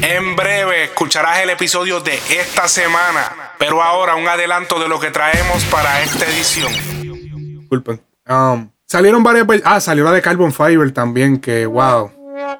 En 0.00 0.36
breve 0.36 0.84
escucharás 0.84 1.40
el 1.40 1.50
episodio 1.50 2.00
de 2.00 2.14
esta 2.30 2.68
semana, 2.68 3.52
pero 3.58 3.82
ahora 3.82 4.14
un 4.14 4.28
adelanto 4.28 4.78
de 4.78 4.88
lo 4.88 5.00
que 5.00 5.10
traemos 5.10 5.64
para 5.64 6.02
esta 6.02 6.24
edición. 6.24 6.72
Disculpen. 7.58 8.00
Um, 8.28 8.70
salieron 8.86 9.24
varias 9.24 9.46
Ah, 9.64 9.80
salió 9.80 10.04
la 10.04 10.12
de 10.12 10.22
Carbon 10.22 10.52
Fiber 10.52 10.92
también, 10.92 11.40
que 11.40 11.66
wow. 11.66 12.12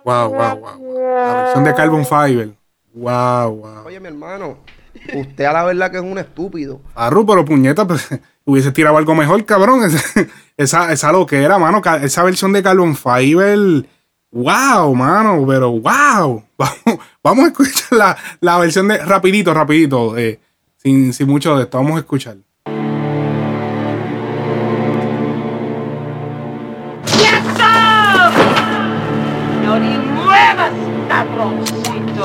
Wow, 0.04 0.34
wow, 0.34 0.56
wow. 0.58 0.98
La 1.24 1.42
versión 1.42 1.64
de 1.64 1.74
Carbon 1.74 2.04
Fiber. 2.04 2.50
Wow, 2.92 3.56
wow. 3.56 3.86
Oye, 3.86 4.00
mi 4.00 4.08
hermano, 4.08 4.58
usted 5.14 5.44
a 5.44 5.52
la 5.52 5.64
verdad 5.64 5.92
que 5.92 5.98
es 5.98 6.02
un 6.02 6.18
estúpido. 6.18 6.80
Arru, 6.96 7.24
pero 7.24 7.44
puñeta, 7.44 7.86
pues 7.86 8.08
hubiese 8.44 8.72
tirado 8.72 8.96
algo 8.96 9.14
mejor, 9.14 9.44
cabrón. 9.44 9.88
esa, 10.56 10.92
esa 10.92 11.12
lo 11.12 11.24
que 11.24 11.42
era, 11.42 11.58
mano. 11.58 11.80
Esa 12.02 12.24
versión 12.24 12.52
de 12.52 12.64
Carbon 12.64 12.96
Fiber. 12.96 13.86
Wow, 14.30 14.94
mano, 14.94 15.46
pero 15.46 15.70
wow. 15.70 16.44
Vamos, 16.58 17.00
vamos 17.22 17.44
a 17.44 17.48
escuchar 17.48 17.98
la, 17.98 18.16
la, 18.40 18.58
versión 18.58 18.88
de. 18.88 18.98
Rapidito, 18.98 19.54
rapidito. 19.54 20.18
Eh, 20.18 20.40
sin, 20.76 21.12
sin 21.12 21.28
mucho 21.28 21.56
de 21.56 21.62
esto. 21.64 21.78
Vamos 21.78 21.96
a 21.96 22.00
escuchar. 22.00 22.36
¡No 29.64 29.78
ni 29.78 29.98
muevas, 29.98 30.72
cabroncito! 31.08 32.24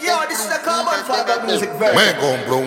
Yo, 0.00 0.26
this 0.28 0.40
is 0.40 0.50
a 0.50 0.62
carbon 0.62 1.04
fiber 1.04 1.42
music 1.46 1.70
version. 1.78 1.96
Me 1.96 2.16
compro 2.18 2.56
un 2.58 2.66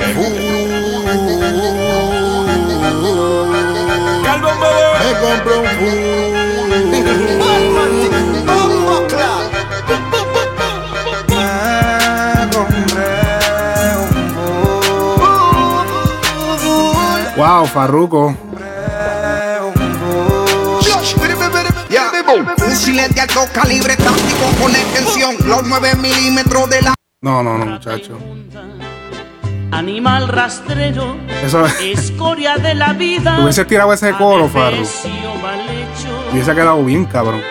bebé. 4.40 4.72
Me 5.00 5.12
compro 5.20 5.54
un 5.62 5.68
food. 5.78 6.32
Bombo 8.46 8.96
clap. 9.08 9.52
Wow, 17.38 17.66
Farruko. 17.66 18.36
Fusiles 22.58 23.14
de 23.14 23.22
alto 23.22 23.42
calibre 23.54 23.98
táctico 23.98 24.46
con 24.62 24.72
extensión, 24.76 25.36
los 25.46 25.64
9 25.64 25.96
milímetros 25.96 26.70
de 26.70 26.82
la. 26.82 26.94
No, 27.22 27.44
no, 27.44 27.58
no, 27.58 27.66
muchacho. 27.66 28.18
Animal 29.72 30.28
rastrero, 30.28 31.16
Eso 31.44 31.66
escoria 31.82 32.58
de 32.58 32.76
la 32.76 32.94
vida. 32.94 33.40
Hubiese 33.42 33.66
tirado 33.66 33.94
ese 33.94 34.12
coro, 34.14 34.50
hecho, 35.70 36.30
Hubiese 36.32 36.54
quedado 36.54 36.84
bien, 36.84 37.06
cabrón. 37.06 37.42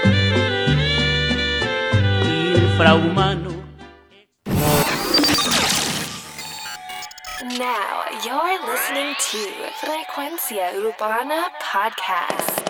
infrahumano. 2.80 3.50
Now 7.58 8.04
you're 8.24 8.58
listening 8.70 9.14
to 9.30 9.38
Frecuencia 9.80 10.72
Urbana 10.76 11.48
Podcast. 11.60 12.60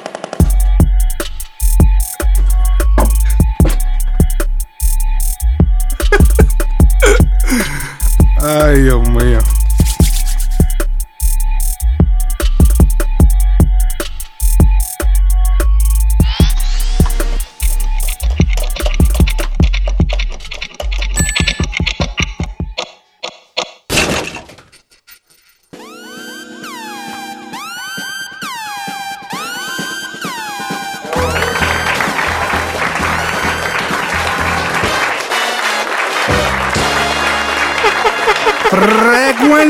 Ay, 8.42 8.80
Dios 8.82 9.06
mío. 9.10 9.38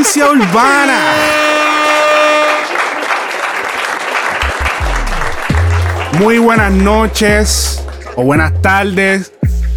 Frecuencia 0.03 0.31
urbana. 0.31 0.99
Muy 6.19 6.39
buenas 6.39 6.73
noches 6.73 7.85
o 8.17 8.23
buenas 8.23 8.63
tardes, 8.63 9.31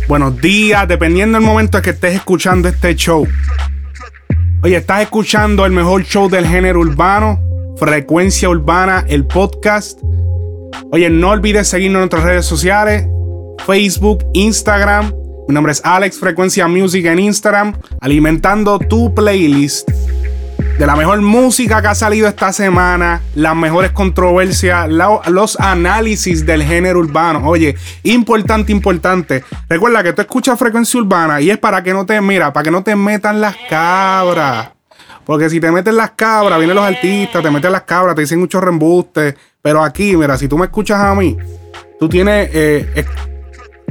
buenos 0.08 0.40
días, 0.40 0.88
dependiendo 0.88 1.38
del 1.38 1.46
momento 1.46 1.78
en 1.78 1.84
que 1.84 1.90
estés 1.90 2.16
escuchando 2.16 2.70
este 2.70 2.96
show. 2.96 3.28
Oye, 4.62 4.78
estás 4.78 5.02
escuchando 5.02 5.66
el 5.66 5.74
mejor 5.74 6.04
show 6.06 6.30
del 6.30 6.48
género 6.48 6.80
urbano, 6.80 7.42
Frecuencia 7.76 8.48
Urbana, 8.48 9.04
el 9.10 9.26
podcast. 9.26 10.00
Oye, 10.94 11.10
no 11.10 11.32
olvides 11.32 11.68
seguirnos 11.68 11.98
en 11.98 12.02
nuestras 12.04 12.24
redes 12.24 12.46
sociales, 12.46 13.06
Facebook, 13.66 14.24
Instagram. 14.32 15.14
Mi 15.50 15.54
nombre 15.54 15.74
es 15.74 15.82
Alex 15.84 16.18
Frecuencia 16.18 16.66
Music 16.70 17.06
en 17.08 17.20
Instagram, 17.20 17.74
alimentando 18.00 18.80
tu 18.80 19.14
playlist 19.14 19.90
de 20.78 20.88
la 20.88 20.96
mejor 20.96 21.22
música 21.22 21.82
que 21.82 21.88
ha 21.88 21.96
salido 21.96 22.28
esta 22.28 22.52
semana, 22.52 23.22
las 23.36 23.56
mejores 23.56 23.92
controversias, 23.92 24.90
los 24.90 25.60
análisis 25.60 26.46
del 26.46 26.64
género 26.64 27.00
urbano. 27.00 27.42
Oye, 27.48 27.76
importante, 28.04 28.72
importante. 28.72 29.44
Recuerda 29.70 30.02
que 30.04 30.14
tú 30.14 30.22
escuchas 30.22 30.58
frecuencia 30.58 31.00
urbana 31.00 31.40
y 31.42 31.52
es 31.52 31.58
para 31.58 31.84
que 31.84 31.94
no 31.94 32.06
te, 32.06 32.20
mira, 32.22 32.52
para 32.52 32.64
que 32.64 32.72
no 32.72 32.84
te 32.84 32.96
metan 32.96 33.40
las 33.40 33.56
cabras. 33.70 34.70
Porque 35.26 35.50
si 35.50 35.60
te 35.62 35.72
meten 35.72 35.96
las 35.96 36.12
cabras, 36.12 36.58
vienen 36.58 36.76
los 36.76 36.86
artistas, 36.86 37.42
te 37.42 37.50
meten 37.52 37.72
las 37.72 37.84
cabras, 37.84 38.16
te 38.16 38.22
dicen 38.22 38.40
muchos 38.40 38.62
reembustes. 38.62 39.36
Pero 39.62 39.82
aquí, 39.84 40.18
mira, 40.18 40.38
si 40.38 40.48
tú 40.48 40.58
me 40.58 40.66
escuchas 40.66 41.00
a 41.00 41.14
mí, 41.16 41.38
tú 42.00 42.10
tienes. 42.10 42.50
eh, 42.52 42.90
eh, 42.96 43.06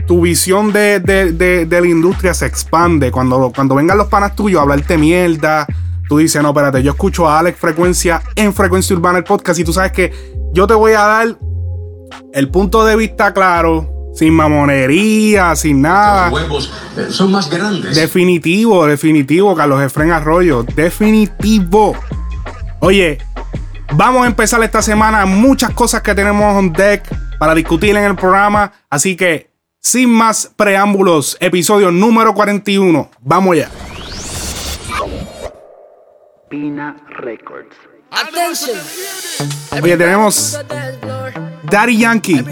tu 0.07 0.21
visión 0.21 0.73
de, 0.73 0.99
de- 1.01 1.33
de- 1.33 1.65
de 1.65 1.81
la 1.81 1.87
industria 1.87 2.35
se 2.35 2.45
expande. 2.45 3.11
Cuando, 3.13 3.53
cuando 3.55 3.77
vengan 3.77 3.97
los 3.97 4.09
panas 4.09 4.35
tuyos 4.35 4.59
a 4.59 4.63
hablarte 4.63 4.99
mierda, 4.99 5.65
tú 6.13 6.19
dices, 6.19 6.43
no, 6.43 6.51
espérate, 6.51 6.83
yo 6.83 6.91
escucho 6.91 7.27
a 7.27 7.39
Alex 7.39 7.59
Frecuencia 7.59 8.23
en 8.37 8.53
Frecuencia 8.53 8.95
Urbana 8.95 9.17
el 9.17 9.25
podcast 9.25 9.59
y 9.59 9.65
tú 9.65 9.73
sabes 9.73 9.93
que 9.93 10.13
yo 10.53 10.67
te 10.67 10.75
voy 10.75 10.93
a 10.93 11.01
dar 11.01 11.39
el 12.35 12.49
punto 12.51 12.85
de 12.85 12.97
vista 12.97 13.33
claro, 13.33 14.11
sin 14.15 14.35
mamonería, 14.35 15.57
sin 15.57 15.81
nada. 15.81 16.29
Los 16.29 16.35
huevos 16.35 16.73
eh, 16.99 17.07
son 17.09 17.33
más 17.33 17.49
grandes. 17.49 17.97
Definitivo, 17.97 18.85
definitivo, 18.85 19.57
Carlos 19.57 19.83
Efren 19.83 20.13
Arroyo. 20.13 20.65
Definitivo. 20.65 21.97
Oye, 22.81 23.17
vamos 23.95 24.25
a 24.25 24.27
empezar 24.27 24.63
esta 24.63 24.83
semana. 24.83 25.25
Muchas 25.25 25.71
cosas 25.71 26.03
que 26.03 26.15
tenemos 26.15 26.55
on 26.55 26.75
deck 26.75 27.09
para 27.39 27.55
discutir 27.55 27.97
en 27.97 28.05
el 28.05 28.17
programa. 28.17 28.71
Así 28.91 29.17
que, 29.17 29.51
sin 29.81 30.11
más 30.11 30.51
preámbulos, 30.57 31.39
episodio 31.41 31.91
número 31.91 32.35
41. 32.35 33.09
Vamos 33.23 33.57
ya. 33.57 33.71
Pina 36.53 36.95
Records. 37.09 37.75
Oye, 39.83 39.97
tenemos 39.97 40.61
Daddy 41.63 41.97
Yankee, 41.97 42.45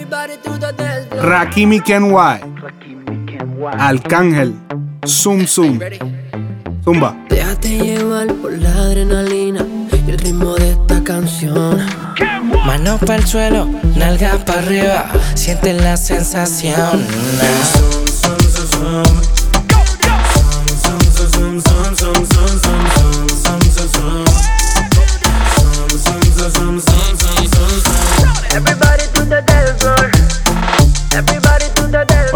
Rakimi 1.21 1.81
Kenway, 1.81 2.41
Arcángel, 3.79 4.55
Zoom 5.07 5.47
Zoom. 5.47 5.79
Zumba. 6.83 7.15
Déjate 7.29 7.69
llevar 7.77 8.33
por 8.37 8.53
la 8.53 8.73
adrenalina 8.73 9.67
y 9.93 10.11
el 10.11 10.19
ritmo 10.19 10.55
de 10.55 10.71
esta 10.71 11.05
canción. 11.05 11.87
Manos 12.65 13.01
para 13.01 13.17
el 13.17 13.27
suelo, 13.27 13.69
nalgas 13.97 14.39
para 14.45 14.61
arriba, 14.61 15.11
siente 15.35 15.75
la 15.75 15.99
sensación. 15.99 17.05
Everybody 21.31 21.80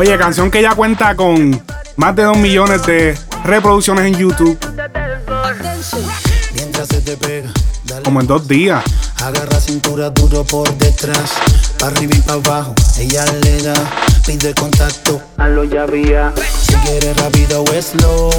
Oye, 0.07 0.19
canción 0.19 0.51
que 0.51 0.61
ya 0.61 0.75
cuenta 0.75 1.17
con 1.17 1.63
más 1.97 2.15
de 2.15 2.25
2 2.25 2.37
millones 2.37 2.85
de 2.85 3.17
reproducciones 3.43 4.05
en 4.05 4.15
YouTube, 4.15 4.59
Mientras 6.53 6.89
se 6.89 7.01
te 7.01 7.17
pega, 7.17 7.49
dale. 7.85 8.03
como 8.03 8.21
en 8.21 8.27
dos 8.27 8.47
días. 8.47 8.85
Agarra 9.23 9.59
cintura 9.59 10.11
duro 10.11 10.45
por 10.45 10.71
detrás, 10.77 11.33
pa' 11.79 11.87
arriba 11.87 12.13
y 12.15 12.21
pa' 12.21 12.35
abajo. 12.35 12.75
Ella 12.99 13.25
le 13.45 13.63
da, 13.63 13.73
pide 14.27 14.53
contacto. 14.53 15.23
A 15.39 15.49
lo 15.49 15.65
ya 15.65 15.85
había. 15.85 16.35
Si 16.67 16.75
quieres 16.75 17.17
rápido 17.17 17.63
o 17.65 17.83
slow, 17.83 18.31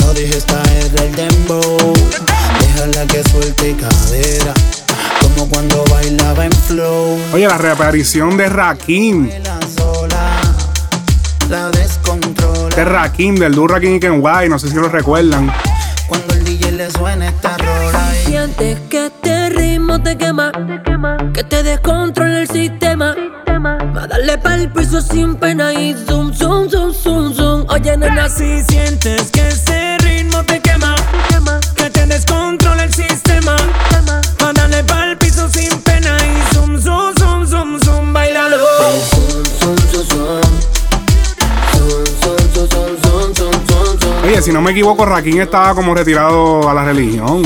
no 0.00 0.12
dejes 0.12 0.44
caer 0.44 0.90
el 1.04 1.14
dembow. 1.14 1.92
Déjala 2.58 3.06
que 3.06 3.22
suelte 3.22 3.76
cadera, 3.76 4.54
como 5.22 5.48
cuando 5.48 5.84
bailaba 5.84 6.46
en 6.46 6.52
flow. 6.52 7.16
Oye, 7.32 7.46
la 7.46 7.58
reaparición 7.58 8.36
de 8.36 8.48
Rakim. 8.48 9.30
La 11.50 11.70
sola, 11.70 11.70
la 11.70 12.82
es 12.82 12.88
Rakim, 12.88 13.34
del 13.36 13.54
dúo 13.54 13.68
Rakim 13.68 13.96
y 13.96 14.00
Ken 14.00 14.18
White, 14.20 14.48
no 14.48 14.58
sé 14.58 14.68
si 14.68 14.74
lo 14.76 14.88
recuerdan. 14.88 15.52
Cuando 16.08 16.34
el 16.34 16.44
DJ 16.44 16.72
le 16.72 16.90
suena 16.90 17.28
esta 17.28 17.56
rola 17.58 18.12
y 18.12 18.26
Sientes 18.26 18.78
que 18.88 19.06
este 19.06 19.50
ritmo 19.50 20.02
te 20.02 20.16
quema, 20.16 20.52
que 21.34 21.44
te 21.44 21.62
descontrola 21.62 22.40
el 22.40 22.48
sistema. 22.48 23.14
Va 23.64 24.02
a 24.02 24.06
darle 24.06 24.36
pa'l 24.38 24.70
piso 24.72 25.00
sin 25.00 25.36
pena 25.36 25.72
y 25.72 25.94
zoom, 26.06 26.32
zoom, 26.34 26.68
zoom, 26.68 26.92
zoom, 26.92 27.32
zoom. 27.34 27.66
Oye, 27.68 27.96
nena, 27.96 28.28
si 28.28 28.62
sientes 28.62 29.30
si 44.44 44.52
no 44.52 44.60
me 44.60 44.72
equivoco, 44.72 45.06
Rakim 45.06 45.40
estaba 45.40 45.74
como 45.74 45.94
retirado 45.94 46.68
a 46.68 46.74
la 46.74 46.84
religión. 46.84 47.42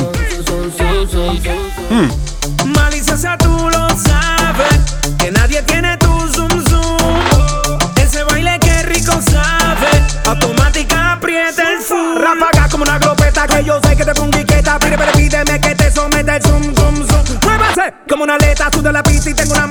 Hmm. 1.91 2.73
Maliciosa 2.75 3.39
tú 3.39 3.51
lo 3.71 3.89
sabes, 3.91 4.97
que 5.17 5.31
nadie 5.31 5.63
tiene 5.63 5.97
tu 5.99 6.09
zoom 6.33 6.51
zoom. 6.69 7.79
Ese 8.03 8.25
baile 8.25 8.59
que 8.59 8.83
rico 8.83 9.13
sabe, 9.13 9.89
automática 10.27 11.13
aprieta 11.13 11.73
el 11.73 11.81
zoom. 11.85 12.19
Ráfaga 12.19 12.69
como 12.69 12.83
una 12.83 12.99
glopeta 12.99 13.47
que 13.47 13.63
yo 13.63 13.79
sé 13.81 13.97
que 13.97 14.05
te 14.05 14.15
pongo 14.15 14.37
pero 14.79 15.13
pídeme 15.13 15.61
que 15.61 15.75
te 15.77 15.93
someta 15.93 16.35
el 16.35 16.43
zoom 16.43 16.75
zoom 16.75 17.07
zoom. 17.07 17.25
Muévase 17.45 17.95
como 18.09 18.25
una 18.25 18.35
aleta, 18.35 18.71
sudo 18.75 18.91
la 18.91 19.05
pista 19.05 19.31
y 19.31 19.35
tengo 19.35 19.53
una 19.53 19.68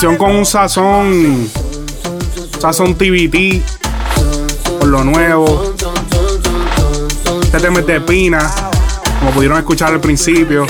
Con 0.00 0.30
un 0.34 0.46
sazón. 0.46 1.50
Sazón 2.58 2.94
TBT. 2.94 3.62
Por 4.78 4.88
lo 4.88 5.04
nuevo. 5.04 5.74
Este 7.42 7.60
tema 7.60 7.80
es 7.80 7.86
de 7.86 8.00
Pina. 8.00 8.50
Como 9.18 9.32
pudieron 9.32 9.58
escuchar 9.58 9.92
al 9.92 10.00
principio. 10.00 10.66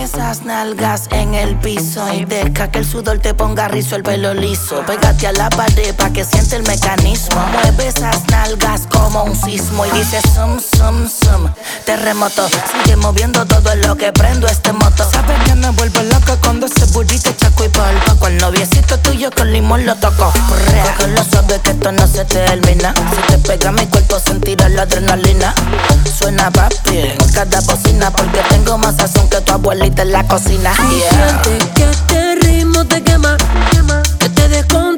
Esas 0.00 0.44
nalgas 0.44 1.08
en 1.10 1.34
el 1.34 1.56
piso 1.56 2.04
y 2.12 2.24
deja 2.24 2.70
que 2.70 2.78
el 2.78 2.84
sudor 2.84 3.18
te 3.18 3.34
ponga 3.34 3.68
rizo, 3.68 3.96
el 3.96 4.02
pelo 4.02 4.34
liso. 4.34 4.82
Pégate 4.86 5.28
a 5.28 5.32
la 5.32 5.48
pared 5.48 5.94
pa' 5.94 6.10
que 6.10 6.24
siente 6.24 6.56
el 6.56 6.62
mecanismo. 6.64 7.40
Mueve 7.52 7.88
esas 7.88 8.28
nalgas 8.28 8.82
como 8.92 9.24
un 9.24 9.34
sismo 9.34 9.86
y 9.86 9.90
dice 9.90 10.20
sum, 10.34 10.58
sum, 10.58 11.08
sum. 11.08 11.41
Terremoto, 11.84 12.48
sigue 12.48 12.96
moviendo 12.96 13.44
todo 13.44 13.74
lo 13.74 13.96
que 13.96 14.12
prendo 14.12 14.46
este 14.46 14.72
moto. 14.72 15.04
Sabes 15.10 15.36
que 15.44 15.54
me 15.56 15.70
vuelvo 15.70 16.00
loca 16.02 16.36
cuando 16.36 16.66
ese 16.66 16.84
burrito 16.92 17.32
chaco 17.32 17.64
y 17.64 17.68
palpa. 17.70 18.14
Con 18.16 18.32
el 18.32 18.38
noviecito 18.38 18.98
tuyo 19.00 19.30
con 19.30 19.52
limón 19.52 19.84
lo 19.84 19.96
toco. 19.96 20.32
Correa, 20.48 20.94
lo 21.08 21.24
suave 21.24 21.60
que 21.60 21.70
esto 21.70 21.90
no 21.90 22.06
se 22.06 22.24
termina. 22.24 22.94
Si 23.10 23.32
te 23.32 23.38
pega 23.38 23.72
mi 23.72 23.86
cuerpo 23.86 24.20
sentirás 24.20 24.70
la 24.70 24.82
adrenalina. 24.82 25.54
Suena 26.16 26.50
papi 26.50 26.98
en 26.98 27.32
cada 27.32 27.60
bocina 27.62 28.10
porque 28.12 28.40
tengo 28.48 28.78
más 28.78 28.96
sazón 28.96 29.28
que 29.28 29.40
tu 29.40 29.52
abuelita 29.52 30.02
en 30.02 30.12
la 30.12 30.26
cocina. 30.28 30.72
Yeah. 30.74 31.42
Que 31.74 31.90
este 31.90 32.34
ritmo 32.36 32.84
te 32.86 33.02
quema, 33.02 33.36
que 34.18 34.28
te 34.28 34.48
descontrola 34.48 34.91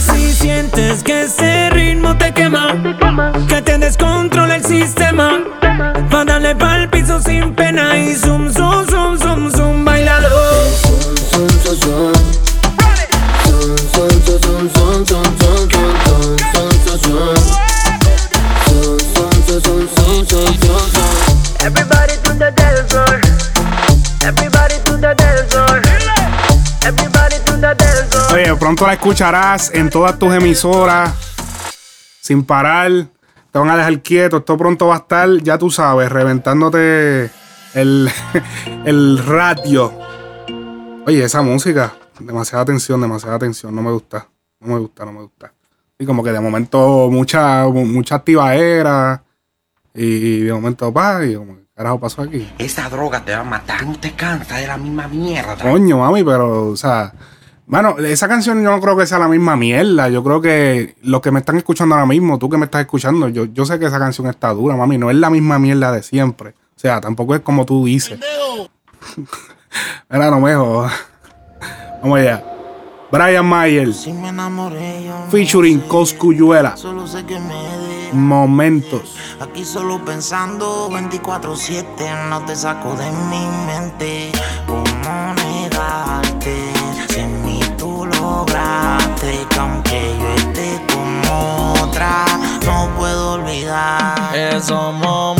si 0.00 0.32
sientes 0.32 1.02
que 1.02 1.22
ese 1.22 1.70
ritmo 1.70 2.16
te 2.16 2.32
quema, 2.32 2.74
que 3.48 3.62
te 3.62 3.78
descontrola 3.78 4.56
el 4.56 4.64
sistema. 4.64 5.40
Darle 6.26 6.54
pa'l 6.54 6.88
piso 6.90 7.20
sin 7.20 7.54
pena 7.54 7.96
y 7.96 8.14
zoom, 8.14 8.50
zoom, 8.52 8.87
pronto 28.68 28.86
la 28.86 28.92
escucharás 28.92 29.72
en 29.72 29.88
todas 29.88 30.18
tus 30.18 30.30
emisoras. 30.34 31.14
Sin 32.20 32.44
parar. 32.44 32.90
Te 33.50 33.58
van 33.58 33.70
a 33.70 33.76
dejar 33.78 34.02
quieto. 34.02 34.36
Esto 34.36 34.58
pronto 34.58 34.88
va 34.88 34.96
a 34.96 34.98
estar, 34.98 35.26
ya 35.38 35.56
tú 35.56 35.70
sabes, 35.70 36.12
reventándote 36.12 37.30
el, 37.72 38.10
el 38.84 39.24
radio. 39.24 39.90
Oye, 41.06 41.24
esa 41.24 41.40
música. 41.40 41.94
Demasiada 42.20 42.62
atención, 42.62 43.00
demasiada 43.00 43.36
atención. 43.36 43.74
No 43.74 43.80
me 43.80 43.90
gusta. 43.90 44.28
No 44.60 44.74
me 44.74 44.80
gusta, 44.80 45.06
no 45.06 45.12
me 45.12 45.22
gusta. 45.22 45.50
Y 45.98 46.04
como 46.04 46.22
que 46.22 46.30
de 46.30 46.40
momento 46.40 47.08
mucha, 47.10 47.66
mucha 47.68 48.16
activadera. 48.16 49.22
Y 49.94 50.40
de 50.40 50.52
momento, 50.52 50.92
pa, 50.92 51.24
y 51.24 51.36
como, 51.36 51.56
¿qué 51.56 51.64
carajo 51.74 52.00
pasó 52.00 52.20
aquí? 52.20 52.46
Esa 52.58 52.90
droga 52.90 53.24
te 53.24 53.32
va 53.32 53.40
a 53.40 53.44
matar. 53.44 53.86
No 53.86 53.98
te 53.98 54.12
cansas 54.12 54.60
de 54.60 54.66
la 54.66 54.76
misma 54.76 55.08
mierda. 55.08 55.56
Coño, 55.56 56.00
mami, 56.00 56.22
pero, 56.22 56.66
o 56.66 56.76
sea. 56.76 57.14
Bueno, 57.68 57.98
esa 57.98 58.28
canción 58.28 58.62
yo 58.62 58.70
no 58.70 58.80
creo 58.80 58.96
que 58.96 59.06
sea 59.06 59.18
la 59.18 59.28
misma 59.28 59.54
mierda. 59.54 60.08
Yo 60.08 60.24
creo 60.24 60.40
que 60.40 60.96
los 61.02 61.20
que 61.20 61.30
me 61.30 61.40
están 61.40 61.58
escuchando 61.58 61.94
ahora 61.94 62.06
mismo, 62.06 62.38
tú 62.38 62.48
que 62.48 62.56
me 62.56 62.64
estás 62.64 62.80
escuchando, 62.80 63.28
yo, 63.28 63.44
yo 63.44 63.66
sé 63.66 63.78
que 63.78 63.84
esa 63.84 63.98
canción 63.98 64.26
está 64.26 64.52
dura, 64.54 64.74
mami. 64.74 64.96
No 64.96 65.10
es 65.10 65.16
la 65.16 65.28
misma 65.28 65.58
mierda 65.58 65.92
de 65.92 66.02
siempre. 66.02 66.50
O 66.50 66.80
sea, 66.80 67.00
tampoco 67.00 67.34
es 67.34 67.42
como 67.42 67.66
tú 67.66 67.84
dices. 67.84 68.18
Mira, 70.08 70.30
no 70.30 70.40
me 70.40 70.54
jodas. 70.54 70.92
Vamos 72.02 72.20
allá. 72.20 72.42
Brian 73.10 73.46
Mayer, 73.46 73.92
si 73.94 74.12
me 74.12 74.28
enamoré 74.28 75.04
yo 75.04 75.18
no 75.18 75.30
featuring 75.30 75.80
Coscuyuela. 75.80 76.76
Solo 76.76 77.06
sé 77.06 77.24
que 77.24 77.38
me 77.38 77.78
Momentos. 78.12 79.16
Aquí 79.40 79.64
solo 79.64 80.02
pensando 80.04 80.88
24-7 80.90 82.28
no 82.30 82.44
te 82.46 82.56
saco 82.56 82.94
de 82.94 83.10
mi 83.10 83.46
mente. 83.66 84.32
¿Cómo 84.66 85.34
negarte? 85.34 86.27
Otra, 91.98 92.26
no 92.64 92.88
puedo 92.96 93.32
olvidar. 93.32 94.34
Esos 94.34 94.94
momentos 94.94 95.37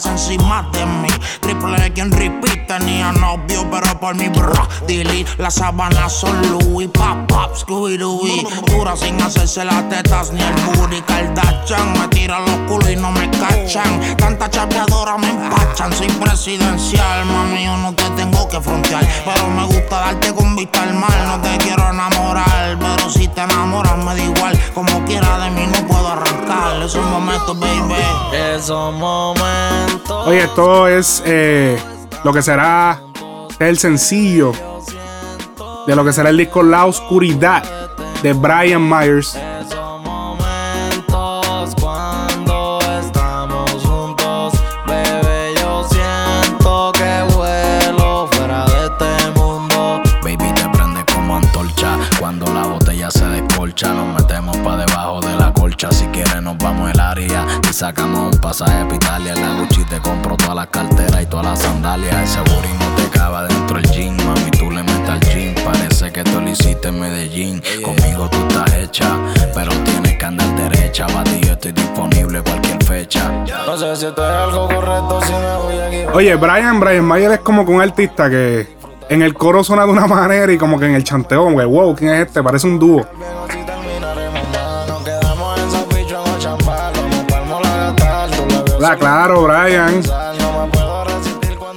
encima 0.00 0.68
de 0.72 0.86
mí. 0.86 1.08
Triple 1.40 1.86
X 1.86 1.98
en 2.02 2.12
repeat, 2.12 2.66
tenía 2.66 3.12
novio, 3.12 3.68
pero 3.70 4.00
por 4.00 4.14
mi 4.14 4.28
bra. 4.28 4.66
Delete, 4.86 5.30
las 5.36 5.54
sábanas 5.54 6.12
son 6.12 6.40
Louis, 6.50 6.88
pop, 6.88 7.28
pop, 7.28 7.54
Scooby 7.54 7.98
Doo. 7.98 8.22
Dura 8.66 8.96
sin 8.96 9.20
hacerse 9.20 9.64
las 9.64 9.88
tetas 9.90 10.32
ni 10.32 10.40
el 10.40 10.54
booty. 10.64 11.02
Kardashian 11.02 11.92
me 11.92 12.08
tira 12.08 12.40
los 12.40 12.56
culos 12.68 12.90
y 12.90 12.96
no 12.96 13.12
me 13.12 13.28
cachan. 13.30 14.16
Tanta 14.16 14.48
chapeadora 14.48 15.18
me 15.18 15.28
empachan. 15.28 15.92
Soy 15.92 16.08
presidencial, 16.08 17.26
mami, 17.26 17.64
yo 17.64 17.76
no 17.76 17.92
te 17.92 18.08
tengo 18.10 18.48
que 18.48 18.60
frontear. 18.60 19.06
Pero 19.24 19.48
me 19.48 19.64
gusta 19.66 20.00
darte 20.00 20.32
con 20.32 20.56
vista 20.56 20.82
al 20.82 20.94
mal. 20.94 21.26
No 21.26 21.40
te 21.42 21.58
quiero 21.58 21.90
enamorar, 21.90 22.78
pero 22.78 23.10
si 23.10 23.28
te 23.28 23.42
enamoras 23.42 23.98
me 23.98 24.14
da 24.14 24.22
igual. 24.22 24.58
Como 24.74 25.04
quiera 25.04 25.38
de 25.38 25.50
mí 25.50 25.66
no 25.66 25.86
puedo 25.86 26.08
arrancar. 26.08 26.82
Esos 26.82 27.04
momentos, 27.04 27.58
baby. 27.58 27.94
Esos 28.32 28.94
momentos. 28.94 29.81
Oye, 30.26 30.44
esto 30.44 30.86
es 30.86 31.22
eh, 31.26 31.78
lo 32.24 32.32
que 32.32 32.42
será 32.42 33.00
el 33.58 33.78
sencillo 33.78 34.52
de 35.86 35.96
lo 35.96 36.04
que 36.04 36.12
será 36.12 36.30
el 36.30 36.36
disco 36.36 36.62
La 36.62 36.86
Oscuridad 36.86 37.64
de 38.22 38.32
Brian 38.32 38.88
Myers. 38.88 39.36
Sacamos 57.82 58.32
un 58.32 58.40
pasaje 58.40 58.86
a 58.88 58.94
Italia. 58.94 59.34
La 59.34 59.54
Gucci 59.54 59.84
te 59.86 59.98
compro 59.98 60.36
todas 60.36 60.54
las 60.54 60.68
carteras 60.68 61.20
y 61.20 61.26
todas 61.26 61.46
las 61.46 61.58
sandalias. 61.58 62.36
El 62.36 62.44
no 62.78 62.94
te 62.94 63.18
cava 63.18 63.48
dentro 63.48 63.76
del 63.76 63.90
gym. 63.90 64.16
Mami, 64.24 64.50
tú 64.52 64.70
le 64.70 64.84
metes 64.84 65.08
al 65.08 65.20
gym. 65.20 65.52
Parece 65.64 66.12
que 66.12 66.22
tú 66.22 66.40
lo 66.40 66.48
hiciste 66.48 66.88
en 66.88 67.00
Medellín. 67.00 67.60
Conmigo 67.82 68.28
tú 68.30 68.38
estás 68.46 68.72
hecha, 68.74 69.18
pero 69.52 69.72
tienes 69.82 70.16
que 70.16 70.24
andar 70.24 70.46
derecha. 70.54 71.08
Para 71.08 71.28
yo 71.40 71.54
estoy 71.54 71.72
disponible 71.72 72.40
cualquier 72.42 72.84
fecha. 72.84 73.28
No 73.66 73.76
sé 73.76 73.96
si 73.96 74.06
esto 74.06 74.30
es 74.30 74.36
algo 74.36 74.68
correcto, 74.68 75.20
si 75.26 75.32
me 75.32 75.56
voy 75.56 75.74
a 75.74 75.88
equivocar. 75.88 76.16
Oye, 76.16 76.34
Brian, 76.36 76.78
Brian 76.78 77.04
Mayer 77.04 77.32
es 77.32 77.40
como 77.40 77.66
que 77.66 77.72
un 77.72 77.82
artista 77.82 78.30
que 78.30 78.76
en 79.08 79.22
el 79.22 79.34
coro 79.34 79.64
suena 79.64 79.86
de 79.86 79.90
una 79.90 80.06
manera 80.06 80.52
y 80.52 80.56
como 80.56 80.78
que 80.78 80.86
en 80.86 80.94
el 80.94 81.02
chanteo, 81.02 81.42
como 81.42 81.58
que, 81.58 81.64
wow, 81.64 81.96
¿quién 81.96 82.14
es 82.14 82.28
este? 82.28 82.44
Parece 82.44 82.68
un 82.68 82.78
dúo. 82.78 83.04
La 88.82 88.96
claro, 88.96 89.44
Brian. 89.44 90.02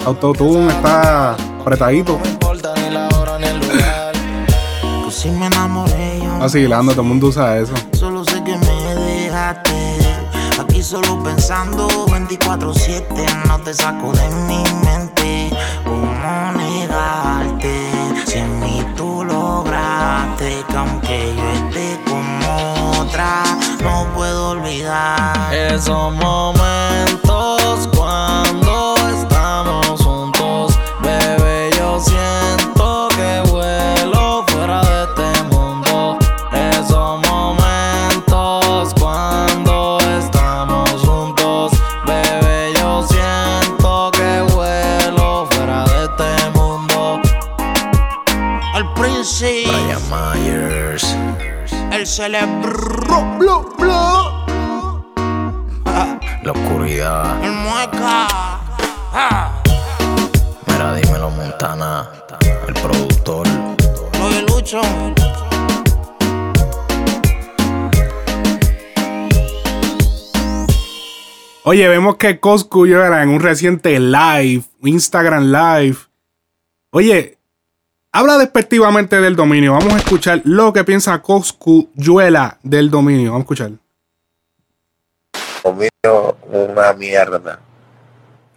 Autotune 0.07 0.69
está 0.69 1.35
apretadito. 1.62 2.19
Vacilando, 6.39 6.93
todo 6.93 7.01
el 7.03 7.07
mundo 7.07 7.27
usa 7.27 7.59
eso. 7.59 7.75
Solo 7.93 8.25
sé 8.25 8.43
que 8.43 8.57
me 8.57 8.95
dejaste. 8.95 10.00
Aquí 10.59 10.81
solo 10.81 11.21
pensando 11.21 11.88
24-7. 12.07 13.45
No 13.50 13.59
te 13.59 13.75
saco 13.75 14.12
de 14.12 14.27
mi 14.47 14.63
mente. 14.83 15.51
¿Cómo 15.83 16.51
negarte? 16.57 17.91
Si 18.25 18.39
en 18.39 18.59
mí 18.62 18.83
tú 18.97 19.24
lograste 19.24 20.65
que 20.67 20.75
aunque 20.75 21.35
yo 21.35 21.67
esté 21.67 22.00
con 22.09 22.97
otra, 23.00 23.43
no 23.83 24.07
puedo 24.15 24.50
olvidar 24.50 25.53
Esos 25.53 26.12
momentos 26.15 26.64
Oye, 71.67 71.88
vemos 71.88 72.17
que 72.17 72.39
Coscu 72.39 72.86
llora 72.86 73.24
en 73.24 73.29
un 73.29 73.39
reciente 73.39 74.00
live, 74.00 74.63
Instagram 74.84 75.51
live. 75.51 75.98
Oye, 76.91 77.38
habla 78.12 78.38
despectivamente 78.38 79.20
del 79.20 79.36
dominio. 79.36 79.74
Vamos 79.74 79.94
a 79.94 79.98
escuchar 79.98 80.41
lo 80.44 80.72
que 80.74 80.84
piensa 80.84 81.22
Coscu 81.22 81.89
Yuela 81.96 82.60
del 82.62 82.91
dominio. 82.91 83.32
Vamos 83.32 83.41
a 83.41 83.46
escuchar. 83.46 83.72
Conmigo 85.63 86.38
una 86.51 86.94
mierda. 86.94 87.60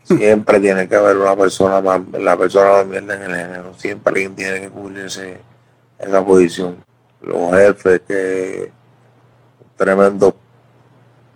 Siempre 0.05 0.61
tiene 0.61 0.89
que 0.89 0.97
haber 0.97 1.17
una 1.17 1.35
persona 1.35 1.81
más, 1.81 2.01
la 2.13 2.37
persona 2.37 2.73
más 2.73 2.87
mierda 2.87 3.15
en 3.15 3.23
el 3.23 3.37
género. 3.37 3.75
Siempre 3.79 4.11
alguien 4.11 4.35
tiene 4.35 4.61
que 4.61 4.69
cubrirse 4.69 5.41
esa 5.99 6.25
posición. 6.25 6.77
Los 7.21 7.51
jefes 7.51 8.03
que 8.07 8.73
tremendo 9.77 10.35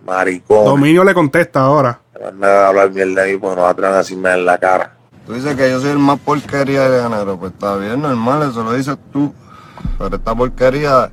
maricón. 0.05 0.65
Dominio 0.65 1.03
le 1.03 1.13
contesta 1.13 1.61
ahora. 1.61 1.99
Van 2.21 2.43
a 2.43 2.67
hablar 2.67 2.91
mierda 2.91 3.27
y 3.27 3.37
pues 3.37 3.55
no 3.55 3.65
atrevan 3.65 3.95
a 3.95 3.97
decirme 3.97 4.33
en 4.33 4.45
la 4.45 4.57
cara. 4.57 4.95
Tú 5.25 5.33
dices 5.33 5.55
que 5.55 5.69
yo 5.69 5.79
soy 5.79 5.91
el 5.91 5.99
más 5.99 6.19
porquería 6.19 6.89
de 6.89 7.01
género, 7.01 7.39
pues 7.39 7.53
está 7.53 7.77
bien, 7.77 8.01
normal, 8.01 8.49
eso 8.49 8.63
lo 8.63 8.73
dices 8.73 8.97
tú. 9.11 9.33
Pero 9.97 10.15
esta 10.15 10.35
porquería 10.35 11.09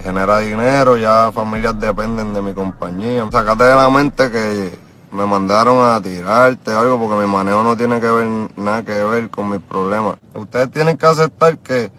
genera 0.00 0.38
dinero, 0.40 0.96
ya 0.96 1.30
familias 1.32 1.78
dependen 1.78 2.34
de 2.34 2.42
mi 2.42 2.52
compañía. 2.52 3.26
Sácate 3.30 3.64
de 3.64 3.74
la 3.74 3.88
mente 3.88 4.30
que 4.30 4.70
me 5.12 5.26
mandaron 5.26 5.78
a 5.88 6.00
tirarte 6.00 6.72
o 6.72 6.78
algo 6.78 6.98
porque 6.98 7.24
mi 7.24 7.32
manejo 7.32 7.62
no 7.62 7.76
tiene 7.76 8.00
que 8.00 8.10
ver 8.10 8.26
nada 8.56 8.82
que 8.84 9.02
ver 9.04 9.30
con 9.30 9.50
mis 9.50 9.60
problemas. 9.60 10.16
Ustedes 10.34 10.70
tienen 10.70 10.96
que 10.96 11.06
aceptar 11.06 11.56
que 11.58 11.90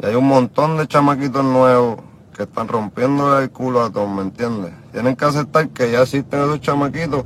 ya 0.00 0.08
hay 0.08 0.14
un 0.14 0.26
montón 0.26 0.76
de 0.76 0.86
chamaquitos 0.86 1.44
nuevos 1.44 2.00
que 2.36 2.44
están 2.44 2.68
rompiendo 2.68 3.38
el 3.38 3.50
culo 3.50 3.82
a 3.82 3.90
todos, 3.90 4.08
¿me 4.08 4.22
entiendes? 4.22 4.72
Tienen 4.92 5.16
que 5.16 5.24
aceptar 5.24 5.68
que 5.70 5.90
ya 5.90 6.02
existen 6.02 6.40
esos 6.40 6.60
chamaquitos 6.60 7.24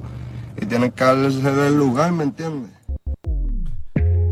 y 0.60 0.66
tienen 0.66 0.90
que 0.90 1.04
darles 1.04 1.36
el 1.44 1.76
lugar, 1.76 2.12
¿me 2.12 2.24
entiendes? 2.24 2.70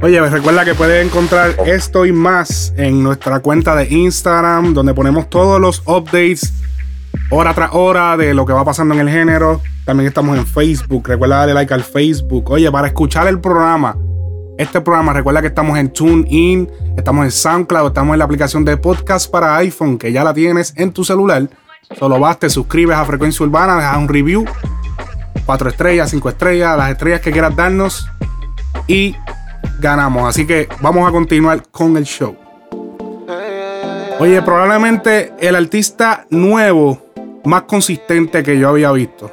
Oye, 0.02 0.18
recuerda 0.30 0.64
que 0.64 0.74
puedes 0.74 1.06
encontrar 1.06 1.54
esto 1.66 2.06
y 2.06 2.12
más 2.12 2.72
en 2.78 3.02
nuestra 3.02 3.40
cuenta 3.40 3.76
de 3.76 3.86
Instagram, 3.94 4.72
donde 4.72 4.94
ponemos 4.94 5.28
todos 5.28 5.60
los 5.60 5.80
updates 5.86 6.54
hora 7.30 7.52
tras 7.52 7.70
hora 7.74 8.16
de 8.16 8.32
lo 8.32 8.46
que 8.46 8.54
va 8.54 8.64
pasando 8.64 8.94
en 8.94 9.00
el 9.00 9.10
género. 9.10 9.60
También 9.84 10.08
estamos 10.08 10.38
en 10.38 10.46
Facebook. 10.46 11.06
Recuerda 11.06 11.38
darle 11.38 11.52
like 11.52 11.74
al 11.74 11.84
Facebook. 11.84 12.50
Oye, 12.50 12.72
para 12.72 12.86
escuchar 12.86 13.26
el 13.26 13.40
programa, 13.40 13.96
este 14.60 14.78
programa, 14.82 15.14
recuerda 15.14 15.40
que 15.40 15.46
estamos 15.46 15.78
en 15.78 15.90
TuneIn, 15.90 16.68
estamos 16.94 17.24
en 17.24 17.30
SoundCloud, 17.30 17.86
estamos 17.86 18.12
en 18.12 18.18
la 18.18 18.26
aplicación 18.26 18.62
de 18.62 18.76
podcast 18.76 19.30
para 19.30 19.56
iPhone, 19.56 19.96
que 19.96 20.12
ya 20.12 20.22
la 20.22 20.34
tienes 20.34 20.74
en 20.76 20.92
tu 20.92 21.02
celular. 21.02 21.48
Solo 21.98 22.20
vas, 22.20 22.38
te 22.38 22.50
suscribes 22.50 22.94
a 22.94 23.02
Frecuencia 23.06 23.46
Urbana, 23.46 23.76
dejas 23.76 23.96
un 23.96 24.08
review. 24.08 24.44
Cuatro 25.46 25.70
estrellas, 25.70 26.10
cinco 26.10 26.28
estrellas, 26.28 26.76
las 26.76 26.90
estrellas 26.90 27.22
que 27.22 27.32
quieras 27.32 27.56
darnos. 27.56 28.06
Y 28.86 29.16
ganamos. 29.80 30.28
Así 30.28 30.46
que 30.46 30.68
vamos 30.82 31.08
a 31.08 31.10
continuar 31.10 31.62
con 31.70 31.96
el 31.96 32.04
show. 32.04 32.36
Oye, 34.18 34.42
probablemente 34.42 35.32
el 35.38 35.56
artista 35.56 36.26
nuevo 36.28 37.06
más 37.44 37.62
consistente 37.62 38.42
que 38.42 38.58
yo 38.58 38.68
había 38.68 38.92
visto. 38.92 39.32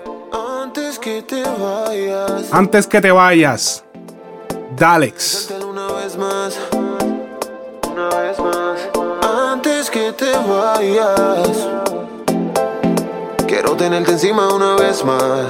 Antes 0.63 0.97
que 0.97 1.21
te 1.21 1.43
vayas, 1.43 2.53
Antes 2.53 2.87
que 2.87 3.01
te 3.01 3.11
vayas, 3.11 3.83
Dalex. 4.77 5.49
una 5.67 5.87
vez 5.93 6.15
más, 6.17 6.55
una 6.71 8.09
vez 8.09 8.37
más. 8.37 8.79
Antes 9.51 9.89
que 9.89 10.11
te 10.11 10.31
vayas, 10.31 11.49
quiero 13.47 13.75
tenerte 13.75 14.11
encima 14.11 14.53
una 14.53 14.75
vez 14.75 15.03
más. 15.03 15.47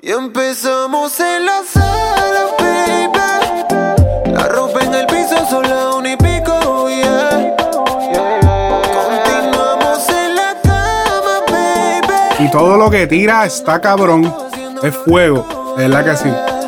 Y 0.00 0.10
empezamos 0.10 1.20
en 1.20 1.46
la 1.46 1.62
sala, 1.62 2.46
baby. 2.58 4.32
La 4.32 4.48
ropa 4.48 4.80
en 4.82 4.92
el 4.92 5.06
piso 5.06 5.36
son 5.48 5.68
la 5.68 5.94
un 5.94 6.06
y 6.06 6.16
pico, 6.16 6.88
yeah. 6.88 7.54
Continuamos 9.06 10.08
en 10.08 10.34
la 10.34 10.60
cama, 10.64 11.44
baby. 11.46 12.44
Y 12.44 12.50
todo 12.50 12.76
lo 12.76 12.90
que 12.90 13.06
tira 13.06 13.46
está 13.46 13.80
cabrón. 13.80 14.34
Es 14.82 14.96
fuego. 14.96 15.74
De 15.76 15.86
verdad 15.86 16.04
que 16.04 16.16
sí. 16.16 16.59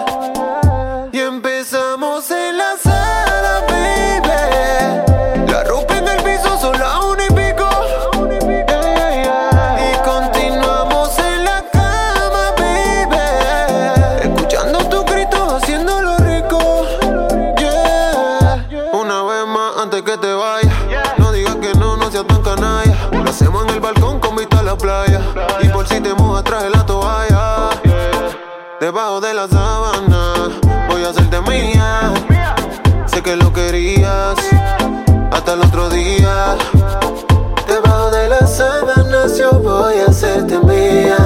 Querías 33.72 34.36
hasta 35.30 35.54
el 35.54 35.60
otro 35.60 35.88
día. 35.88 36.58
Debajo 37.66 38.10
de 38.10 38.28
las 38.28 38.58
sábanas, 38.58 39.38
yo 39.38 39.50
voy 39.52 39.94
a 39.98 40.10
hacerte 40.10 40.58
mía. 40.58 41.16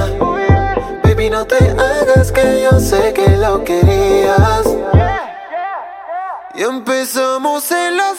Baby, 1.03 1.29
no 1.29 1.45
te 1.45 1.57
hagas 1.71 2.31
que 2.31 2.61
yo 2.63 2.79
sé 2.79 3.11
que 3.11 3.35
lo 3.35 3.65
querías. 3.65 4.65
Y 6.55 6.63
empezamos 6.63 7.69
en 7.69 7.97
la 7.97 8.15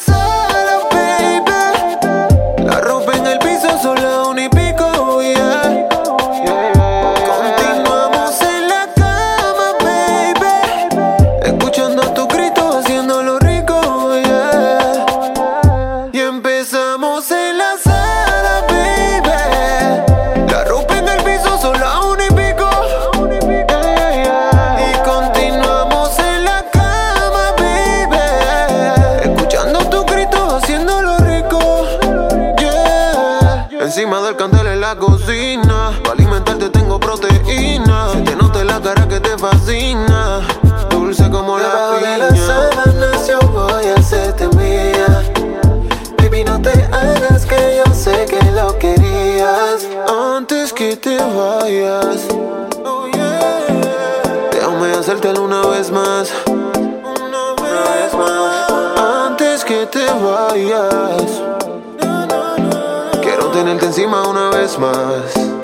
Quiero 63.23 63.47
tenerte 63.53 63.87
encima 63.87 64.27
una 64.29 64.51
vez 64.51 64.77
más. 64.79 65.58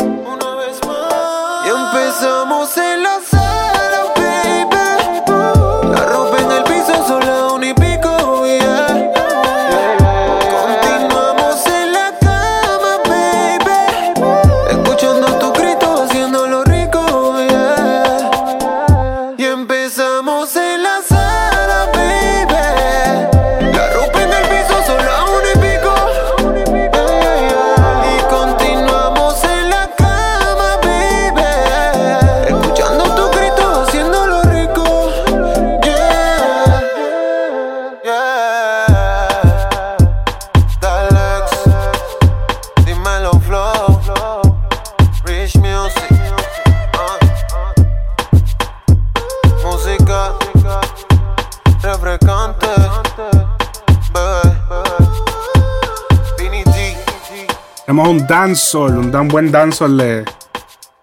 Un 58.14 58.26
dancehall, 58.28 58.96
un 58.96 59.10
tan 59.10 59.26
buen 59.26 59.50
dancehall 59.50 59.96
de. 59.96 60.24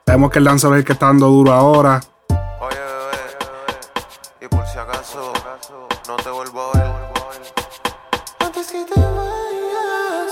Sabemos 0.05 0.31
que 0.31 0.39
el 0.39 0.45
dancehall 0.45 0.73
es 0.75 0.79
el 0.79 0.85
que 0.85 0.93
está 0.93 1.07
dando 1.07 1.27
duro 1.27 1.51
ahora. 1.51 1.99
Oye, 2.29 2.77
bebé. 2.79 3.17
Y 4.41 4.47
por 4.47 4.65
si 4.65 4.77
acaso 4.77 5.33
no 6.07 6.15
te 6.15 6.29
vuelvo 6.29 6.61
a 6.61 6.77
ver. 6.77 6.91
Antes 8.39 8.67
que 8.71 8.85
te 8.85 8.99
vayas, 8.99 10.31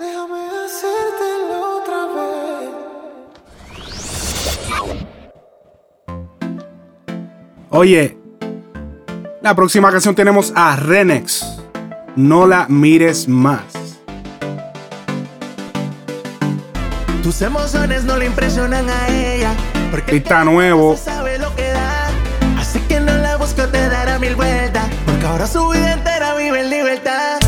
déjame 0.00 0.40
hacértelo 0.64 1.78
otra 1.78 2.06
vez. 2.16 2.70
Oye, 7.70 8.18
la 9.42 9.54
próxima 9.54 9.92
canción 9.92 10.16
tenemos 10.16 10.52
a 10.56 10.74
Renex. 10.74 11.60
No 12.16 12.46
la 12.48 12.66
mires 12.68 13.28
más. 13.28 13.73
Tus 17.24 17.40
emociones 17.40 18.04
no 18.04 18.18
le 18.18 18.26
impresionan 18.26 18.86
a 18.86 19.08
ella. 19.08 19.54
Porque 19.90 20.16
Está 20.18 20.44
nuevo. 20.44 20.94
sabe 20.94 21.38
lo 21.38 21.56
que 21.56 21.70
da. 21.70 22.08
Así 22.58 22.78
que 22.80 23.00
no 23.00 23.16
la 23.16 23.36
busco, 23.36 23.66
te 23.66 23.88
dará 23.88 24.18
mil 24.18 24.36
vueltas. 24.36 24.84
Porque 25.06 25.24
ahora 25.24 25.46
su 25.46 25.66
vida 25.70 25.94
entera 25.94 26.34
vive 26.34 26.60
en 26.60 26.68
libertad. 26.68 27.38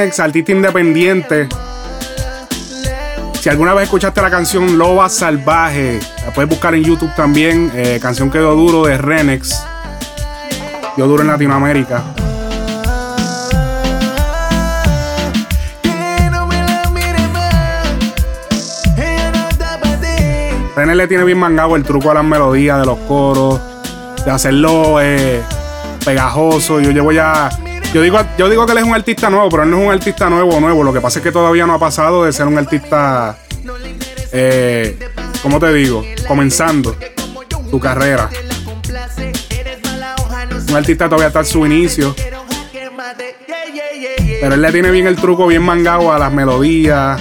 Renex, 0.00 0.18
artista 0.18 0.52
independiente. 0.52 1.46
Si 3.38 3.50
alguna 3.50 3.74
vez 3.74 3.84
escuchaste 3.84 4.22
la 4.22 4.30
canción 4.30 4.78
Loba 4.78 5.10
Salvaje, 5.10 6.00
la 6.24 6.32
puedes 6.32 6.48
buscar 6.48 6.74
en 6.74 6.82
YouTube 6.82 7.14
también. 7.14 7.70
eh, 7.74 7.98
canción 8.00 8.30
quedó 8.30 8.54
duro 8.54 8.86
de 8.86 8.96
Renex. 8.96 9.62
Quedó 10.96 11.06
duro 11.06 11.20
en 11.22 11.28
Latinoamérica. 11.28 12.02
Renex 20.74 20.96
le 20.96 21.08
tiene 21.08 21.24
bien 21.24 21.38
mangado 21.38 21.76
el 21.76 21.82
truco 21.82 22.10
a 22.10 22.14
las 22.14 22.24
melodías 22.24 22.80
de 22.80 22.86
los 22.86 22.98
coros, 23.00 23.60
de 24.24 24.30
hacerlo 24.30 24.98
eh, 25.02 25.42
pegajoso. 26.02 26.80
Yo 26.80 26.90
llevo 26.90 27.12
ya. 27.12 27.50
Yo 27.92 28.02
digo, 28.02 28.20
yo 28.38 28.48
digo 28.48 28.66
que 28.66 28.72
él 28.72 28.78
es 28.78 28.84
un 28.84 28.94
artista 28.94 29.30
nuevo, 29.30 29.48
pero 29.48 29.64
él 29.64 29.70
no 29.70 29.78
es 29.78 29.86
un 29.86 29.92
artista 29.92 30.30
nuevo 30.30 30.60
nuevo. 30.60 30.84
Lo 30.84 30.92
que 30.92 31.00
pasa 31.00 31.18
es 31.18 31.24
que 31.24 31.32
todavía 31.32 31.66
no 31.66 31.74
ha 31.74 31.78
pasado 31.78 32.24
de 32.24 32.32
ser 32.32 32.46
un 32.46 32.56
artista. 32.56 33.36
Eh, 34.32 34.96
¿Cómo 35.42 35.58
te 35.58 35.72
digo? 35.72 36.04
Comenzando 36.28 36.94
su 37.68 37.80
carrera. 37.80 38.30
Un 40.68 40.76
artista 40.76 41.06
todavía 41.06 41.28
está 41.28 41.40
en 41.40 41.46
su 41.46 41.66
inicio. 41.66 42.14
Pero 44.40 44.54
él 44.54 44.62
le 44.62 44.70
tiene 44.70 44.92
bien 44.92 45.08
el 45.08 45.16
truco, 45.16 45.48
bien 45.48 45.62
mangado 45.62 46.12
a 46.12 46.18
las 46.18 46.32
melodías. 46.32 47.20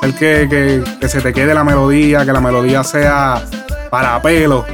El 0.00 0.14
que, 0.14 0.46
que, 0.48 0.82
que 0.98 1.08
se 1.08 1.20
te 1.20 1.34
quede 1.34 1.52
la 1.52 1.64
melodía, 1.64 2.24
que 2.24 2.32
la 2.32 2.40
melodía 2.40 2.82
sea 2.82 3.42
para 3.90 4.22
pelo. 4.22 4.64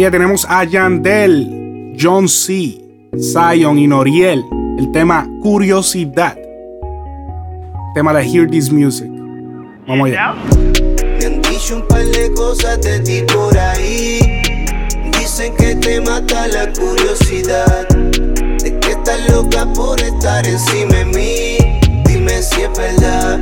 Oye, 0.00 0.10
tenemos 0.10 0.46
a 0.48 0.64
Yandel, 0.64 1.94
John 2.00 2.26
C., 2.26 2.80
Zion 3.18 3.78
y 3.78 3.86
Noriel. 3.86 4.42
El 4.78 4.90
tema 4.92 5.28
Curiosidad. 5.42 6.38
Tema 7.94 8.14
de 8.14 8.24
Hear 8.24 8.48
This 8.48 8.72
Music. 8.72 9.10
Vamos 9.86 10.08
allá. 10.08 10.34
Me 11.18 11.26
han 11.26 11.42
dicho 11.42 11.76
un 11.76 11.86
par 11.86 12.02
de 12.02 12.32
cosas 12.32 12.80
de 12.80 13.00
ti 13.00 13.24
por 13.30 13.54
ahí. 13.58 14.20
Dicen 15.18 15.54
que 15.56 15.74
te 15.74 16.00
mata 16.00 16.48
la 16.48 16.72
curiosidad. 16.72 17.86
De 17.90 18.80
que 18.80 18.92
estás 18.92 19.30
loca 19.30 19.70
por 19.74 20.00
estar 20.00 20.46
encima 20.46 20.94
de 20.94 21.04
mí. 21.04 21.80
Dime 22.06 22.40
si 22.40 22.62
es 22.62 22.70
verdad, 22.74 23.38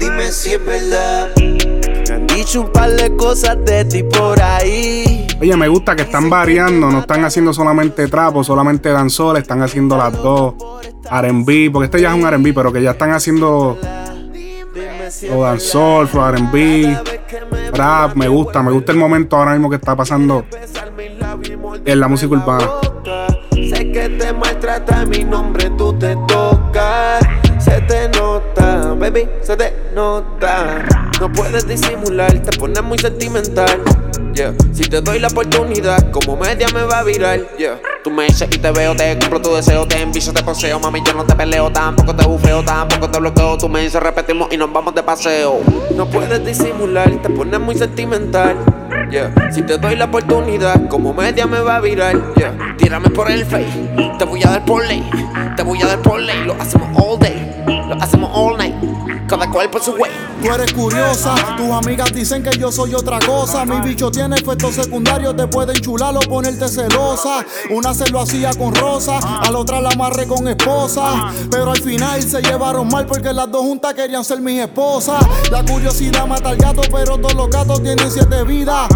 dime 0.00 0.32
si 0.32 0.54
es 0.54 0.64
verdad. 0.64 1.28
Me 1.36 2.14
han 2.14 2.26
dicho 2.28 2.62
un 2.62 2.72
par 2.72 2.92
de 2.92 3.14
cosas 3.14 3.62
de 3.66 3.84
ti 3.84 4.02
por 4.04 4.40
ahí. 4.40 5.27
Oye, 5.40 5.56
me 5.56 5.68
gusta 5.68 5.94
que 5.94 6.02
están 6.02 6.28
variando, 6.28 6.90
no 6.90 7.00
están 7.00 7.24
haciendo 7.24 7.52
solamente 7.52 8.08
trapo, 8.08 8.42
solamente 8.42 8.88
danzol, 8.88 9.36
están 9.36 9.62
haciendo 9.62 9.96
las 9.96 10.12
dos. 10.12 10.54
RB, 11.10 11.72
porque 11.72 11.84
este 11.86 12.00
ya 12.02 12.14
es 12.14 12.22
un 12.22 12.30
RB, 12.30 12.52
pero 12.54 12.72
que 12.72 12.82
ya 12.82 12.90
están 12.90 13.12
haciendo 13.12 13.78
o 15.32 15.42
dancehall, 15.42 16.06
flow 16.06 16.28
R&B, 16.28 16.98
rap, 17.72 18.14
me 18.14 18.28
gusta, 18.28 18.62
me 18.62 18.70
gusta 18.70 18.92
el 18.92 18.98
momento 18.98 19.36
ahora 19.36 19.52
mismo 19.52 19.70
que 19.70 19.76
está 19.76 19.96
pasando 19.96 20.44
en 21.84 22.00
la 22.00 22.08
música 22.08 22.34
urbana. 22.34 22.68
Sé 23.52 23.90
que 23.92 24.08
te 24.08 24.32
maltrata 24.32 25.06
mi 25.06 25.24
nombre, 25.24 25.70
tú 25.70 25.92
te 25.94 26.14
tocas. 26.26 27.26
Se 27.58 27.80
te 27.82 28.08
nota, 28.10 28.94
baby, 28.94 29.28
se 29.42 29.56
te 29.56 29.72
nota. 29.94 31.07
No 31.20 31.32
puedes 31.32 31.66
disimular, 31.66 32.32
te 32.38 32.56
pones 32.56 32.80
muy 32.82 32.96
sentimental. 32.96 33.82
Yeah. 34.34 34.54
Si 34.72 34.84
te 34.84 35.00
doy 35.00 35.18
la 35.18 35.26
oportunidad, 35.26 36.12
como 36.12 36.36
media 36.36 36.68
me 36.72 36.84
va 36.84 37.00
a 37.00 37.02
virar. 37.02 37.40
Yeah. 37.56 37.80
Tú 38.04 38.10
me 38.10 38.26
dices 38.26 38.48
y 38.52 38.58
te 38.58 38.70
veo, 38.70 38.94
te 38.94 39.18
compro 39.18 39.42
tu 39.42 39.52
deseo, 39.52 39.84
te 39.88 40.00
envicio, 40.00 40.32
te 40.32 40.44
poseo. 40.44 40.78
Mami, 40.78 41.02
yo 41.04 41.14
no 41.14 41.24
te 41.24 41.34
peleo, 41.34 41.72
tampoco 41.72 42.14
te 42.14 42.24
bufeo, 42.24 42.62
tampoco 42.62 43.10
te 43.10 43.18
bloqueo. 43.18 43.58
Tú 43.58 43.68
me 43.68 43.80
dices, 43.80 44.00
repetimos 44.00 44.46
y 44.52 44.56
nos 44.56 44.72
vamos 44.72 44.94
de 44.94 45.02
paseo. 45.02 45.58
No 45.96 46.08
puedes 46.08 46.44
disimular, 46.44 47.10
te 47.20 47.30
pones 47.30 47.58
muy 47.58 47.74
sentimental. 47.74 48.56
Yeah. 49.10 49.50
Si 49.50 49.62
te 49.62 49.76
doy 49.76 49.96
la 49.96 50.04
oportunidad, 50.04 50.86
como 50.86 51.12
media 51.12 51.48
me 51.48 51.60
va 51.60 51.76
a 51.76 51.80
virar. 51.80 52.14
Yeah. 52.36 52.76
Tírame 52.76 53.10
por 53.10 53.28
el 53.28 53.44
face, 53.44 53.66
te 54.18 54.24
voy 54.24 54.40
a 54.44 54.50
dar 54.50 54.64
por 54.64 54.86
ley. 54.86 55.02
Te 55.56 55.64
voy 55.64 55.82
a 55.82 55.86
dar 55.86 55.98
por 56.00 56.20
ley, 56.20 56.44
lo 56.44 56.54
hacemos 56.60 56.88
all 56.96 57.18
day, 57.18 57.64
lo 57.66 57.94
hacemos 58.00 58.30
all 58.32 58.56
night. 58.56 58.67
Tú 60.42 60.52
eres 60.52 60.72
curiosa, 60.72 61.34
tus 61.56 61.70
amigas 61.70 62.12
dicen 62.12 62.42
que 62.42 62.56
yo 62.58 62.70
soy 62.70 62.94
otra 62.94 63.18
cosa. 63.20 63.64
Mi 63.64 63.80
bicho 63.80 64.10
tiene 64.10 64.36
efectos 64.36 64.74
secundarios, 64.74 65.36
te 65.36 65.46
puede 65.48 65.72
enchular 65.72 66.16
o 66.16 66.20
ponerte 66.20 66.68
celosa. 66.68 67.44
Una 67.70 67.92
se 67.94 68.08
lo 68.10 68.20
hacía 68.20 68.50
con 68.54 68.74
rosa, 68.74 69.18
a 69.18 69.50
la 69.50 69.58
otra 69.58 69.80
la 69.80 69.90
amarré 69.90 70.26
con 70.26 70.46
esposa. 70.46 71.32
Pero 71.50 71.70
al 71.72 71.80
final 71.80 72.22
se 72.22 72.40
llevaron 72.40 72.88
mal 72.88 73.06
porque 73.06 73.32
las 73.32 73.50
dos 73.50 73.62
juntas 73.62 73.94
querían 73.94 74.24
ser 74.24 74.40
mis 74.40 74.60
esposas. 74.60 75.24
La 75.50 75.64
curiosidad 75.64 76.26
mata 76.26 76.50
al 76.50 76.56
gato, 76.56 76.82
pero 76.92 77.18
todos 77.18 77.34
los 77.34 77.50
gatos 77.50 77.82
tienen 77.82 78.10
siete 78.10 78.44
vidas. 78.44 78.88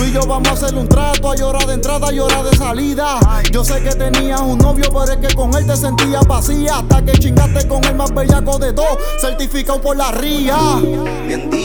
Tú 0.00 0.06
y 0.06 0.12
yo 0.12 0.22
vamos 0.22 0.48
a 0.48 0.52
hacer 0.52 0.74
un 0.76 0.88
trato, 0.88 1.30
a 1.30 1.36
llorar 1.36 1.66
de 1.66 1.74
entrada, 1.74 2.10
y 2.10 2.16
llorar 2.16 2.42
de 2.42 2.56
salida. 2.56 3.20
Yo 3.52 3.62
sé 3.62 3.82
que 3.82 3.90
tenías 3.90 4.40
un 4.40 4.56
novio, 4.56 4.86
pero 4.90 5.04
es 5.04 5.18
que 5.18 5.34
con 5.34 5.54
él 5.54 5.66
te 5.66 5.76
sentías 5.76 6.26
vacía. 6.26 6.76
Hasta 6.76 7.04
que 7.04 7.12
chingaste 7.18 7.68
con 7.68 7.84
el 7.84 7.94
más 7.96 8.14
bellaco 8.14 8.58
de 8.58 8.72
todo, 8.72 8.96
certificado 9.20 9.78
por 9.78 9.98
la 9.98 10.10
ría. 10.12 10.56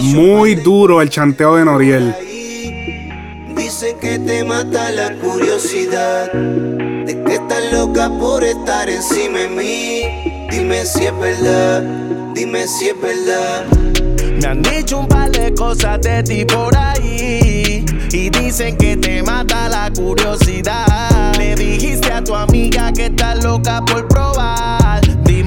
Muy 0.02 0.56
duro 0.56 1.02
el 1.02 1.10
chanteo 1.10 1.56
de 1.56 1.64
Noriel. 1.64 2.14
Dicen 3.56 3.98
que 4.00 4.20
te 4.20 4.44
mata 4.44 4.92
la 4.92 5.14
curiosidad. 5.14 6.30
De 6.34 7.24
que 7.26 7.36
estás 7.36 7.72
loca 7.72 8.12
por 8.20 8.44
estar 8.44 8.90
encima 8.90 9.40
de 9.40 9.48
mí. 9.48 10.50
Dime 10.52 10.86
si 10.86 11.06
es 11.06 11.18
verdad, 11.18 11.84
dime 12.34 12.68
si 12.68 12.90
es 12.90 13.02
verdad. 13.02 13.64
Me 14.42 14.46
han 14.46 14.62
dicho 14.62 15.00
un 15.00 15.08
par 15.08 15.32
de 15.32 15.54
cosas 15.54 16.02
de 16.02 16.22
ti 16.22 16.44
por 16.44 16.76
ahí. 16.76 17.65
Y 18.16 18.30
dicen 18.30 18.78
que 18.78 18.96
te 18.96 19.22
mata 19.24 19.68
la 19.68 19.92
curiosidad. 19.92 21.36
Le 21.38 21.54
dijiste 21.54 22.14
a 22.14 22.24
tu 22.24 22.34
amiga 22.34 22.94
que 22.94 23.08
estás 23.08 23.44
loca 23.44 23.84
por 23.84 24.08
probar. 24.08 24.85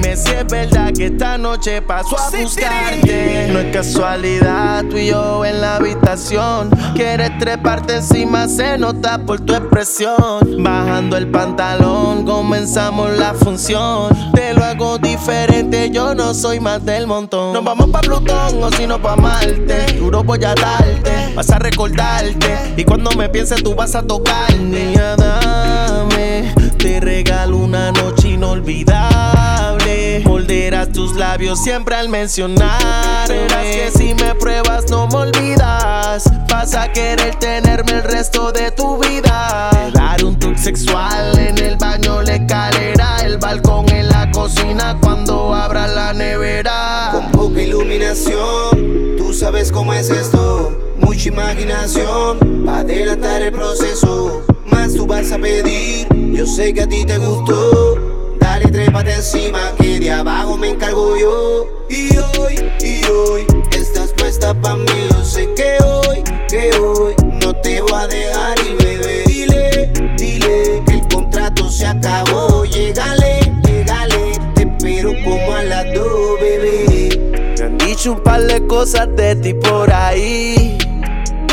Dime 0.01 0.15
si 0.15 0.31
es 0.31 0.47
verdad 0.47 0.93
que 0.93 1.07
esta 1.07 1.37
noche 1.37 1.81
paso 1.81 2.17
a 2.17 2.29
buscarte. 2.29 3.49
No 3.51 3.59
es 3.59 3.73
casualidad, 3.73 4.85
tú 4.89 4.97
y 4.97 5.07
yo 5.07 5.43
en 5.43 5.59
la 5.59 5.75
habitación. 5.75 6.69
Quieres 6.95 7.37
treparte 7.37 7.97
encima, 7.97 8.47
se 8.47 8.77
nota 8.77 9.17
por 9.17 9.41
tu 9.41 9.53
expresión. 9.53 10.63
Bajando 10.63 11.17
el 11.17 11.27
pantalón, 11.27 12.25
comenzamos 12.25 13.17
la 13.17 13.33
función. 13.33 14.15
Te 14.33 14.53
lo 14.53 14.63
hago 14.63 14.97
diferente, 14.99 15.89
yo 15.91 16.15
no 16.15 16.33
soy 16.33 16.61
más 16.61 16.85
del 16.85 17.05
montón. 17.05 17.53
Nos 17.53 17.63
vamos 17.65 17.89
pa' 17.89 17.99
Plutón 17.99 18.63
o 18.63 18.71
si 18.71 18.87
no 18.87 19.01
pa' 19.01 19.17
Marte. 19.17 19.97
Duro 19.99 20.23
voy 20.23 20.43
a 20.45 20.55
darte, 20.55 21.33
vas 21.35 21.49
a 21.49 21.59
recordarte. 21.59 22.73
Y 22.77 22.85
cuando 22.85 23.11
me 23.11 23.27
pienses, 23.27 23.61
tú 23.61 23.75
vas 23.75 23.95
a 23.95 24.01
tocar. 24.01 24.55
Niña, 24.55 25.17
dame, 25.17 26.53
te 26.77 27.01
regalo 27.01 27.57
una 27.57 27.91
noche 27.91 28.18
inolvidable. 28.39 30.21
Morderás 30.25 30.89
tus 30.93 31.13
labios 31.15 31.61
siempre 31.61 31.95
al 31.95 32.07
mencionar. 32.07 33.27
Verás 33.27 33.65
que 33.65 33.91
si 33.93 34.13
me 34.13 34.33
pruebas, 34.35 34.89
no 34.89 35.07
me 35.07 35.15
olvidas. 35.15 36.23
Vas 36.49 36.73
a 36.73 36.89
querer 36.93 37.35
tenerme 37.35 37.91
el 37.91 38.03
resto 38.03 38.53
de 38.53 38.71
tu 38.71 38.97
vida. 38.97 39.69
Te 39.71 39.91
daré 39.91 40.23
un 40.23 40.39
toque 40.39 40.57
sexual 40.57 41.37
en 41.37 41.57
el 41.57 41.75
baño, 41.75 42.21
la 42.21 42.35
escalera, 42.35 43.17
el 43.25 43.37
balcón, 43.37 43.89
en 43.89 44.07
la 44.07 44.31
cocina 44.31 44.97
cuando 45.01 45.53
abra 45.53 45.87
la 45.87 46.13
nevera. 46.13 47.09
Con 47.11 47.31
poca 47.31 47.61
iluminación, 47.61 49.17
tú 49.17 49.33
sabes 49.33 49.69
cómo 49.69 49.93
es 49.93 50.09
esto. 50.09 50.79
Mucha 50.97 51.27
imaginación, 51.27 52.63
para 52.65 52.79
adelantar 52.79 53.41
el 53.41 53.51
proceso. 53.51 54.43
Más 54.65 54.93
tú 54.93 55.05
vas 55.05 55.29
a 55.33 55.37
pedir, 55.37 56.07
yo 56.31 56.45
sé 56.45 56.73
que 56.73 56.83
a 56.83 56.87
ti 56.87 57.03
te 57.05 57.17
gustó. 57.17 58.18
Dale, 58.49 58.65
trépate 58.71 59.13
encima, 59.13 59.59
que 59.77 59.99
de 59.99 60.11
abajo 60.11 60.57
me 60.57 60.69
encargo 60.69 61.15
yo. 61.15 61.67
Y 61.87 62.17
hoy, 62.17 62.55
y 62.81 63.05
hoy, 63.05 63.45
estás 63.71 64.11
puesta 64.13 64.55
pa' 64.55 64.75
mí. 64.75 64.87
Yo 65.11 65.23
sé 65.23 65.53
que 65.53 65.77
hoy, 65.83 66.23
que 66.47 66.71
hoy, 66.79 67.13
no 67.43 67.53
te 67.61 67.79
voy 67.79 67.93
a 67.93 68.07
dejar 68.07 68.57
ir, 68.65 68.75
bebé. 68.83 69.23
Dile, 69.27 69.91
dile, 70.17 70.83
que 70.83 70.93
el 70.93 71.07
contrato 71.09 71.69
se 71.69 71.85
acabó. 71.85 72.65
Llegale, 72.65 73.39
llegale, 73.67 74.31
te 74.55 74.63
espero 74.63 75.11
como 75.23 75.53
a 75.53 75.61
las 75.61 75.85
dos, 75.93 76.39
bebé. 76.41 77.53
Me 77.59 77.65
han 77.65 77.77
dicho 77.77 78.13
un 78.13 78.23
par 78.23 78.41
de 78.41 78.65
cosas 78.65 79.15
de 79.15 79.35
ti 79.35 79.53
por 79.53 79.93
ahí. 79.93 80.75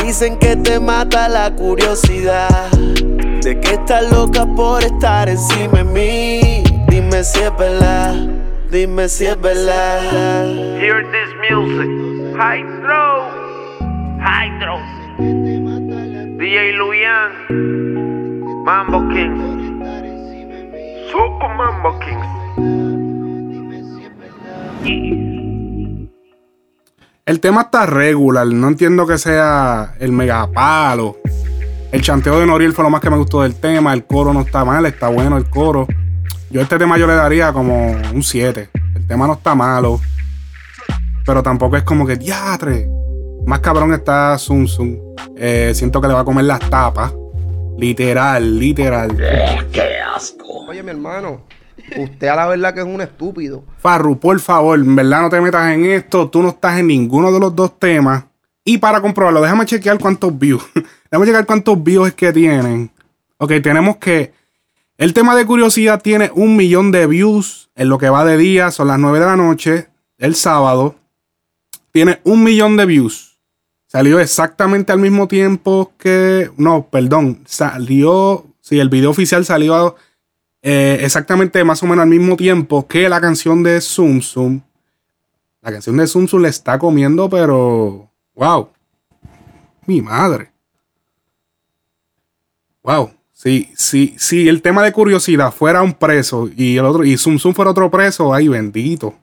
Dicen 0.03 0.39
que 0.39 0.57
te 0.57 0.81
mata 0.81 1.29
la 1.29 1.55
curiosidad. 1.55 2.71
De 2.71 3.61
que 3.61 3.75
estás 3.75 4.11
loca 4.11 4.47
por 4.47 4.83
estar 4.83 5.29
encima 5.29 5.79
de 5.79 5.85
mí. 5.85 6.76
Dime 6.97 7.23
si 7.25 7.41
es 7.41 7.55
verdad, 7.59 8.15
dime 8.71 9.07
si 9.11 9.27
es 9.27 9.39
verdad. 9.39 10.01
Hear 10.81 11.05
this 11.13 11.29
music. 11.51 11.91
Hydro. 12.35 13.29
Hydro. 14.19 14.79
DJ 16.39 16.73
Luyan. 16.73 17.33
Mambo 18.65 19.07
Kings. 19.11 19.39
Super 21.13 21.51
Mambo 21.55 21.99
Kings. 22.01 22.27
El 27.27 27.41
tema 27.41 27.61
está 27.61 27.85
regular, 27.85 28.47
no 28.47 28.69
entiendo 28.69 29.07
que 29.07 29.19
sea 29.19 29.97
el 30.01 30.13
megapalo. 30.13 31.19
El 31.93 32.01
chanteo 32.01 32.41
de 32.41 32.47
Noriel 32.47 32.73
fue 32.73 32.85
lo 32.85 32.91
más 32.91 33.03
que 33.03 33.11
me 33.11 33.19
gustó 33.19 33.43
del 33.43 33.55
tema. 33.55 33.93
El 33.93 34.07
coro 34.07 34.33
no 34.33 34.41
está 34.41 34.65
mal, 34.65 34.87
está 34.87 35.09
bueno 35.09 35.37
el 35.37 35.51
coro. 35.51 35.87
Yo 36.51 36.61
a 36.61 36.63
este 36.63 36.79
tema 36.79 36.97
yo 36.97 37.07
le 37.07 37.15
daría 37.15 37.53
como 37.53 37.91
un 37.91 38.23
7. 38.23 38.71
El 38.95 39.07
tema 39.07 39.27
no 39.27 39.35
está 39.35 39.55
malo. 39.55 40.01
Pero 41.25 41.43
tampoco 41.43 41.77
es 41.77 41.83
como 41.83 42.07
que 42.07 42.17
diatre. 42.17 42.89
Más 43.47 43.61
cabrón 43.61 43.93
está 43.93 44.39
Zum 44.39 44.67
Zum. 44.69 44.97
Eh, 45.37 45.73
siento 45.75 46.01
que 46.01 46.07
le 46.09 46.15
va 46.15 46.21
a 46.21 46.25
comer 46.25 46.45
las 46.45 46.61
tapas. 46.61 47.13
Literal, 47.77 48.59
literal. 48.59 49.17
¡Qué 49.73 49.99
asco! 50.15 50.67
Oye, 50.69 50.83
mi 50.83 50.91
hermano, 50.91 51.43
usted 51.97 52.29
a 52.29 52.37
la 52.37 52.47
verdad 52.47 52.73
que 52.73 52.81
es 52.81 52.87
un 52.87 53.01
estúpido. 53.01 53.65
Farru, 53.79 54.19
por 54.19 54.39
favor, 54.41 54.79
en 54.79 54.97
verdad 54.97 55.23
no 55.23 55.31
te 55.31 55.41
metas 55.41 55.73
en 55.73 55.85
esto. 55.85 56.31
Tú 56.31 56.43
no 56.43 56.51
estás 56.51 56.79
en 56.79 56.87
ninguno 56.87 57.33
de 57.33 57.41
los 57.41 57.55
dos 57.55 57.79
temas. 57.79 58.25
Y 58.65 58.79
para 58.79 59.01
comprobarlo, 59.01 59.43
déjame 59.43 59.67
chequear 59.67 59.99
cuántos 59.99 60.37
views. 60.39 60.65
déjame 61.11 61.27
chequear 61.27 61.47
cuántos 61.47 61.83
views 61.83 62.09
es 62.09 62.15
que 62.15 62.33
tienen. 62.33 62.91
Ok, 63.39 63.53
tenemos 63.63 63.97
que. 63.97 64.33
El 64.99 65.13
tema 65.13 65.37
de 65.37 65.45
curiosidad 65.45 66.01
tiene 66.01 66.31
un 66.35 66.57
millón 66.57 66.91
de 66.91 67.07
views 67.07 67.69
en 67.75 67.91
lo 67.91 67.99
que 67.99 68.09
va 68.09 68.25
de 68.25 68.39
día. 68.39 68.71
Son 68.71 68.89
las 68.89 68.99
9 68.99 69.21
de 69.21 69.27
la 69.27 69.37
noche. 69.37 69.89
El 70.17 70.35
sábado. 70.35 70.97
Tiene 71.93 72.21
un 72.25 72.43
millón 72.43 72.79
de 72.79 72.87
views. 72.87 73.39
Salió 73.87 74.19
exactamente 74.21 74.93
al 74.93 74.99
mismo 74.99 75.29
tiempo 75.29 75.93
que. 75.99 76.51
No, 76.57 76.89
perdón. 76.91 77.43
Salió. 77.47 78.47
Sí, 78.61 78.81
el 78.81 78.89
video 78.89 79.11
oficial 79.11 79.45
salió 79.45 79.97
eh, 80.63 80.99
exactamente 81.03 81.63
más 81.63 81.83
o 81.83 81.87
menos 81.87 82.03
al 82.03 82.09
mismo 82.09 82.37
tiempo 82.37 82.89
que 82.89 83.09
la 83.09 83.21
canción 83.21 83.63
de 83.63 83.81
Zoom 83.83 84.23
Zoom. 84.23 84.63
La 85.61 85.73
canción 85.73 85.99
de 85.99 86.07
Zoom 86.07 86.27
Zoom 86.27 86.43
le 86.43 86.49
está 86.49 86.79
comiendo, 86.79 87.29
pero. 87.29 88.11
¡Wow! 88.35 88.71
Mi 89.87 90.01
madre. 90.01 90.51
¡Wow! 92.83 93.16
Sí, 93.37 93.71
sí, 93.77 94.15
sí, 94.17 94.49
el 94.49 94.63
tema 94.63 94.83
de 94.83 94.93
curiosidad 94.93 95.53
fuera 95.53 95.83
un 95.83 95.93
preso 95.93 96.49
y 96.57 96.79
el 96.79 96.87
otro, 96.87 97.05
y 97.05 97.19
Zoom 97.19 97.39
Zoom 97.39 97.55
fuera 97.55 97.71
otro 97.71 97.91
preso, 97.91 98.33
ay 98.33 98.49
bendito. 98.49 99.15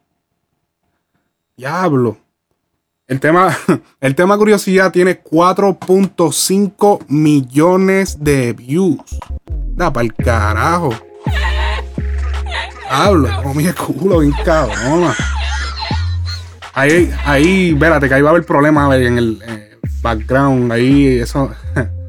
Diablo. 1.58 2.20
El 3.08 3.20
tema, 3.20 3.58
el 4.00 4.14
tema 4.14 4.38
curiosidad 4.38 4.92
tiene 4.92 5.20
4.5 5.24 7.06
millones 7.08 8.24
de 8.24 8.54
views. 8.54 9.02
Da 9.76 9.92
para 9.92 10.06
el 10.06 10.14
carajo. 10.14 10.94
Hablo, 12.88 13.30
como 13.42 13.56
mi 13.56 13.66
culo, 13.72 14.20
bien. 14.20 14.34
Ahí, 16.76 17.12
ahí, 17.26 17.72
espérate, 17.72 18.08
que 18.08 18.14
ahí 18.14 18.22
va 18.22 18.30
a 18.30 18.34
haber 18.34 18.46
problemas 18.46 18.94
en 18.94 19.18
el 19.18 19.44
eh, 19.44 19.80
background. 20.04 20.72
Ahí, 20.72 21.08
eso. 21.18 21.52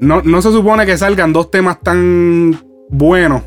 No, 0.00 0.22
no 0.22 0.42
se 0.42 0.50
supone 0.52 0.84
que 0.86 0.96
salgan 0.98 1.32
dos 1.32 1.50
temas 1.50 1.80
tan 1.80 2.58
buenos. 2.90 3.42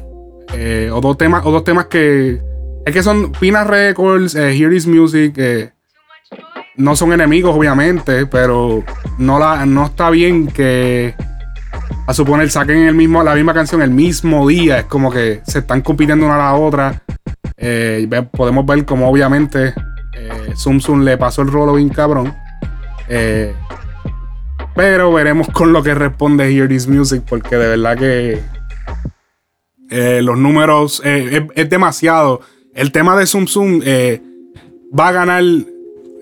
eh, 0.53 0.89
o 0.91 0.99
dos 0.99 1.17
temas, 1.17 1.45
o 1.45 1.51
dos 1.51 1.63
temas 1.63 1.85
que. 1.85 2.41
Es 2.85 2.93
que 2.93 3.03
son 3.03 3.31
Pina 3.33 3.63
Records, 3.63 4.35
eh, 4.35 4.55
Here 4.57 4.75
is 4.75 4.87
Music. 4.87 5.33
eh, 5.37 5.71
no 6.77 6.95
son 6.95 7.11
enemigos, 7.13 7.55
obviamente, 7.55 8.25
pero 8.25 8.83
no, 9.17 9.37
la, 9.37 9.65
no 9.65 9.85
está 9.87 10.09
bien 10.09 10.47
que 10.47 11.13
a 12.07 12.13
suponer 12.13 12.49
saquen 12.49 12.87
el 12.87 12.95
mismo, 12.95 13.21
la 13.21 13.35
misma 13.35 13.53
canción 13.53 13.81
el 13.81 13.91
mismo 13.91 14.47
día. 14.47 14.79
Es 14.79 14.85
como 14.85 15.11
que 15.11 15.41
se 15.45 15.59
están 15.59 15.81
compitiendo 15.81 16.25
una 16.25 16.35
a 16.35 16.37
la 16.37 16.55
otra. 16.55 17.03
Podemos 18.31 18.65
ver 18.65 18.85
como 18.85 19.09
obviamente 19.09 19.73
eh, 20.15 20.53
le 21.03 21.17
pasó 21.17 21.41
el 21.41 21.51
rolo 21.51 21.73
bien 21.73 21.89
cabrón. 21.89 22.33
Eh, 23.09 23.53
pero 24.75 25.11
veremos 25.11 25.47
con 25.49 25.73
lo 25.73 25.83
que 25.83 25.93
responde 25.93 26.53
Hear 26.53 26.67
This 26.67 26.87
Music, 26.87 27.23
porque 27.27 27.55
de 27.55 27.67
verdad 27.67 27.97
que 27.97 28.39
eh, 29.89 30.21
los 30.21 30.37
números 30.37 31.01
eh, 31.03 31.47
es, 31.55 31.69
demasiado. 31.69 32.41
El 32.73 32.91
tema 32.91 33.17
de 33.17 33.25
Zoom 33.25 33.47
Zoom 33.47 33.81
eh, 33.83 34.21
va 34.97 35.09
a 35.09 35.11
ganar, 35.11 35.43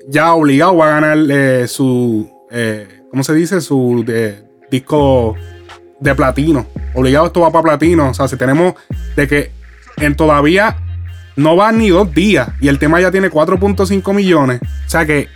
ya 0.07 0.33
obligado, 0.33 0.77
va 0.77 0.87
a 0.87 0.99
ganar 1.01 1.67
su, 1.67 2.29
¿cómo 3.11 3.23
se 3.23 3.33
dice? 3.33 3.61
Su 3.61 4.05
disco 4.71 5.35
de 5.99 6.15
platino. 6.15 6.65
Obligado 6.93 7.27
esto 7.27 7.41
va 7.41 7.51
para 7.51 7.63
platino. 7.63 8.09
O 8.09 8.13
sea, 8.13 8.27
si 8.27 8.37
tenemos 8.37 8.75
de 9.15 9.27
que 9.27 9.51
en 9.97 10.15
todavía 10.15 10.77
no 11.35 11.55
van 11.55 11.77
ni 11.77 11.89
dos 11.89 12.13
días 12.13 12.49
y 12.61 12.67
el 12.67 12.79
tema 12.79 13.01
ya 13.01 13.11
tiene 13.11 13.29
4.5 13.29 14.13
millones. 14.13 14.61
O 14.61 14.89
sea 14.89 15.05
que 15.05 15.27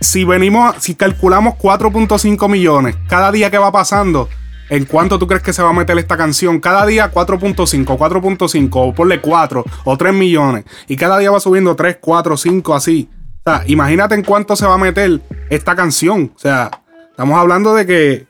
si 0.00 0.24
venimos, 0.24 0.76
si 0.78 0.94
calculamos 0.94 1.54
4.5 1.54 2.48
millones 2.48 2.96
cada 3.08 3.32
día 3.32 3.50
que 3.50 3.58
va 3.58 3.72
pasando, 3.72 4.28
¿en 4.70 4.84
cuánto 4.84 5.18
tú 5.18 5.26
crees 5.26 5.42
que 5.42 5.52
se 5.52 5.62
va 5.62 5.70
a 5.70 5.72
meter 5.72 5.98
esta 5.98 6.16
canción? 6.16 6.60
Cada 6.60 6.86
día 6.86 7.12
4.5, 7.12 7.84
4.5, 7.84 8.68
o 8.72 8.94
ponle 8.94 9.20
4 9.20 9.64
o 9.84 9.96
3 9.96 10.14
millones. 10.14 10.64
Y 10.86 10.96
cada 10.96 11.18
día 11.18 11.30
va 11.30 11.40
subiendo 11.40 11.74
3, 11.74 11.98
4, 12.00 12.36
5, 12.36 12.74
así. 12.74 13.08
O 13.44 13.50
sea, 13.50 13.62
imagínate 13.66 14.14
en 14.14 14.22
cuánto 14.22 14.56
se 14.56 14.66
va 14.66 14.74
a 14.74 14.78
meter 14.78 15.20
esta 15.50 15.74
canción. 15.74 16.32
O 16.34 16.38
sea, 16.38 16.70
estamos 17.10 17.38
hablando 17.38 17.74
de 17.74 17.86
que, 17.86 18.26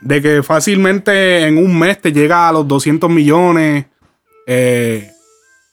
de 0.00 0.22
que 0.22 0.42
fácilmente 0.42 1.46
en 1.46 1.58
un 1.58 1.78
mes 1.78 2.00
te 2.00 2.12
llega 2.12 2.48
a 2.48 2.52
los 2.52 2.66
200 2.66 3.08
millones. 3.10 3.86
Eh, 4.46 5.10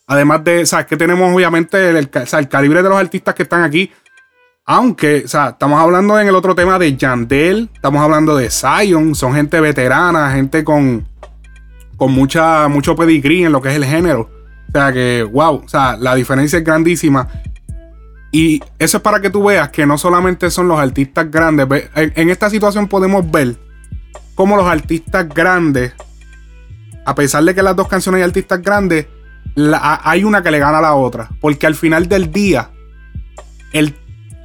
además 0.08 0.44
de, 0.44 0.66
¿sabes? 0.66 0.86
Que 0.86 0.98
tenemos 0.98 1.34
obviamente 1.34 1.90
el, 1.90 2.10
calibre 2.50 2.84
de 2.84 2.90
los 2.90 2.98
artistas 2.98 3.36
que 3.36 3.44
están 3.44 3.64
aquí. 3.64 3.92
Aunque, 4.68 5.24
o 5.26 5.28
sea, 5.28 5.50
estamos 5.50 5.80
hablando 5.80 6.20
en 6.20 6.28
el 6.28 6.34
otro 6.34 6.56
tema 6.56 6.80
de 6.80 6.98
Yandel, 6.98 7.70
estamos 7.72 8.02
hablando 8.02 8.36
de 8.36 8.50
Zion, 8.50 9.14
son 9.14 9.36
gente 9.36 9.62
veterana, 9.62 10.32
gente 10.32 10.64
con, 10.64 11.08
con 11.98 12.12
mucha, 12.12 12.68
mucho 12.68 12.96
pedigrí 12.96 13.46
en 13.46 13.52
lo 13.52 13.62
que 13.62 13.70
es 13.70 13.76
el 13.76 13.86
género. 13.86 14.32
O 14.70 14.72
sea 14.72 14.92
que, 14.92 15.22
wow, 15.22 15.62
o 15.64 15.70
sea, 15.70 15.96
la 15.98 16.16
diferencia 16.16 16.58
es 16.58 16.66
grandísima. 16.66 17.28
Y 18.32 18.60
eso 18.80 18.98
es 18.98 19.04
para 19.04 19.22
que 19.22 19.30
tú 19.30 19.44
veas 19.44 19.70
que 19.70 19.86
no 19.86 20.00
solamente 20.00 20.50
son 20.50 20.68
los 20.68 20.80
artistas 20.80 21.30
grandes. 21.30 21.68
En, 21.94 22.30
esta 22.32 22.50
situación 22.50 22.88
podemos 22.88 23.30
ver 23.30 23.56
cómo 24.34 24.58
los 24.58 24.66
artistas 24.66 25.30
grandes, 25.30 25.94
a 27.06 27.14
pesar 27.14 27.44
de 27.44 27.54
que 27.54 27.62
las 27.62 27.76
dos 27.76 27.88
canciones 27.88 28.18
hay 28.18 28.26
artistas 28.26 28.64
grandes, 28.64 29.06
hay 29.56 30.24
una 30.24 30.42
que 30.42 30.50
le 30.50 30.58
gana 30.58 30.80
a 30.80 30.82
la 30.82 30.96
otra. 30.96 31.30
Porque 31.40 31.68
al 31.68 31.76
final 31.76 32.10
del 32.10 32.32
día, 32.32 32.72
el, 33.72 33.96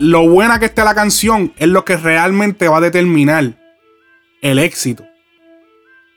lo 0.00 0.26
buena 0.26 0.58
que 0.58 0.64
esté 0.64 0.82
la 0.82 0.94
canción 0.94 1.52
es 1.58 1.68
lo 1.68 1.84
que 1.84 1.98
realmente 1.98 2.68
va 2.68 2.78
a 2.78 2.80
determinar 2.80 3.52
el 4.40 4.58
éxito. 4.58 5.04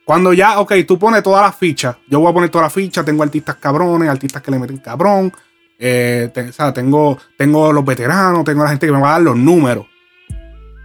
Cuando 0.06 0.32
ya, 0.32 0.60
ok, 0.60 0.74
tú 0.88 0.98
pones 0.98 1.22
todas 1.22 1.41
las 1.41 1.56
fichas, 1.56 1.98
yo 2.08 2.22
voy 2.22 2.32
a 2.32 2.34
poner 2.34 2.50
todas 2.50 2.65
las 2.65 2.74
fichas, 2.74 3.04
tengo 3.04 3.24
artistas 3.24 3.58
cabrones, 3.58 4.10
artistas 4.10 4.41
que 4.41 4.52
le 4.52 4.60
meten 4.60 4.78
cabrón, 4.78 5.34
eh, 5.78 6.32
o 6.34 6.52
sea, 6.54 6.74
tengo, 6.74 7.17
tengo 7.38 7.74
los 7.74 7.84
veteranos, 7.84 8.46
tengo 8.46 8.63
la 8.63 8.69
gente 8.69 8.86
que 8.86 8.93
me 8.93 9.02
va 9.02 9.10
a 9.10 9.12
dar 9.13 9.22
los 9.22 9.36
números. 9.36 9.86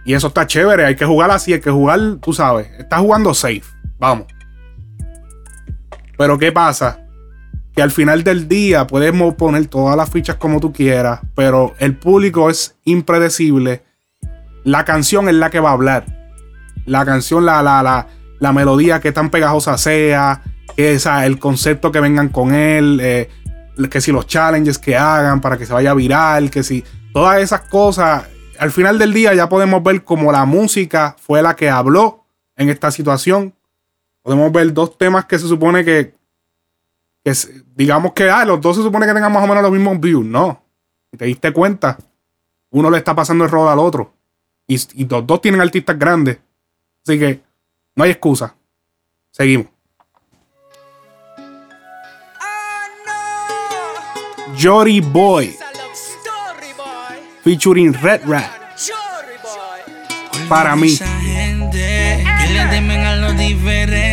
Y 0.03 0.13
eso 0.13 0.27
está 0.27 0.45
chévere, 0.45 0.85
hay 0.85 0.95
que 0.97 1.05
jugar 1.05 1.31
así, 1.31 1.53
hay 1.53 1.61
que 1.61 1.71
jugar, 1.71 1.99
tú 2.21 2.33
sabes, 2.33 2.69
estás 2.77 2.99
jugando 2.99 3.33
safe, 3.33 3.63
vamos. 3.97 4.27
Pero 6.17 6.37
¿qué 6.37 6.51
pasa? 6.51 6.99
Que 7.75 7.81
al 7.81 7.91
final 7.91 8.23
del 8.23 8.47
día 8.47 8.87
podemos 8.87 9.35
poner 9.35 9.67
todas 9.67 9.95
las 9.95 10.09
fichas 10.09 10.35
como 10.35 10.59
tú 10.59 10.73
quieras, 10.73 11.21
pero 11.35 11.75
el 11.79 11.95
público 11.95 12.49
es 12.49 12.75
impredecible. 12.83 13.83
La 14.63 14.85
canción 14.85 15.29
es 15.29 15.35
la 15.35 15.49
que 15.49 15.59
va 15.59 15.69
a 15.69 15.73
hablar. 15.73 16.05
La 16.85 17.05
canción, 17.05 17.45
la, 17.45 17.61
la, 17.61 17.81
la, 17.83 18.07
la 18.39 18.53
melodía 18.53 18.99
que 18.99 19.11
tan 19.11 19.29
pegajosa 19.29 19.77
sea, 19.77 20.41
esa, 20.77 21.25
el 21.25 21.39
concepto 21.39 21.91
que 21.91 21.99
vengan 21.99 22.29
con 22.29 22.53
él, 22.53 22.99
eh, 23.01 23.29
que 23.89 24.01
si 24.01 24.11
los 24.11 24.27
challenges 24.27 24.77
que 24.77 24.97
hagan 24.97 25.41
para 25.41 25.57
que 25.57 25.65
se 25.65 25.73
vaya 25.73 25.93
viral, 25.93 26.49
que 26.49 26.63
si 26.63 26.83
todas 27.13 27.41
esas 27.41 27.61
cosas, 27.61 28.25
al 28.57 28.71
final 28.71 28.97
del 28.99 29.13
día 29.13 29.33
ya 29.33 29.47
podemos 29.47 29.81
ver 29.83 30.03
como 30.03 30.31
la 30.31 30.45
música 30.45 31.15
fue 31.19 31.41
la 31.41 31.55
que 31.55 31.69
habló 31.69 32.25
en 32.55 32.69
esta 32.69 32.91
situación. 32.91 33.53
Podemos 34.21 34.51
ver 34.51 34.73
dos 34.73 34.97
temas 34.97 35.25
que 35.25 35.39
se 35.39 35.47
supone 35.47 35.85
que, 35.85 36.13
digamos 37.75 38.13
que 38.13 38.29
ah, 38.29 38.45
los 38.45 38.61
dos 38.61 38.77
se 38.77 38.83
supone 38.83 39.05
que 39.05 39.13
tengan 39.13 39.31
más 39.31 39.43
o 39.43 39.47
menos 39.47 39.63
los 39.63 39.71
mismos 39.71 39.99
views. 39.99 40.25
No. 40.25 40.63
Si 41.11 41.17
te 41.17 41.25
diste 41.25 41.51
cuenta, 41.51 41.97
uno 42.71 42.89
le 42.89 42.97
está 42.97 43.15
pasando 43.15 43.43
el 43.43 43.51
rol 43.51 43.69
al 43.69 43.79
otro. 43.79 44.13
Y, 44.67 44.79
y 44.93 45.05
los 45.07 45.25
dos 45.25 45.41
tienen 45.41 45.61
artistas 45.61 45.97
grandes. 45.97 46.37
Así 47.03 47.17
que 47.17 47.41
no 47.95 48.03
hay 48.03 48.11
excusa. 48.11 48.55
Seguimos. 49.31 49.67
Jory 54.57 54.99
Boy. 54.99 55.55
Featuring 57.43 57.93
Red 57.93 58.21
Rat. 58.27 58.51
Para 60.49 60.75
mí. 60.75 60.97
Que 60.97 62.53
le 62.53 62.65
temen 62.69 63.05
a 63.05 63.15
lo 63.15 63.33
diferente. 63.33 64.08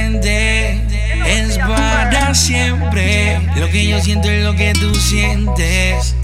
Siempre. 2.37 3.41
Lo 3.57 3.69
que 3.71 3.87
yo 3.89 3.99
siento 4.01 4.29
es 4.29 4.45
lo 4.45 4.55
que 4.55 4.73
tú 4.75 4.95
sientes. 4.95 6.15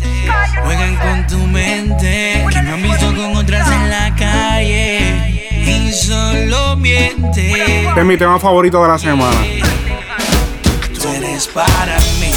Juegan 0.62 0.96
con 0.96 1.26
tu 1.26 1.38
mente. 1.46 2.44
Que 2.52 2.62
me 2.62 2.72
han 2.72 2.82
visto 2.82 3.06
con 3.06 3.36
otras 3.36 3.66
en 3.70 3.88
la 3.88 4.14
calle. 4.14 5.48
Y 5.50 5.92
solo 5.92 6.76
miente. 6.76 7.52
Este 7.88 8.00
es 8.00 8.06
mi 8.06 8.16
tema 8.18 8.38
favorito 8.38 8.82
de 8.82 8.88
la 8.88 8.98
semana. 8.98 9.38
Tú 10.94 11.08
eres 11.16 11.48
para 11.48 11.98
mí, 12.20 12.32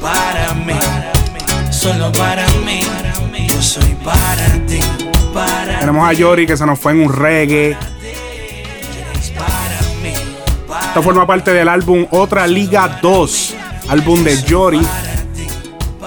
para 0.00 0.54
mí. 0.54 0.74
Solo 1.70 2.10
para 2.12 2.46
mí. 2.64 2.80
Yo 3.46 3.62
soy 3.62 3.94
para 4.04 4.66
ti, 4.66 4.80
para 5.34 5.80
Tenemos 5.80 6.08
a 6.08 6.16
Jory 6.18 6.46
que 6.46 6.56
se 6.56 6.64
nos 6.64 6.78
fue 6.78 6.92
en 6.92 7.02
un 7.02 7.12
reggae. 7.12 7.76
Esto 10.88 11.02
forma 11.02 11.26
parte 11.26 11.52
del 11.52 11.68
álbum 11.68 12.06
Otra 12.10 12.46
Liga 12.46 12.98
2, 13.02 13.54
álbum 13.90 14.24
de 14.24 14.42
Jory. 14.48 14.80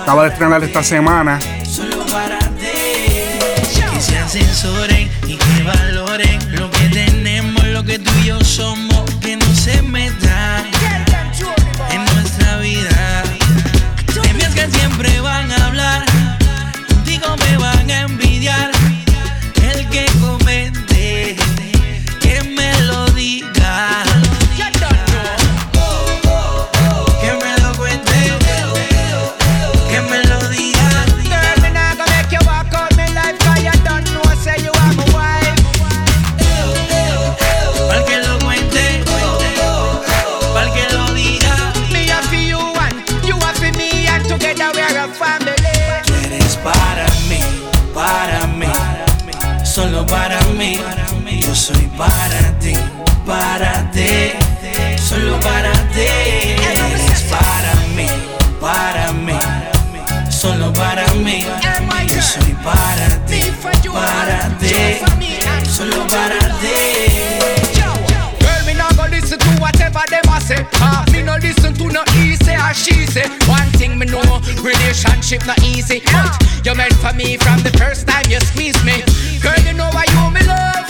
Acaba 0.02 0.24
de 0.24 0.30
estrenar 0.30 0.64
esta 0.64 0.84
semana. 0.84 1.40
solo 1.64 2.04
para 2.08 2.40
ti. 2.40 2.66
Que 3.94 4.02
se 4.02 4.18
asesoren 4.18 5.10
y 5.28 5.38
que 5.38 5.64
valoren 5.64 6.40
lo 6.56 6.70
que 6.72 6.90
tenemos, 6.90 7.64
lo 7.68 7.84
que 7.84 8.00
tú 8.00 8.10
y 8.24 8.26
yo 8.26 8.44
somos, 8.44 8.91
solo 65.68 66.08
para 66.08 66.40
ti. 66.62 67.12
Girl, 68.40 68.66
go 68.96 69.06
listen 69.10 69.40
to 69.40 69.50
whatever 69.60 70.02
them 70.10 70.24
a 70.32 70.40
say. 70.42 70.66
Ah, 70.76 71.06
no 71.24 71.36
listen 71.38 71.74
to 71.74 71.88
no 71.90 72.04
or. 72.16 73.24
One 73.48 73.70
thing 73.80 73.98
me 73.98 74.06
know, 74.06 74.42
relationship 74.62 75.46
not 75.46 75.62
easy. 75.64 76.02
But 76.12 76.66
you 76.66 76.76
meant 76.76 76.94
for 76.96 77.14
me 77.14 77.38
from 77.38 77.60
the 77.64 77.72
first 77.78 78.08
time 78.08 78.26
you 78.30 78.40
squeeze 78.40 78.82
me. 78.84 79.04
Girl, 79.42 79.60
you 79.66 79.74
know 79.74 79.90
why 79.92 80.06
you 80.08 80.32
me 80.32 80.42
love. 80.48 80.81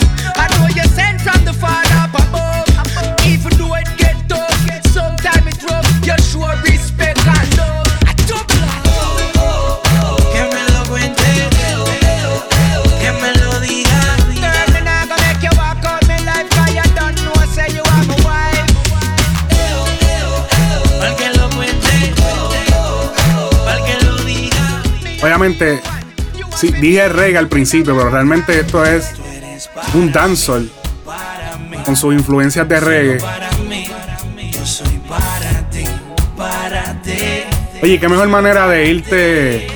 Obviamente, 25.42 25.80
sí, 26.54 26.70
dije 26.70 27.08
reggae 27.08 27.36
al 27.36 27.48
principio, 27.48 27.96
pero 27.96 28.10
realmente 28.10 28.60
esto 28.60 28.84
es 28.84 29.10
un 29.92 30.12
dancehall 30.12 30.70
con 31.84 31.96
sus 31.96 32.14
influencias 32.14 32.68
de 32.68 32.78
reggae. 32.78 33.18
Oye, 37.82 37.98
qué 37.98 38.08
mejor 38.08 38.28
manera 38.28 38.68
de 38.68 38.86
irte 38.86 39.66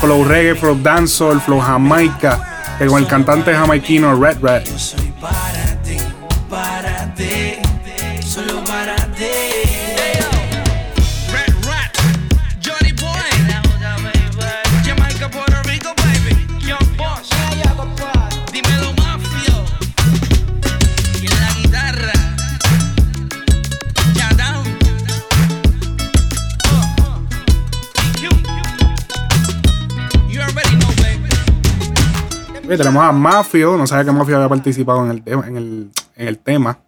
flow 0.00 0.24
reggae, 0.24 0.54
flow 0.54 0.78
dancehall, 0.82 1.38
flow 1.42 1.60
jamaica, 1.60 2.76
que 2.78 2.86
con 2.86 2.98
el 2.98 3.06
cantante 3.06 3.52
jamaiquino 3.52 4.18
Red 4.18 4.38
Red. 4.40 4.62
Oye, 32.68 32.76
tenemos 32.76 33.02
a 33.02 33.12
Mafio, 33.12 33.78
no 33.78 33.86
sabe 33.86 34.04
que 34.04 34.12
Mafio 34.12 34.36
había 34.36 34.48
participado 34.50 35.02
en 35.02 35.10
el 35.10 35.22
tema, 35.22 35.46
en 35.46 35.56
el, 35.56 35.90
en 36.16 36.28
el 36.28 36.38
tema. 36.38 36.78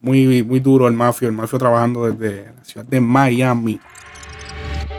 Muy, 0.00 0.42
muy 0.42 0.58
duro 0.58 0.88
el 0.88 0.94
Mafio, 0.94 1.28
el 1.28 1.34
Mafio 1.34 1.56
trabajando 1.56 2.10
desde 2.10 2.46
la 2.46 2.64
ciudad 2.64 2.84
de 2.84 3.00
Miami. 3.00 3.78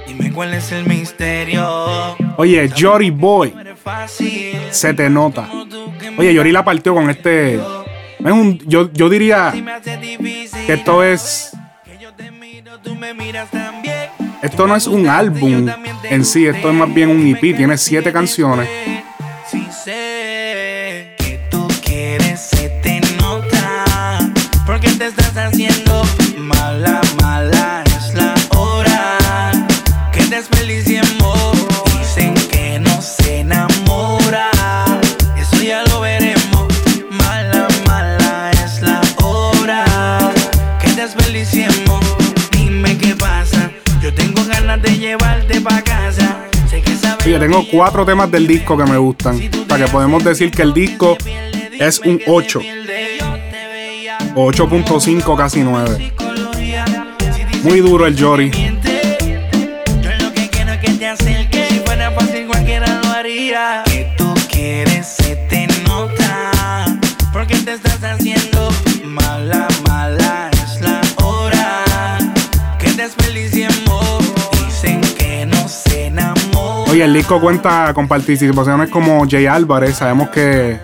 Dime 0.08 0.32
cuál 0.32 0.54
es 0.54 0.72
el 0.72 0.88
misterio. 0.88 2.16
Oye, 2.38 2.72
Jory 2.74 3.10
Boy, 3.10 3.54
se 4.72 4.94
te 4.94 5.10
nota. 5.10 5.50
Oye, 6.18 6.34
Jory 6.34 6.54
la 6.54 6.64
partió 6.64 6.94
con 6.94 7.10
este. 7.10 7.56
Es 7.56 8.32
un, 8.32 8.58
yo, 8.60 8.94
yo 8.94 9.10
diría 9.10 9.54
que 10.66 10.74
esto 10.74 11.04
es. 11.04 11.52
Esto 14.42 14.66
no 14.66 14.78
es 14.78 14.88
un 14.88 15.10
álbum 15.10 15.68
en 16.04 16.24
sí, 16.24 16.48
esto 16.48 16.70
es 16.70 16.74
más 16.74 16.94
bien 16.94 17.10
un 17.10 17.28
EP. 17.28 17.42
Tiene 17.58 17.78
siete 17.78 18.14
canciones. 18.14 18.70
Tengo 47.39 47.65
cuatro 47.71 48.06
temas 48.06 48.30
del 48.30 48.45
disco 48.45 48.78
que 48.78 48.84
me 48.84 48.97
gustan. 48.97 49.39
Para 49.67 49.86
que 49.86 49.91
podemos 49.91 50.24
decir 50.24 50.51
que 50.51 50.61
el 50.61 50.74
disco 50.74 51.18
es 51.80 51.99
un 51.99 52.20
8. 52.28 52.59
O 54.36 54.51
8.5, 54.51 55.38
casi 55.38 55.61
9. 55.61 56.14
Muy 57.64 57.80
duro 57.80 58.05
el 58.05 58.20
Jory. 58.20 58.68
Oye, 76.92 77.04
el 77.04 77.14
disco 77.14 77.40
cuenta 77.40 77.94
con 77.94 78.08
participaciones 78.08 78.90
como 78.90 79.24
Jay 79.30 79.46
Álvarez. 79.46 79.98
Sabemos 79.98 80.30
que 80.30 80.80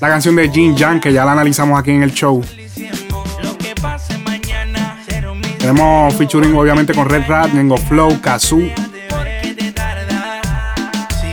la 0.00 0.08
canción 0.08 0.34
de 0.34 0.50
Jin 0.50 0.76
Yang, 0.76 1.00
que 1.00 1.12
ya 1.12 1.24
la 1.24 1.32
analizamos 1.32 1.78
aquí 1.78 1.92
en 1.92 2.02
el 2.02 2.12
show. 2.12 2.42
Tenemos 5.58 6.14
featuring 6.14 6.52
obviamente 6.54 6.92
con 6.94 7.08
Red 7.08 7.28
Rat, 7.28 7.52
Nengo 7.52 7.76
Flow, 7.76 8.20
Kazoo. 8.20 8.68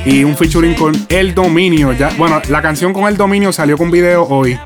Y 0.05 0.23
un 0.23 0.37
featuring 0.37 0.75
con 0.75 0.93
El 1.09 1.33
Dominio. 1.33 1.95
Bueno, 2.17 2.39
la 2.49 2.61
canción 2.61 2.93
con 2.93 3.07
El 3.07 3.17
Dominio 3.17 3.51
salió 3.51 3.77
con 3.77 3.89
video 3.89 4.27
hoy. 4.27 4.59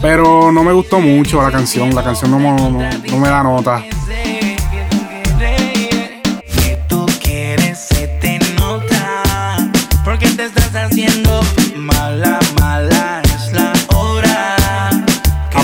Pero 0.00 0.52
no 0.52 0.62
me 0.62 0.72
gustó 0.72 1.00
mucho 1.00 1.42
la 1.42 1.50
canción. 1.50 1.92
La 1.92 2.04
canción 2.04 2.30
no 2.30 2.38
me 3.18 3.28
da 3.28 3.42
nota. 3.42 3.82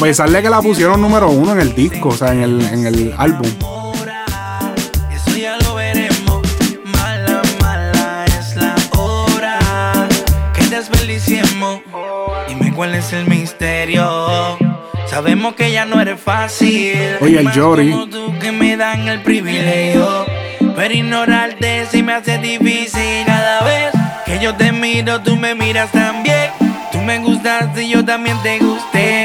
Pesar 0.01 0.31
de 0.31 0.43
que 0.43 0.49
la 0.49 0.63
pusieron 0.63 1.01
número 1.01 1.29
uno 1.29 1.53
en 1.53 1.61
el 1.61 1.75
disco, 1.75 2.09
o 2.09 2.17
sea, 2.17 2.33
en 2.33 2.43
el, 2.43 2.61
en 2.63 2.87
el 2.87 3.15
álbum. 3.19 3.51
Eso 5.15 5.37
ya 5.37 5.59
lo 5.59 5.75
veremos. 5.75 6.41
Mala, 6.87 7.43
mala 7.61 8.25
es 8.25 8.57
la 8.57 8.75
hora. 8.99 10.09
Que 10.55 10.65
desperdiciemos. 10.67 11.81
Dime 12.49 12.73
cuál 12.75 12.95
es 12.95 13.13
el 13.13 13.27
misterio. 13.27 14.59
Sabemos 15.07 15.55
que 15.55 15.71
ya 15.71 15.85
no 15.85 16.01
eres 16.01 16.19
fácil. 16.19 16.97
Oye, 17.21 17.41
el 17.41 17.51
Jory. 17.53 17.91
como 17.91 18.09
tú 18.09 18.33
que 18.41 18.53
me 18.53 18.77
dan 18.79 19.07
el 19.07 19.23
privilegio. 19.23 20.25
Pero 20.77 20.95
ignorarte 20.95 21.85
se 21.87 22.03
me 22.03 22.15
hace 22.15 22.39
difícil 22.39 23.27
cada 23.27 23.63
vez 23.65 23.93
que 24.25 24.39
yo 24.39 24.55
te 24.55 24.73
miro, 24.73 25.21
tú 25.21 25.37
me 25.37 25.55
miras 25.55 25.93
también. 25.93 26.53
Tú 26.91 26.99
me 27.03 27.19
gustaste 27.19 27.83
y 27.85 27.91
yo 27.91 28.05
también 28.05 28.41
te 28.43 28.59
gusté. 28.61 29.20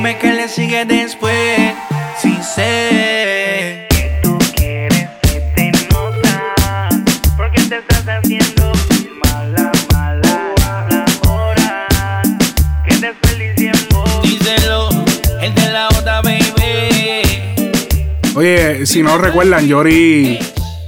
Dime 0.00 0.16
qué 0.16 0.32
le 0.32 0.48
sigue 0.48 0.86
después. 0.86 1.74
Si 2.22 2.34
sé 2.42 3.86
que 3.90 4.18
tú 4.22 4.38
quieres, 4.56 5.10
se 5.24 5.40
te 5.54 5.72
nota. 5.92 6.88
Porque 7.36 7.60
te 7.64 7.76
estás 7.80 8.06
haciendo 8.08 8.72
mala, 9.22 9.70
mala 9.92 10.54
la 10.88 11.04
hora. 11.30 11.86
Que 12.88 12.96
desperdiciemos. 12.96 14.22
Díselo, 14.22 14.88
el 15.42 15.54
de 15.54 15.70
la 15.70 15.88
otra, 15.88 16.22
baby. 16.22 17.60
Oye, 18.34 18.86
si 18.86 19.02
no 19.02 19.18
recuerdan, 19.18 19.66
Yori 19.66 20.38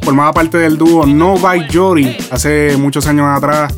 formaba 0.01 0.33
parte 0.33 0.57
del 0.57 0.79
dúo 0.79 1.05
No 1.05 1.37
by 1.37 1.69
Yori 1.69 2.17
hace 2.31 2.79
muchos 2.79 3.07
años 3.07 3.27
atrás. 3.29 3.75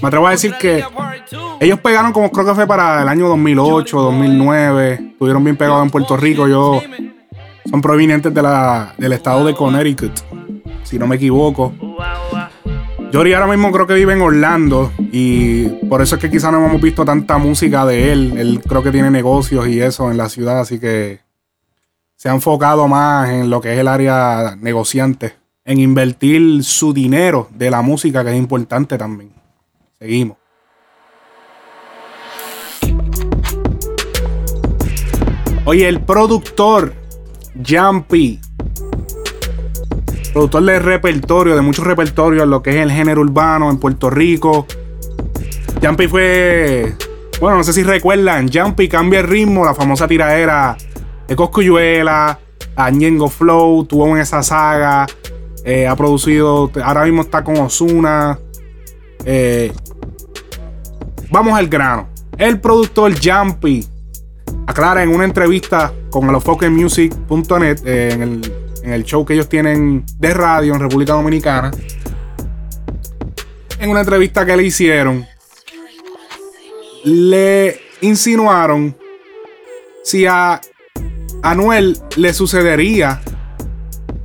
Me 0.00 0.08
atrevo 0.08 0.28
a 0.28 0.30
decir 0.30 0.54
que 0.58 0.82
ellos 1.60 1.80
pegaron 1.80 2.12
como 2.12 2.30
creo 2.30 2.46
que 2.46 2.54
fue 2.54 2.66
para 2.66 3.02
el 3.02 3.08
año 3.08 3.28
2008, 3.28 4.00
2009. 4.00 4.92
Estuvieron 5.12 5.44
bien 5.44 5.56
pegados 5.56 5.82
en 5.84 5.90
Puerto 5.90 6.16
Rico. 6.16 6.46
Yo 6.46 6.80
son 7.68 7.80
provenientes 7.80 8.32
de 8.32 8.42
la, 8.42 8.94
del 8.96 9.12
estado 9.12 9.44
de 9.44 9.54
Connecticut, 9.54 10.12
si 10.84 10.98
no 10.98 11.06
me 11.06 11.16
equivoco. 11.16 11.72
Jory 13.12 13.32
ahora 13.32 13.46
mismo 13.46 13.72
creo 13.72 13.86
que 13.86 13.94
vive 13.94 14.12
en 14.12 14.20
Orlando 14.20 14.92
y 14.98 15.64
por 15.86 16.02
eso 16.02 16.16
es 16.16 16.20
que 16.20 16.30
quizá 16.30 16.50
no 16.50 16.64
hemos 16.64 16.80
visto 16.80 17.04
tanta 17.04 17.38
música 17.38 17.84
de 17.86 18.12
él. 18.12 18.34
Él 18.36 18.60
creo 18.66 18.82
que 18.82 18.90
tiene 18.90 19.10
negocios 19.10 19.66
y 19.68 19.80
eso 19.80 20.10
en 20.10 20.16
la 20.18 20.28
ciudad, 20.28 20.60
así 20.60 20.78
que 20.78 21.20
se 22.16 22.28
ha 22.28 22.34
enfocado 22.34 22.86
más 22.86 23.30
en 23.30 23.48
lo 23.48 23.60
que 23.60 23.72
es 23.72 23.78
el 23.78 23.88
área 23.88 24.56
negociante, 24.60 25.36
en 25.64 25.78
invertir 25.78 26.62
su 26.64 26.92
dinero 26.92 27.48
de 27.54 27.70
la 27.70 27.80
música, 27.80 28.24
que 28.24 28.30
es 28.30 28.36
importante 28.36 28.98
también. 28.98 29.32
Seguimos. 29.98 30.36
Oye, 35.70 35.86
el 35.86 36.00
productor 36.00 36.94
Jumpy, 37.54 38.40
productor 40.32 40.64
de 40.64 40.78
repertorio, 40.78 41.54
de 41.54 41.60
muchos 41.60 41.84
repertorios, 41.84 42.48
lo 42.48 42.62
que 42.62 42.70
es 42.70 42.76
el 42.76 42.90
género 42.90 43.20
urbano 43.20 43.68
en 43.68 43.76
Puerto 43.76 44.08
Rico. 44.08 44.66
Jumpy 45.82 46.08
fue, 46.08 46.96
bueno, 47.38 47.58
no 47.58 47.64
sé 47.64 47.74
si 47.74 47.82
recuerdan, 47.82 48.50
Jumpy 48.50 48.88
cambia 48.88 49.20
el 49.20 49.26
ritmo, 49.26 49.62
la 49.62 49.74
famosa 49.74 50.08
tiradera 50.08 50.74
de 51.26 51.36
Coscuyuela, 51.36 52.38
Añengo 52.74 53.28
Flow, 53.28 53.84
tuvo 53.84 54.08
en 54.16 54.22
esa 54.22 54.42
saga, 54.42 55.06
eh, 55.66 55.86
ha 55.86 55.94
producido, 55.94 56.70
ahora 56.82 57.04
mismo 57.04 57.20
está 57.20 57.44
con 57.44 57.58
Osuna. 57.58 58.38
Eh, 59.22 59.70
vamos 61.30 61.58
al 61.58 61.68
grano. 61.68 62.08
El 62.38 62.58
productor 62.58 63.12
Jumpy 63.22 63.86
aclara 64.68 65.02
en 65.02 65.08
una 65.08 65.24
entrevista 65.24 65.94
con 66.10 66.28
alofoquemusic.net 66.28 67.86
eh, 67.86 68.12
en, 68.12 68.22
el, 68.22 68.52
en 68.82 68.92
el 68.92 69.02
show 69.02 69.24
que 69.24 69.32
ellos 69.32 69.48
tienen 69.48 70.04
de 70.18 70.34
radio 70.34 70.74
en 70.74 70.80
República 70.80 71.14
Dominicana. 71.14 71.70
En 73.80 73.88
una 73.88 74.00
entrevista 74.00 74.44
que 74.44 74.56
le 74.58 74.64
hicieron, 74.64 75.26
le 77.04 77.80
insinuaron 78.02 78.94
si 80.04 80.26
a 80.26 80.60
Anuel 81.42 81.96
le 82.16 82.34
sucedería. 82.34 83.22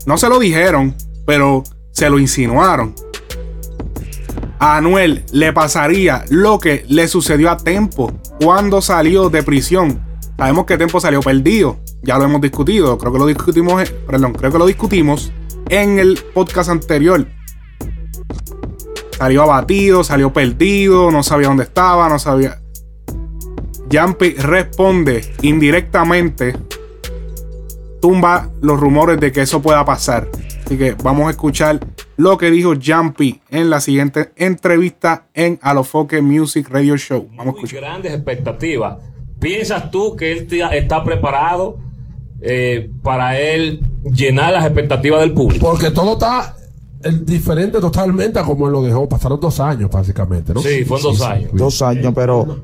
No 0.06 0.18
se 0.18 0.28
lo 0.28 0.40
dijeron, 0.40 0.94
pero 1.26 1.64
se 1.92 2.10
lo 2.10 2.20
insinuaron. 2.20 2.94
A 4.60 4.76
Anuel 4.76 5.24
le 5.32 5.54
pasaría 5.54 6.26
lo 6.30 6.60
que 6.60 6.84
le 6.90 7.08
sucedió 7.08 7.50
a 7.50 7.56
Tempo 7.56 8.12
cuando 8.42 8.82
salió 8.82 9.30
de 9.30 9.42
prisión. 9.42 10.13
Sabemos 10.38 10.66
que 10.66 10.78
Tempo 10.78 11.00
salió 11.00 11.22
perdido. 11.22 11.78
Ya 12.02 12.18
lo 12.18 12.26
hemos 12.26 12.42
discutido. 12.42 12.98
Creo 12.98 13.14
que 13.14 13.20
lo 13.20 13.26
discutimos. 13.28 13.90
Perdón, 14.08 14.34
creo 14.34 14.52
que 14.52 14.58
lo 14.58 14.66
discutimos 14.66 15.32
en 15.70 16.00
el 16.00 16.20
podcast 16.34 16.70
anterior. 16.70 17.26
Salió 19.18 19.44
abatido, 19.44 20.04
salió 20.04 20.34
perdido, 20.34 21.12
no 21.12 21.24
sabía 21.24 21.48
dónde 21.48 21.64
estaba, 21.64 22.10
no 22.10 22.20
sabía. 22.20 22.60
Jumpy 23.92 24.34
responde 24.34 25.24
indirectamente, 25.44 26.58
tumba 28.02 28.50
los 28.62 28.80
rumores 28.80 29.20
de 29.20 29.32
que 29.32 29.42
eso 29.42 29.62
pueda 29.62 29.86
pasar. 29.86 30.28
Así 30.66 30.78
que 30.78 30.96
vamos 31.04 31.28
a 31.28 31.32
escuchar 31.32 31.80
lo 32.18 32.38
que 32.38 32.50
dijo 32.50 32.74
Jumpy 32.84 33.42
en 33.50 33.70
la 33.70 33.80
siguiente 33.82 34.32
entrevista 34.36 35.28
en 35.34 35.60
Alofoque 35.62 36.22
Music 36.22 36.68
Radio 36.70 36.98
Show. 36.98 37.30
Vamos 37.36 37.54
a 37.54 37.58
escuchar. 37.58 37.82
grandes 37.82 38.14
expectativas. 38.14 39.13
¿Piensas 39.44 39.92
tú 39.92 40.16
que 40.16 40.32
él 40.32 40.48
está 40.72 41.04
preparado 41.04 41.78
eh, 42.42 42.90
para 43.04 43.38
él 43.40 43.82
llenar 44.06 44.54
las 44.54 44.66
expectativas 44.66 45.20
del 45.20 45.34
público? 45.34 45.66
Porque 45.66 45.92
todo 45.92 46.14
está 46.14 46.56
diferente 47.26 47.82
totalmente 47.82 48.40
a 48.40 48.44
como 48.44 48.68
él 48.68 48.74
lo 48.74 48.82
dejó. 48.82 49.08
Pasaron 49.10 49.40
dos 49.42 49.60
años, 49.60 49.92
básicamente, 49.92 50.54
¿no? 50.54 50.62
Sí, 50.62 50.86
fueron 50.86 51.04
dos 51.04 51.22
años. 51.22 51.52
Dos 51.54 51.82
años, 51.82 52.14
pero. 52.16 52.60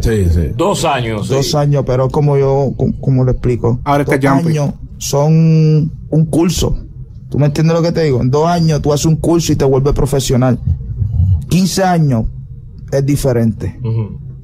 Sí, 0.00 0.26
sí. 0.30 0.52
Dos 0.56 0.84
años. 0.84 1.26
sí. 1.26 1.34
Dos 1.34 1.54
años, 1.56 1.82
pero 1.84 2.08
como 2.08 2.36
yo, 2.36 2.72
como, 2.76 3.00
como 3.00 3.24
lo 3.24 3.32
explico. 3.32 3.80
Ahora 3.82 4.04
dos 4.04 4.24
años 4.24 4.70
son 4.98 5.90
un 6.10 6.26
curso. 6.30 6.76
¿Tú 7.28 7.38
me 7.38 7.46
entiendes 7.46 7.74
lo 7.74 7.82
que 7.82 7.92
te 7.92 8.04
digo? 8.04 8.20
En 8.20 8.30
dos 8.30 8.46
años 8.46 8.80
tú 8.82 8.92
haces 8.92 9.06
un 9.06 9.16
curso 9.16 9.52
y 9.52 9.56
te 9.56 9.64
vuelves 9.64 9.94
profesional. 9.94 10.60
15 11.48 11.82
años 11.82 12.26
es 12.92 13.04
diferente. 13.04 13.80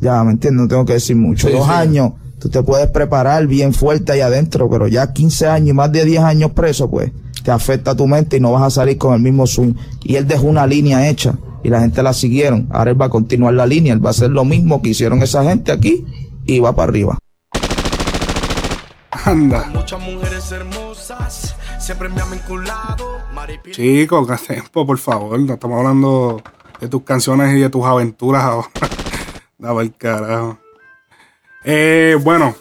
Ya, 0.01 0.23
¿me 0.25 0.33
entiendes? 0.33 0.63
No 0.63 0.69
tengo 0.69 0.85
que 0.85 0.95
decir 0.95 1.17
mucho. 1.17 1.49
Sí, 1.49 1.53
dos 1.53 1.67
sí. 1.67 1.73
años 1.73 2.13
tú 2.39 2.49
te 2.49 2.63
puedes 2.63 2.89
preparar 2.91 3.47
bien 3.47 3.75
fuerte 3.75 4.13
ahí 4.13 4.21
adentro, 4.21 4.71
pero 4.71 4.87
ya 4.87 5.13
15 5.13 5.47
años 5.47 5.69
y 5.71 5.73
más 5.73 5.93
de 5.93 6.05
10 6.05 6.23
años 6.23 6.53
preso, 6.53 6.89
pues 6.91 7.11
te 7.43 7.51
afecta 7.51 7.95
tu 7.95 8.07
mente 8.07 8.37
y 8.37 8.41
no 8.41 8.53
vas 8.53 8.63
a 8.63 8.71
salir 8.71 8.99
con 8.99 9.15
el 9.15 9.21
mismo 9.21 9.47
swing. 9.47 9.75
Y 10.03 10.17
él 10.17 10.27
dejó 10.27 10.47
una 10.47 10.67
línea 10.67 11.09
hecha 11.09 11.35
y 11.63 11.69
la 11.69 11.81
gente 11.81 12.03
la 12.03 12.13
siguieron. 12.13 12.69
Ahora 12.71 12.91
él 12.91 13.01
va 13.01 13.07
a 13.07 13.11
continuar 13.11 13.55
la 13.55 13.67
línea, 13.67 13.93
él 13.93 14.05
va 14.05 14.11
a 14.11 14.13
hacer 14.13 14.31
lo 14.31 14.45
mismo 14.45 14.83
que 14.83 14.91
hicieron 14.91 15.23
esa 15.23 15.45
gente 15.45 15.73
aquí 15.73 16.05
y 16.45 16.61
va 16.61 16.75
para 16.75 16.91
arriba. 16.91 17.19
Anda. 19.25 19.69
Muchas 19.75 20.01
mujeres 20.01 20.53
hermosas 20.53 21.55
siempre 21.81 22.09
me 22.09 22.21
han 22.21 22.31
vinculado. 22.31 23.19
Chicos, 23.73 24.29
que 24.29 24.55
tiempo, 24.55 24.87
por 24.87 24.99
favor. 24.99 25.39
No 25.41 25.55
estamos 25.55 25.79
hablando 25.79 26.43
de 26.81 26.89
tus 26.89 27.03
canciones 27.03 27.57
y 27.57 27.61
de 27.61 27.71
tus 27.71 27.85
aventuras 27.85 28.45
ahora. 28.45 28.69
Daba 29.59 29.83
el 29.83 29.95
carajo. 29.97 30.59
Eh, 31.65 32.17
bueno, 32.23 32.55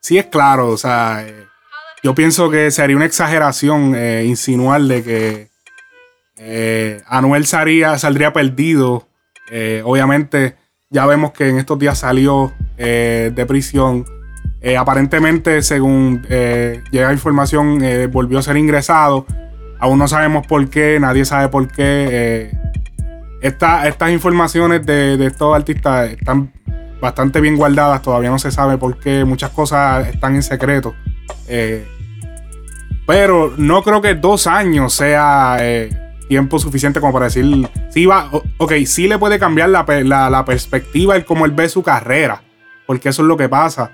sí 0.00 0.18
es 0.18 0.26
claro, 0.26 0.68
o 0.68 0.76
sea, 0.76 1.24
eh, 1.26 1.46
yo 2.02 2.14
pienso 2.14 2.50
que 2.50 2.70
sería 2.70 2.96
una 2.96 3.04
exageración 3.04 3.94
eh, 3.94 4.24
insinuar 4.24 4.80
de 4.82 5.02
que 5.02 5.50
eh, 6.38 7.02
Anuel 7.06 7.46
saldría, 7.46 7.98
saldría 7.98 8.32
perdido. 8.32 9.06
Eh, 9.50 9.82
obviamente, 9.84 10.56
ya 10.88 11.04
vemos 11.04 11.32
que 11.32 11.48
en 11.48 11.58
estos 11.58 11.78
días 11.78 11.98
salió 11.98 12.52
de 12.76 13.44
prisión. 13.46 14.06
Aparentemente, 14.78 15.60
según 15.60 16.22
llega 16.22 17.12
información, 17.12 17.78
volvió 18.10 18.38
a 18.38 18.42
ser 18.42 18.56
ingresado. 18.56 19.26
Aún 19.78 19.98
no 19.98 20.08
sabemos 20.08 20.46
por 20.46 20.68
qué, 20.70 20.98
nadie 20.98 21.26
sabe 21.26 21.48
por 21.48 21.70
qué. 21.70 22.50
Esta- 23.40 23.86
estas 23.88 24.10
informaciones 24.10 24.84
de, 24.84 25.16
de 25.16 25.26
estos 25.26 25.54
artistas 25.54 26.10
están 26.10 26.52
bastante 27.00 27.40
bien 27.40 27.56
guardadas, 27.56 28.02
todavía 28.02 28.30
no 28.30 28.38
se 28.38 28.50
sabe 28.50 28.76
por 28.76 28.98
qué, 28.98 29.24
muchas 29.24 29.50
cosas 29.50 30.08
están 30.08 30.34
en 30.34 30.42
secreto. 30.42 30.94
Eh, 31.48 31.86
pero 33.06 33.52
no 33.56 33.82
creo 33.82 34.00
que 34.00 34.14
dos 34.14 34.46
años 34.46 34.92
sea 34.94 35.56
eh, 35.60 35.90
tiempo 36.28 36.58
suficiente 36.58 37.00
como 37.00 37.12
para 37.12 37.24
decir, 37.26 37.68
sí 37.90 38.06
va, 38.06 38.30
ok, 38.58 38.72
sí 38.86 39.08
le 39.08 39.18
puede 39.18 39.38
cambiar 39.38 39.70
la, 39.70 39.84
la- 40.30 40.44
perspectiva 40.44 41.16
el 41.16 41.24
cómo 41.24 41.44
él 41.44 41.52
ve 41.52 41.68
su 41.68 41.82
carrera, 41.82 42.42
porque 42.86 43.08
eso 43.08 43.22
es 43.22 43.28
lo 43.28 43.36
que 43.36 43.48
pasa. 43.48 43.92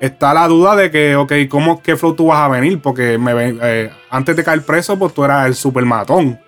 Está 0.00 0.32
la 0.34 0.48
duda 0.48 0.76
de 0.76 0.90
que, 0.90 1.14
ok, 1.14 1.32
¿cómo, 1.48 1.82
qué 1.82 1.94
flow 1.96 2.14
tú 2.14 2.26
vas 2.28 2.38
a 2.40 2.48
venir? 2.48 2.80
Porque 2.80 3.18
eh, 3.20 3.90
antes 4.10 4.34
de 4.34 4.42
caer 4.44 4.62
preso, 4.62 4.98
pues 4.98 5.12
tú 5.12 5.24
eras 5.24 5.46
el 5.46 5.54
super 5.54 5.84
matón. 5.84 6.38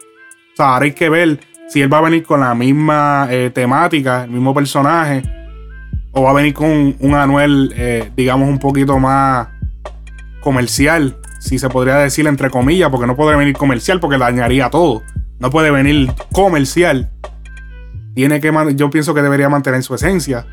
O 0.52 0.56
sea, 0.56 0.72
ahora 0.74 0.86
hay 0.86 0.92
que 0.92 1.10
ver 1.10 1.38
si 1.72 1.80
él 1.80 1.90
va 1.90 1.98
a 1.98 2.02
venir 2.02 2.22
con 2.22 2.40
la 2.40 2.54
misma 2.54 3.28
eh, 3.30 3.50
temática, 3.54 4.24
el 4.24 4.30
mismo 4.30 4.52
personaje, 4.52 5.22
o 6.12 6.22
va 6.22 6.30
a 6.30 6.34
venir 6.34 6.52
con 6.52 6.94
un, 6.98 7.14
Anuel, 7.14 7.72
eh, 7.74 8.10
digamos, 8.14 8.46
un 8.46 8.58
poquito 8.58 8.98
más 8.98 9.48
comercial, 10.42 11.16
si 11.40 11.58
se 11.58 11.70
podría 11.70 11.96
decir 11.96 12.26
entre 12.26 12.50
comillas, 12.50 12.90
porque 12.90 13.06
no 13.06 13.16
puede 13.16 13.36
venir 13.36 13.56
comercial 13.56 14.00
porque 14.00 14.18
dañaría 14.18 14.68
todo. 14.68 15.02
No 15.38 15.50
puede 15.50 15.70
venir 15.70 16.12
comercial. 16.32 17.10
Tiene 18.14 18.40
que, 18.40 18.52
yo 18.76 18.90
pienso 18.90 19.14
que 19.14 19.22
debería 19.22 19.48
mantener 19.48 19.82
su 19.82 19.94
esencia. 19.94 20.44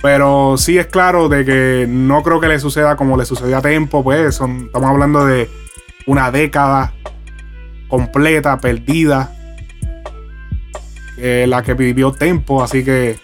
Pero 0.00 0.56
sí 0.56 0.78
es 0.78 0.86
claro 0.86 1.28
de 1.28 1.44
que 1.44 1.86
no 1.88 2.22
creo 2.22 2.38
que 2.40 2.46
le 2.46 2.60
suceda 2.60 2.94
como 2.96 3.16
le 3.16 3.24
sucedió 3.24 3.56
a 3.58 3.62
Tempo, 3.62 4.04
pues 4.04 4.36
son- 4.36 4.66
estamos 4.66 4.88
hablando 4.90 5.26
de 5.26 5.50
una 6.06 6.30
década 6.30 6.92
completa, 7.88 8.58
perdida, 8.58 9.32
eh, 11.16 11.46
la 11.48 11.62
que 11.62 11.74
vivió 11.74 12.12
Tempo, 12.12 12.62
así 12.62 12.84
que 12.84 13.18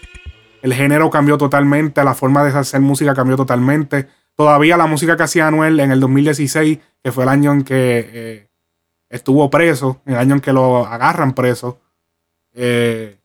el 0.62 0.74
género 0.74 1.10
cambió 1.10 1.36
totalmente, 1.36 2.02
la 2.04 2.14
forma 2.14 2.44
de 2.44 2.56
hacer 2.56 2.80
música 2.80 3.14
cambió 3.14 3.36
totalmente. 3.36 4.08
Todavía 4.34 4.76
la 4.76 4.86
música 4.86 5.16
que 5.16 5.24
hacía 5.24 5.48
Anuel 5.48 5.78
en 5.80 5.90
el 5.90 6.00
2016, 6.00 6.78
que 7.02 7.12
fue 7.12 7.24
el 7.24 7.28
año 7.30 7.52
en 7.52 7.64
que 7.64 8.10
eh, 8.12 8.48
estuvo 9.10 9.50
preso, 9.50 10.00
el 10.06 10.16
año 10.16 10.36
en 10.36 10.40
que 10.40 10.52
lo 10.52 10.86
agarran 10.86 11.34
preso, 11.34 11.80
eh, 12.54 13.18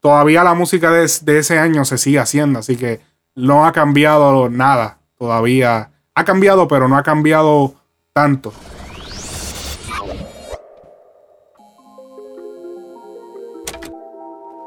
todavía 0.00 0.44
la 0.44 0.54
música 0.54 0.90
de, 0.90 1.10
de 1.22 1.38
ese 1.38 1.58
año 1.58 1.84
se 1.84 1.98
sigue 1.98 2.18
haciendo, 2.18 2.58
así 2.58 2.76
que 2.76 3.00
no 3.34 3.66
ha 3.66 3.72
cambiado 3.72 4.48
nada 4.48 4.98
todavía. 5.18 5.90
Ha 6.14 6.24
cambiado, 6.24 6.68
pero 6.68 6.88
no 6.88 6.96
ha 6.96 7.02
cambiado 7.02 7.74
tanto. 8.12 8.52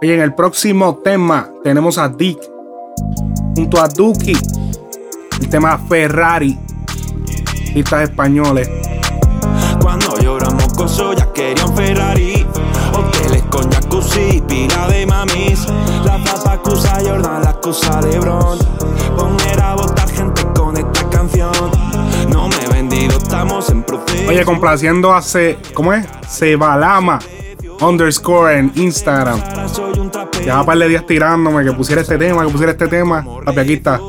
Y 0.01 0.11
en 0.11 0.21
el 0.21 0.33
próximo 0.33 1.01
tema 1.03 1.49
tenemos 1.61 1.97
a 1.97 2.07
Dick 2.07 2.39
junto 3.53 3.81
a 3.81 3.87
Duki. 3.89 4.33
El 5.41 5.49
tema 5.49 5.77
Ferrari. 5.77 6.57
Pistas 7.73 8.03
españoles. 8.03 8.69
Cuando 9.81 10.17
lloramos 10.19 10.67
con 10.73 10.87
ya 11.17 11.33
querían 11.33 11.75
Ferrari. 11.75 12.47
Ok, 12.93 12.97
Hoteles 12.97 13.43
con 13.51 13.69
jacuzzi, 13.69 14.41
pila 14.47 14.87
de 14.87 15.05
mamis. 15.05 15.67
La 16.05 16.17
papa 16.23 16.53
acusa 16.53 16.97
Jordan, 17.01 17.43
la 17.43 17.49
acusa 17.49 18.01
LeBron. 18.01 18.57
Poner 19.17 19.61
a 19.61 19.75
votar 19.75 20.09
gente 20.09 20.43
con 20.55 20.77
esta 20.77 21.09
canción. 21.09 21.51
No 22.29 22.47
me 22.47 22.55
he 22.55 22.67
vendido, 22.69 23.17
estamos 23.17 23.69
en 23.69 23.83
proceso. 23.83 24.29
Oye, 24.29 24.45
complaciendo 24.45 25.13
a 25.13 25.21
Se, 25.21 25.57
¿cómo 25.73 25.91
es? 25.91 26.07
Sebalama 26.25 27.19
underscore 27.81 28.57
en 28.57 28.71
Instagram. 28.75 29.41
Ya 30.45 30.59
un 30.59 30.65
par 30.65 30.77
de 30.77 30.87
días 30.87 31.05
tirándome 31.05 31.63
que 31.63 31.71
pusiera 31.73 32.01
este 32.01 32.17
tema, 32.17 32.45
que 32.45 32.51
pusiera 32.51 32.71
este 32.71 32.87
tema. 32.87 33.25
Papi, 33.45 33.59
aquí 33.59 33.73
está. 33.73 33.99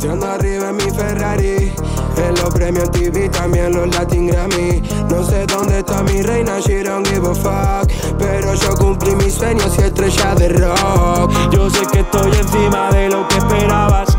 Arriba 0.00 0.70
en 0.70 0.76
mi 0.76 0.90
Ferrari. 0.90 1.72
En 2.16 2.34
los 2.36 2.54
premios 2.54 2.90
TV, 2.90 3.28
también 3.28 3.72
los 3.74 3.94
Latin 3.94 4.28
Grammy. 4.28 4.82
No 5.10 5.22
sé 5.24 5.44
dónde 5.46 5.80
está 5.80 6.02
mi 6.02 6.22
reina, 6.22 6.58
she 6.60 6.82
don't 6.82 7.06
give 7.06 7.26
a 7.26 7.34
fuck. 7.34 7.90
Pero 8.18 8.54
yo 8.54 8.74
cumplí 8.76 9.14
mis 9.16 9.34
sueños 9.34 9.76
y 9.78 9.82
estrella 9.82 10.34
de 10.36 10.48
rock. 10.50 11.32
Yo 11.52 11.68
sé 11.68 11.86
que 11.92 12.00
estoy 12.00 12.30
encima 12.32 12.90
de 12.90 13.10
lo 13.10 13.28
que 13.28 13.38
esperabas. 13.38 14.16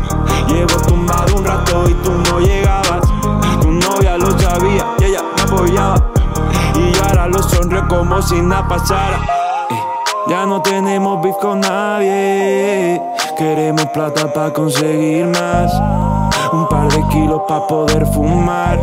Llevo 0.48 0.76
tumbado 0.86 1.36
un 1.36 1.44
rato 1.44 1.88
y 1.88 1.94
tú 1.94 2.12
no 2.30 2.40
llegabas. 2.40 2.61
Sonrío 7.62 7.86
como 7.88 8.20
si 8.22 8.40
nada 8.40 8.66
pasara. 8.68 9.20
Eh, 9.70 9.80
Ya 10.28 10.46
no 10.46 10.62
tenemos 10.62 11.22
beef 11.22 11.36
con 11.36 11.60
nadie. 11.60 13.00
Queremos 13.36 13.86
plata 13.86 14.32
para 14.32 14.52
conseguir 14.52 15.26
más. 15.26 15.72
Un 16.52 16.68
par 16.68 16.88
de 16.88 17.00
kilos 17.08 17.42
para 17.48 17.66
poder 17.66 18.06
fumar. 18.06 18.78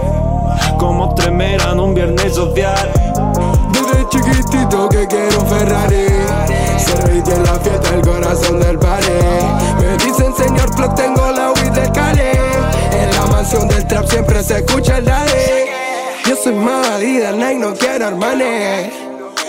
Como 0.78 1.14
tres 1.16 1.32
meran 1.32 1.80
un 1.80 1.94
viernes 1.94 2.36
social. 2.36 2.92
Desde 3.72 4.08
chiquitito 4.10 4.90
que 4.90 5.08
quiero 5.08 5.42
un 5.42 5.48
Ferrari. 5.48 6.08
Se 6.78 7.34
en 7.36 7.44
la 7.44 7.60
fiesta, 7.60 7.90
el 7.94 8.02
corazón 8.02 8.60
del 8.60 8.80
party. 8.80 9.12
Me 9.82 10.06
dicen 10.06 10.34
señor 10.36 10.74
Flock, 10.76 10.96
tengo 10.96 11.32
la 11.32 11.52
weed 11.52 11.72
del 11.72 11.92
Cali. 11.92 12.22
En 12.92 13.12
la 13.12 13.26
mansión 13.28 13.68
del 13.68 13.86
trap 13.88 14.06
siempre 14.06 14.44
se 14.44 14.60
escucha 14.60 14.98
el 14.98 15.06
daddy. 15.06 15.69
Soy 16.44 16.54
más 16.54 16.88
Adidas, 16.88 17.36
Nike, 17.36 17.56
no 17.56 17.74
quiero. 17.74 18.18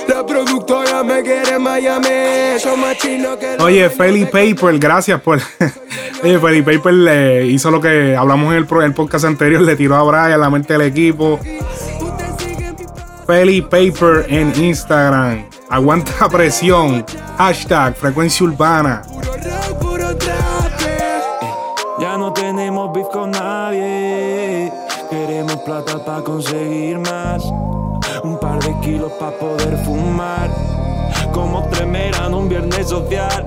La 0.09 0.26
productora 0.26 1.05
me 1.05 1.22
quiere 1.22 1.55
en 1.55 1.62
Miami. 1.62 2.09
Yo 2.62 2.76
más 2.76 2.97
chino 2.99 3.38
que 3.38 3.57
Oye, 3.61 3.88
Feli 3.91 4.24
Paper, 4.24 4.78
gracias 4.78 5.20
por. 5.20 5.41
Oye, 6.24 6.38
Feli 6.38 6.62
Paper 6.62 6.93
le 6.93 7.47
hizo 7.47 7.70
lo 7.70 7.80
que 7.80 8.16
hablamos 8.16 8.53
en 8.53 8.59
el, 8.59 8.82
el 8.82 8.95
podcast 8.95 9.24
anterior, 9.24 9.61
le 9.61 9.76
tiró 9.76 9.95
a 9.95 10.03
Brian 10.03 10.41
la 10.41 10.51
mente 10.51 10.72
del 10.72 10.82
equipo. 10.82 11.38
Feli 13.26 13.62
Paper 13.62 14.26
en 14.28 14.53
Instagram. 14.61 15.45
Aguanta 15.68 16.28
presión. 16.28 17.07
Hashtag 17.38 17.95
frecuencia 17.95 18.45
urbana. 18.45 19.03
Plata 25.70 26.04
para 26.04 26.22
conseguir 26.24 26.98
más. 26.98 27.44
Un 28.24 28.38
par 28.40 28.58
de 28.58 28.74
kilos 28.80 29.12
para 29.20 29.38
poder 29.38 29.76
fumar. 29.84 30.50
Como 31.32 31.62
tres 31.68 31.86
meran 31.86 32.34
un 32.34 32.48
viernes 32.48 32.88
social. 32.88 33.46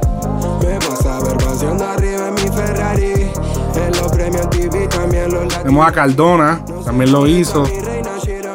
Me 0.62 0.76
vas 0.76 1.06
a 1.06 1.20
ver 1.20 1.38
paseando 1.38 1.86
arriba 1.86 2.30
en 2.30 2.34
mi 2.36 2.50
Ferrari. 2.50 3.32
En 3.76 3.92
los 4.02 4.12
premios 4.14 4.50
TV 4.50 4.88
también 4.88 5.34
los 5.34 5.44
Latin 5.44 5.58
Tenemos 5.64 5.86
a 5.88 5.92
Cardona, 5.92 6.64
también 6.86 7.12
lo 7.12 7.28
hizo. 7.28 7.66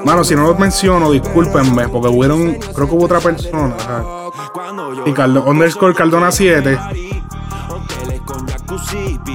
Mano, 0.04 0.24
si 0.24 0.34
no 0.34 0.44
lo 0.44 0.54
menciono, 0.54 1.10
discúlpenme, 1.10 1.88
porque 1.88 2.08
hubieron, 2.08 2.54
creo 2.54 2.88
que 2.88 2.94
hubo 2.94 3.04
otra 3.04 3.20
persona. 3.20 3.74
ajá. 3.78 4.04
Y 5.04 5.12
Cardo- 5.12 5.44
underscore 5.46 5.94
Cardona 5.94 6.32
7. 6.32 6.78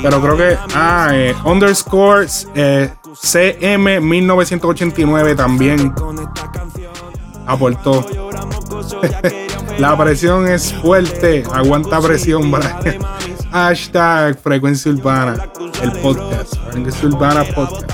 Pero 0.02 0.22
creo 0.22 0.38
que, 0.38 0.58
ah, 0.74 1.10
eh, 1.14 1.36
underscore 1.46 2.26
eh, 2.56 2.94
CM 3.16 4.00
1989 4.00 5.36
también 5.36 5.94
aportó. 7.46 8.06
La 9.78 9.98
presión 9.98 10.48
es 10.48 10.74
fuerte, 10.74 11.44
aguanta 11.52 12.00
presión, 12.00 12.52
Brian. 12.52 13.00
Hashtag 13.52 14.40
frecuencia 14.40 14.92
urbana, 14.92 15.50
el 15.82 15.92
podcast. 15.94 16.56
Frecuencia 16.72 17.08
urbana 17.08 17.44
podcast. 17.44 17.92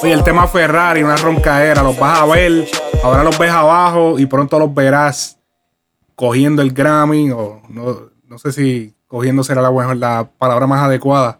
Oye, 0.00 0.12
el 0.12 0.22
tema 0.22 0.46
Ferrari, 0.46 1.02
una 1.02 1.16
roncaera, 1.16 1.82
los 1.82 1.98
vas 1.98 2.20
a 2.20 2.26
ver, 2.26 2.68
ahora 3.02 3.24
los 3.24 3.38
ves 3.38 3.50
abajo 3.50 4.18
y 4.18 4.26
pronto 4.26 4.58
los 4.58 4.74
verás 4.74 5.38
cogiendo 6.14 6.62
el 6.62 6.72
Grammy, 6.72 7.30
o 7.30 7.62
no, 7.68 8.10
no 8.26 8.38
sé 8.38 8.52
si 8.52 8.94
cogiendo 9.06 9.44
será 9.44 9.62
la, 9.62 9.94
la 9.94 10.28
palabra 10.38 10.66
más 10.66 10.82
adecuada, 10.82 11.38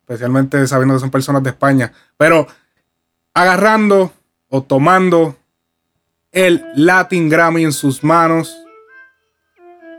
especialmente 0.00 0.66
sabiendo 0.66 0.94
que 0.94 1.00
son 1.00 1.10
personas 1.10 1.42
de 1.42 1.50
España, 1.50 1.92
pero 2.16 2.46
agarrando 3.34 4.12
o 4.48 4.62
tomando 4.62 5.36
el 6.32 6.64
Latin 6.74 7.28
Grammy 7.28 7.64
en 7.64 7.72
sus 7.72 8.02
manos. 8.02 8.56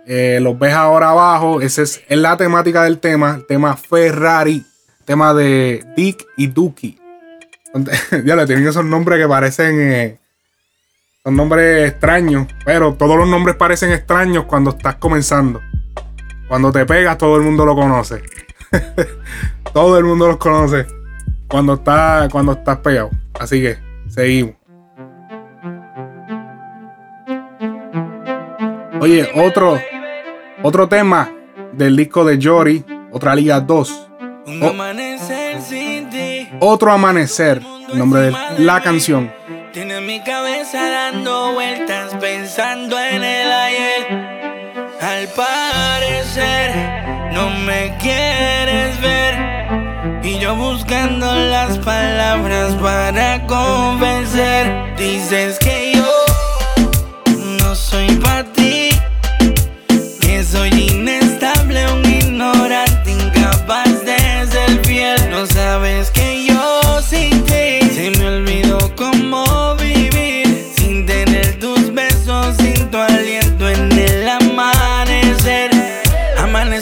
Eh, 0.07 0.39
los 0.41 0.57
ves 0.59 0.73
ahora 0.73 1.09
abajo. 1.09 1.61
Esa 1.61 1.81
es, 1.81 2.03
es 2.07 2.17
la 2.17 2.37
temática 2.37 2.83
del 2.83 2.99
tema. 2.99 3.35
El 3.37 3.47
tema 3.47 3.75
Ferrari. 3.75 4.63
Tema 5.03 5.33
de 5.33 5.83
Dick 5.95 6.25
y 6.37 6.47
Duki. 6.47 6.99
ya 8.25 8.35
le 8.35 8.45
tienen 8.45 8.67
esos 8.67 8.85
nombres 8.85 9.19
que 9.19 9.27
parecen. 9.27 9.81
eh, 9.81 10.19
son 11.25 11.35
nombres 11.35 11.89
extraños. 11.89 12.47
Pero 12.63 12.93
todos 12.93 13.17
los 13.17 13.27
nombres 13.27 13.55
parecen 13.55 13.91
extraños 13.91 14.45
cuando 14.45 14.69
estás 14.69 14.95
comenzando. 14.95 15.59
Cuando 16.47 16.71
te 16.71 16.85
pegas, 16.85 17.17
todo 17.17 17.35
el 17.37 17.41
mundo 17.41 17.65
lo 17.65 17.75
conoce. 17.75 18.21
todo 19.73 19.97
el 19.97 20.05
mundo 20.05 20.27
los 20.27 20.37
conoce. 20.37 20.85
Cuando, 21.47 21.73
está, 21.73 22.27
cuando 22.31 22.51
estás 22.53 22.77
pegado. 22.77 23.09
Así 23.39 23.59
que, 23.61 23.77
seguimos. 24.07 24.53
Oye, 29.01 29.27
otro, 29.35 29.79
otro 30.63 30.87
tema 30.87 31.31
del 31.73 31.95
disco 31.95 32.23
de 32.23 32.39
Jory, 32.41 32.85
otra 33.11 33.35
Liga 33.35 33.59
2. 33.59 34.09
O- 34.61 34.67
amanecer 34.67 35.61
sin 35.61 36.09
ti. 36.09 36.47
otro 36.59 36.91
amanecer, 36.91 37.61
el 37.91 37.97
nombre 37.99 38.21
de 38.21 38.35
la 38.59 38.81
canción. 38.81 39.31
Cabeza 40.65 40.89
dando 40.89 41.53
vueltas 41.53 42.15
pensando 42.19 42.99
en 42.99 43.23
el 43.23 43.51
ayer. 43.51 44.89
Al 44.99 45.27
parecer 45.27 46.71
no 47.31 47.51
me 47.51 47.95
quieres 47.99 48.99
ver. 48.99 50.23
Y 50.23 50.39
yo 50.39 50.55
buscando 50.55 51.35
las 51.35 51.77
palabras 51.79 52.73
para 52.81 53.45
convencer. 53.45 54.95
Dices 54.97 55.59
que 55.59 55.93
yo 55.97 57.45
no 57.61 57.75
soy 57.75 58.07
para 58.15 58.45
ti. 58.45 58.89
Que 60.19 60.43
soy 60.43 60.69
inestable, 60.69 61.85
un 61.91 62.05
ignorante, 62.05 63.11
incapaz 63.11 64.03
de 64.03 64.47
ser 64.47 64.83
fiel. 64.83 65.29
No 65.29 65.45
sabes 65.45 66.09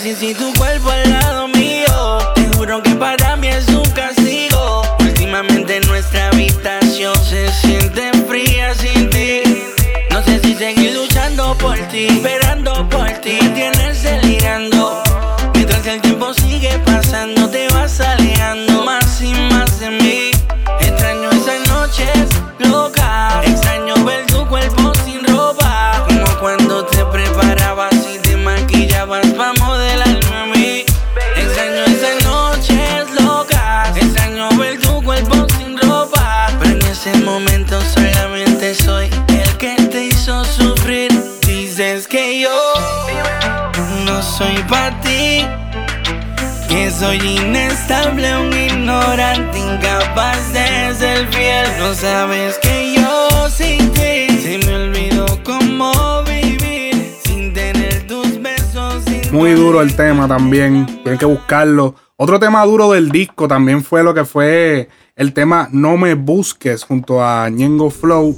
Amanecí 0.03 0.25
sin 0.27 0.35
tu 0.35 0.53
cuerpo 0.59 0.89
al 0.89 1.09
lado 1.09 1.47
mío. 1.47 2.17
Te 2.35 2.45
juro 2.57 2.83
que 2.83 2.93
para 2.95 3.37
mí 3.37 3.47
es 3.47 3.69
un 3.69 3.89
castigo. 3.91 4.81
Últimamente 4.99 5.79
nuestra 5.87 6.27
habitación 6.27 7.15
se 7.23 7.49
siente 7.53 8.11
fría 8.27 8.73
sin 8.73 9.09
ti. 9.09 9.43
No 10.11 10.21
sé 10.23 10.41
si 10.41 10.55
seguir 10.55 10.93
luchando 10.93 11.57
por 11.57 11.77
ti, 11.87 12.07
esperando 12.07 12.89
por 12.89 13.09
ti, 13.21 13.39
tienes 13.55 14.03
delirando. 14.03 15.01
Mientras 15.53 15.87
el 15.87 16.01
tiempo 16.01 16.33
sigue 16.33 16.77
pasando, 16.79 17.49
te 17.49 17.69
vas 17.69 18.01
alejando 18.01 18.22
soy 44.43 44.63
para 44.63 44.99
ti, 45.01 45.45
Que 46.67 46.91
soy 46.91 47.17
inestable, 47.17 48.35
un 48.35 48.51
ignorante, 48.53 49.59
incapaz 49.59 50.53
de 50.53 50.93
ser 50.95 51.27
fiel. 51.27 51.67
No 51.79 51.93
sabes 51.93 52.57
que 52.59 52.95
yo 52.95 53.49
sin 53.49 53.89
ti 53.91 54.41
se 54.41 54.59
me 54.65 54.75
olvidó 54.75 55.25
cómo 55.43 55.91
vivir 56.23 57.15
sin 57.23 57.53
tener 57.53 58.07
tus 58.07 58.41
besos. 58.41 59.03
Sin 59.05 59.33
Muy 59.33 59.51
duro 59.51 59.81
el 59.81 59.95
tema 59.95 60.27
también. 60.27 60.85
Tienen 61.03 61.19
que 61.19 61.25
buscarlo. 61.25 61.95
Otro 62.17 62.39
tema 62.39 62.65
duro 62.65 62.91
del 62.91 63.09
disco 63.11 63.47
también 63.47 63.83
fue 63.83 64.03
lo 64.03 64.13
que 64.13 64.25
fue 64.25 64.89
el 65.15 65.33
tema 65.33 65.69
No 65.71 65.95
Me 65.97 66.15
Busques 66.15 66.83
junto 66.83 67.23
a 67.23 67.49
Ñengo 67.49 67.91
Flow, 67.91 68.35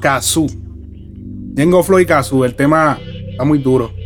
Kazoo. 0.00 0.46
Ñengo 1.54 1.82
Flow 1.82 2.00
y 2.00 2.06
Kazoo. 2.06 2.44
El 2.44 2.56
tema 2.56 2.98
está 3.30 3.44
muy 3.44 3.58
duro. 3.58 4.01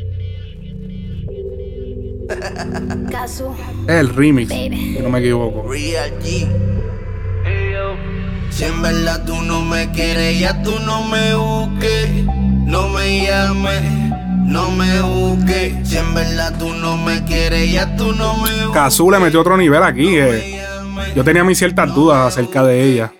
Caso. 3.10 3.54
Es 3.86 3.94
el 3.94 4.08
remix, 4.14 4.48
si 4.52 4.98
no 5.02 5.08
me 5.10 5.18
equivoco. 5.20 5.68
Real 5.70 6.12
G. 6.20 6.48
Si 8.50 8.64
en 8.64 8.80
verdad 8.80 9.22
tú 9.26 9.34
no 9.42 9.60
me 9.62 9.90
quieres, 9.92 10.38
ya 10.40 10.62
tú 10.62 10.72
no 10.84 11.04
me 11.04 11.34
busques. 11.34 12.08
No 12.64 12.88
me 12.88 13.26
llames, 13.26 13.82
no 14.46 14.70
me 14.70 15.02
busques. 15.02 15.74
Si 15.88 15.96
en 15.98 16.14
verdad 16.14 16.54
tú 16.58 16.70
no 16.74 16.96
me 16.96 17.22
quieres, 17.24 17.70
ya 17.70 17.94
tú 17.96 18.12
no 18.14 18.34
me 18.38 18.50
busques. 18.50 18.70
Kazoo 18.72 19.10
le 19.10 19.18
metió 19.18 19.40
otro 19.42 19.56
nivel 19.56 19.82
aquí. 19.82 20.16
eh. 20.16 20.62
Yo 21.14 21.22
tenía 21.22 21.44
mis 21.44 21.58
ciertas 21.58 21.94
dudas 21.94 22.26
acerca 22.26 22.64
de 22.64 22.82
ella. 22.82 23.12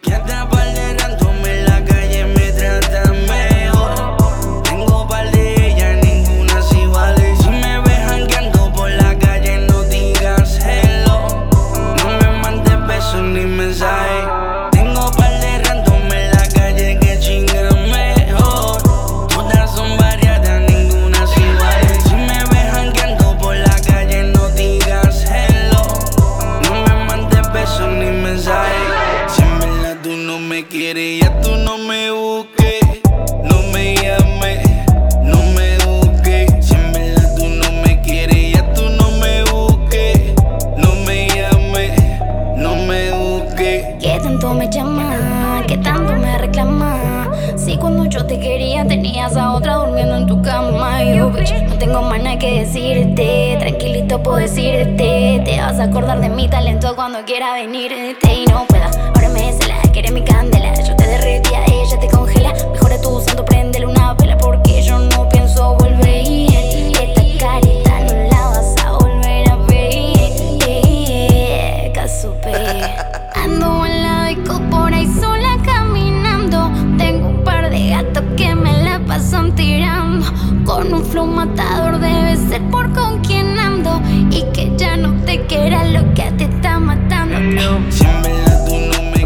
Cuando 57.17 57.25
quiera 57.33 57.55
venirte. 57.55 58.26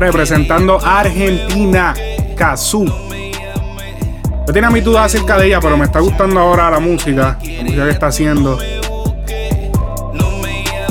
Representando 0.01 0.79
a 0.83 1.01
Argentina, 1.01 1.95
Kazoo. 2.35 2.87
Yo 2.87 4.53
tenía 4.53 4.71
mis 4.71 4.83
dudas 4.83 5.05
acerca 5.05 5.37
de 5.37 5.49
ella, 5.49 5.61
pero 5.61 5.77
me 5.77 5.85
está 5.85 6.01
gustando 6.01 6.41
ahora 6.41 6.71
la 6.71 6.81
música. 6.81 7.39
La 7.43 7.63
música 7.63 7.85
que 7.85 7.91
está 7.91 8.07
haciendo. 8.07 8.59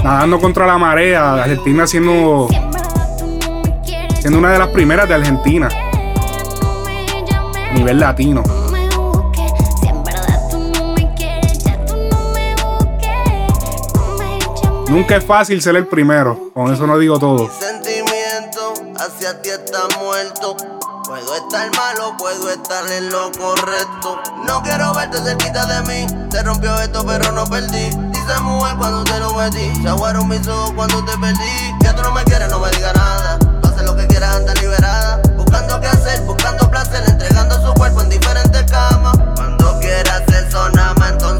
Nadando 0.03 0.39
contra 0.39 0.67
la 0.67 0.77
marea. 0.77 1.41
Argentina 1.41 1.87
siendo. 1.87 2.49
Siendo 4.19 4.37
una 4.37 4.51
de 4.51 4.59
las 4.59 4.67
primeras 4.67 5.09
de 5.09 5.15
Argentina. 5.15 5.69
A 7.67 7.73
nivel 7.73 7.99
latino. 7.99 8.43
Nunca 14.87 15.15
es 15.17 15.25
fácil 15.25 15.63
ser 15.63 15.75
el 15.77 15.87
primero. 15.87 16.51
Con 16.53 16.71
eso 16.71 16.85
no 16.85 16.99
digo 16.99 17.17
todo. 17.17 17.49
Ti 19.29 19.49
está 19.51 19.87
muerto. 19.99 20.57
Puedo 21.05 21.35
estar 21.35 21.69
malo, 21.75 22.17
puedo 22.17 22.49
estar 22.49 22.83
en 22.91 23.11
lo 23.11 23.31
correcto. 23.31 24.19
No 24.47 24.63
quiero 24.63 24.91
verte 24.95 25.19
cerquita 25.19 25.67
de 25.67 25.81
mí. 25.83 26.07
Se 26.31 26.41
rompió 26.41 26.75
esto, 26.79 27.05
pero 27.05 27.31
no 27.31 27.45
perdí. 27.45 27.89
Dice 27.89 28.39
mujer 28.41 28.75
cuando 28.77 29.03
te 29.03 29.19
lo 29.19 29.35
metí. 29.35 29.71
Se 29.83 29.87
aguaron 29.87 30.27
mis 30.27 30.47
ojos 30.47 30.71
cuando 30.75 31.05
te 31.05 31.15
perdí. 31.19 31.75
Ya 31.81 31.95
tú 31.95 32.01
no 32.01 32.11
me 32.11 32.23
quieres, 32.23 32.49
no 32.49 32.59
me 32.59 32.71
digas 32.71 32.95
nada. 32.95 33.37
Tú 33.61 33.67
haces 33.67 33.83
lo 33.83 33.95
que 33.95 34.07
quieras, 34.07 34.35
anda 34.35 34.53
liberada. 34.55 35.21
Buscando 35.37 35.79
qué 35.79 35.87
hacer, 35.87 36.21
buscando 36.21 36.69
placer, 36.71 37.03
entregando 37.07 37.61
su 37.63 37.71
cuerpo 37.75 38.01
en 38.01 38.09
diferentes 38.09 38.63
camas. 38.71 39.15
Cuando 39.35 39.79
quieras 39.79 40.23
nada 40.73 40.93
más, 40.95 41.11
entonces 41.11 41.38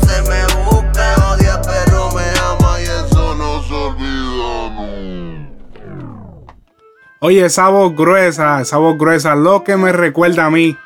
Oye, 7.22 7.44
esa 7.44 7.68
voz 7.68 7.94
gruesa, 7.96 8.62
esa 8.62 8.78
voz 8.78 8.98
gruesa, 8.98 9.36
lo 9.36 9.66
que 9.66 9.76
me 9.76 9.92
recuerda 9.92 10.46
a 10.46 10.50
mí. 10.50 10.78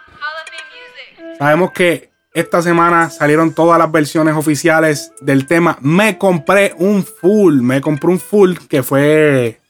Sabemos 1.38 1.72
que 1.72 2.12
esta 2.34 2.64
semana 2.64 3.12
salieron 3.12 3.54
todas 3.54 3.78
las 3.78 3.92
versiones 3.92 4.36
oficiales 4.36 5.12
del 5.22 5.46
tema. 5.46 5.78
Me 5.82 6.18
compré 6.18 6.74
un 6.80 7.04
full, 7.04 7.62
me 7.62 7.82
compré 7.82 8.10
un 8.10 8.20
full 8.20 8.56
que 8.68 8.82
fue 8.82 9.62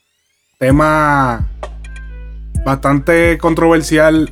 tema 0.57 1.49
bastante 2.64 3.38
controversial 3.38 4.32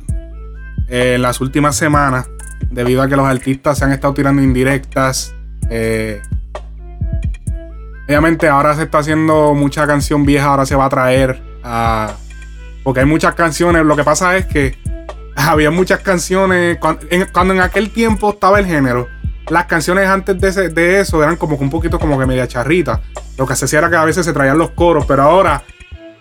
eh, 0.88 1.16
en 1.16 1.22
las 1.22 1.42
últimas 1.42 1.76
semanas 1.76 2.30
debido 2.70 3.02
a 3.02 3.08
que 3.08 3.16
los 3.16 3.26
artistas 3.26 3.76
se 3.76 3.84
han 3.84 3.92
estado 3.92 4.14
tirando 4.14 4.40
indirectas. 4.40 5.34
Eh, 5.68 6.22
obviamente 8.08 8.48
ahora 8.48 8.74
se 8.74 8.84
está 8.84 8.98
haciendo 9.00 9.52
mucha 9.52 9.86
canción 9.86 10.24
vieja, 10.24 10.46
ahora 10.46 10.64
se 10.64 10.76
va 10.76 10.86
a 10.86 10.88
traer 10.88 11.51
a... 11.62 12.14
Porque 12.82 13.00
hay 13.00 13.06
muchas 13.06 13.34
canciones, 13.34 13.84
lo 13.84 13.94
que 13.96 14.04
pasa 14.04 14.36
es 14.36 14.46
que 14.46 14.76
había 15.36 15.70
muchas 15.70 16.00
canciones, 16.00 16.78
cuando 16.78 17.54
en, 17.54 17.60
aquel 17.60 17.90
tiempo 17.90 18.30
estaba 18.30 18.58
el 18.58 18.66
género, 18.66 19.08
las 19.48 19.66
canciones 19.66 20.06
antes 20.08 20.40
de, 20.40 20.48
ese- 20.48 20.68
de 20.68 21.00
eso 21.00 21.22
eran 21.22 21.36
como 21.36 21.56
que 21.58 21.64
un 21.64 21.70
poquito 21.70 21.98
como 21.98 22.18
que 22.18 22.26
media 22.26 22.46
charrita. 22.48 23.00
Lo 23.38 23.46
que 23.46 23.54
se 23.56 23.64
hacía 23.66 23.78
era 23.80 23.90
que 23.90 23.96
a 23.96 24.04
veces 24.04 24.24
se 24.26 24.32
traían 24.32 24.58
los 24.58 24.70
coros, 24.70 25.04
pero 25.06 25.22
ahora 25.22 25.62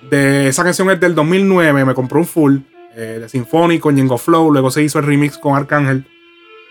de 0.10 0.48
esa 0.50 0.64
canción 0.64 0.90
es 0.92 1.00
del 1.00 1.16
2009, 1.16 1.86
me 1.86 1.94
compró 1.94 2.20
un 2.20 2.26
full 2.28 2.58
eh, 2.96 3.18
de 3.22 3.30
Sinfónico, 3.30 3.90
Ñengo 3.92 4.18
Flow, 4.18 4.52
luego 4.52 4.70
se 4.72 4.82
hizo 4.84 5.00
el 5.00 5.06
remix 5.06 5.38
con 5.38 5.56
Arcángel. 5.56 6.06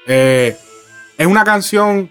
Eh, 0.06 0.56
es 1.18 1.26
una 1.26 1.44
canción 1.44 2.10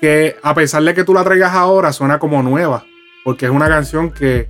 que 0.00 0.36
a 0.42 0.54
pesar 0.54 0.82
de 0.82 0.94
que 0.94 1.04
tú 1.04 1.12
la 1.14 1.24
traigas 1.24 1.52
ahora, 1.54 1.92
suena 1.92 2.18
como 2.18 2.42
nueva, 2.42 2.84
porque 3.28 3.44
es 3.44 3.52
una 3.52 3.68
canción 3.68 4.10
que 4.10 4.48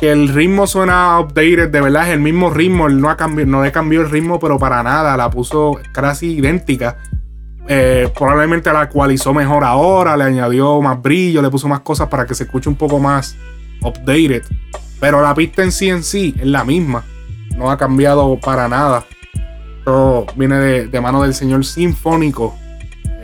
el 0.00 0.26
ritmo 0.26 0.66
suena 0.66 1.20
updated, 1.20 1.70
de 1.70 1.80
verdad 1.80 2.08
es 2.08 2.14
el 2.14 2.18
mismo 2.18 2.50
ritmo, 2.50 2.88
no 2.88 3.08
ha 3.08 3.16
cambiado, 3.16 3.48
no 3.48 3.62
le 3.62 3.70
cambió 3.70 4.00
el 4.00 4.10
ritmo, 4.10 4.40
pero 4.40 4.58
para 4.58 4.82
nada, 4.82 5.16
la 5.16 5.30
puso 5.30 5.78
casi 5.92 6.38
idéntica. 6.38 6.98
Eh, 7.68 8.10
probablemente 8.18 8.72
la 8.72 8.80
actualizó 8.80 9.32
mejor 9.32 9.62
ahora, 9.62 10.16
le 10.16 10.24
añadió 10.24 10.82
más 10.82 11.00
brillo, 11.00 11.40
le 11.40 11.50
puso 11.50 11.68
más 11.68 11.82
cosas 11.82 12.08
para 12.08 12.26
que 12.26 12.34
se 12.34 12.42
escuche 12.42 12.68
un 12.68 12.74
poco 12.74 12.98
más 12.98 13.36
updated. 13.80 14.42
Pero 14.98 15.22
la 15.22 15.36
pista 15.36 15.62
en 15.62 15.70
sí 15.70 15.88
en 15.88 16.02
sí 16.02 16.34
es 16.36 16.46
la 16.48 16.64
misma, 16.64 17.04
no 17.56 17.70
ha 17.70 17.78
cambiado 17.78 18.40
para 18.40 18.66
nada. 18.66 19.04
Esto 19.78 20.26
viene 20.34 20.56
de, 20.56 20.88
de 20.88 21.00
mano 21.00 21.22
del 21.22 21.34
señor 21.34 21.64
Sinfónico, 21.64 22.58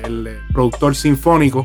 el 0.05 0.29
eh, 0.29 0.39
productor 0.53 0.95
sinfónico. 0.95 1.65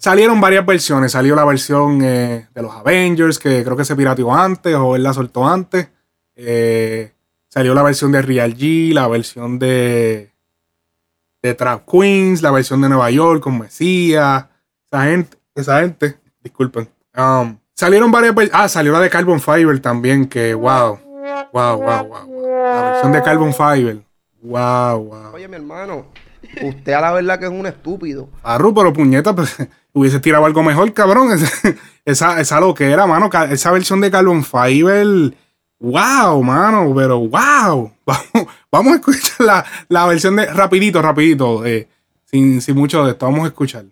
Salieron 0.00 0.40
varias 0.40 0.64
versiones. 0.64 1.12
Salió 1.12 1.36
la 1.36 1.44
versión 1.44 2.02
eh, 2.02 2.48
de 2.54 2.62
los 2.62 2.74
Avengers, 2.74 3.38
que 3.38 3.62
creo 3.62 3.76
que 3.76 3.84
se 3.84 3.94
pirateó 3.94 4.34
antes, 4.34 4.74
o 4.74 4.96
él 4.96 5.02
la 5.02 5.12
soltó 5.12 5.46
antes. 5.46 5.90
Eh, 6.36 7.12
salió 7.48 7.74
la 7.74 7.82
versión 7.82 8.10
de 8.10 8.22
Real 8.22 8.56
G, 8.56 8.94
la 8.94 9.06
versión 9.08 9.58
de. 9.58 10.32
de 11.42 11.54
Trap 11.54 11.86
Queens, 11.86 12.40
la 12.40 12.50
versión 12.50 12.80
de 12.80 12.88
Nueva 12.88 13.10
York 13.10 13.42
con 13.42 13.58
Mesías. 13.58 14.46
Esa 14.90 15.04
gente, 15.04 15.36
esa 15.54 15.80
gente, 15.80 16.18
disculpen. 16.42 16.88
Um, 17.14 17.58
salieron 17.74 18.10
varias 18.10 18.34
Ah, 18.52 18.70
salió 18.70 18.92
la 18.92 19.00
de 19.00 19.10
Carbon 19.10 19.38
Fiber 19.38 19.80
también, 19.80 20.26
que 20.26 20.54
wow. 20.54 20.98
Wow, 21.52 21.76
wow, 21.76 22.06
wow. 22.06 22.52
La 22.64 22.90
versión 22.92 23.12
de 23.12 23.22
Carbon 23.22 23.52
Fiber. 23.52 24.02
Wow, 24.40 25.04
wow. 25.04 25.34
Oye, 25.34 25.46
mi 25.46 25.56
hermano, 25.56 26.06
usted 26.62 26.94
a 26.94 27.02
la 27.02 27.12
verdad 27.12 27.38
que 27.38 27.44
es 27.44 27.50
un 27.50 27.66
estúpido. 27.66 28.30
Arru, 28.42 28.72
pero 28.72 28.94
puñeta, 28.94 29.34
pues, 29.34 29.54
hubiese 29.92 30.20
tirado 30.20 30.44
algo 30.44 30.62
mejor, 30.62 30.92
cabrón. 30.92 31.30
Esa, 32.04 32.40
esa 32.40 32.60
lo 32.60 32.74
que 32.74 32.90
era, 32.90 33.06
mano. 33.06 33.28
Esa 33.50 33.70
versión 33.70 34.00
de 34.00 34.10
Carbon 34.10 34.42
Fiber. 34.42 35.34
Wow, 35.78 36.42
mano, 36.42 36.92
pero 36.94 37.18
wow. 37.20 37.92
Vamos, 38.06 38.48
vamos 38.72 38.92
a 38.92 38.96
escuchar 38.96 39.46
la, 39.46 39.64
la 39.88 40.06
versión 40.06 40.36
de. 40.36 40.46
Rapidito, 40.46 41.00
rapidito. 41.02 41.64
eh, 41.64 41.88
sin, 42.24 42.60
sin 42.60 42.76
mucho 42.76 43.04
de 43.04 43.12
esto. 43.12 43.26
Vamos 43.26 43.44
a 43.44 43.48
escuchar. 43.48 43.84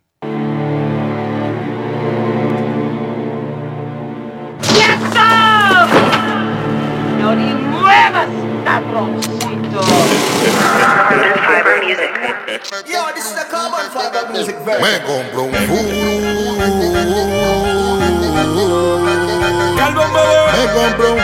No 7.20 7.34
ni 7.34 7.52
muevas, 7.54 8.28
cabroncito. 9.80 10.42
Yo, 12.86 13.00
this 13.14 13.26
is 13.26 13.34
the 13.34 13.44
Carbon 13.50 13.90
Fiber 13.92 14.28
Music 14.32 14.56
Me 14.58 15.00
compro 15.06 15.44
un 15.44 15.54
full. 15.54 15.86
Me 20.54 20.64
compro 20.74 21.12
un 21.14 21.20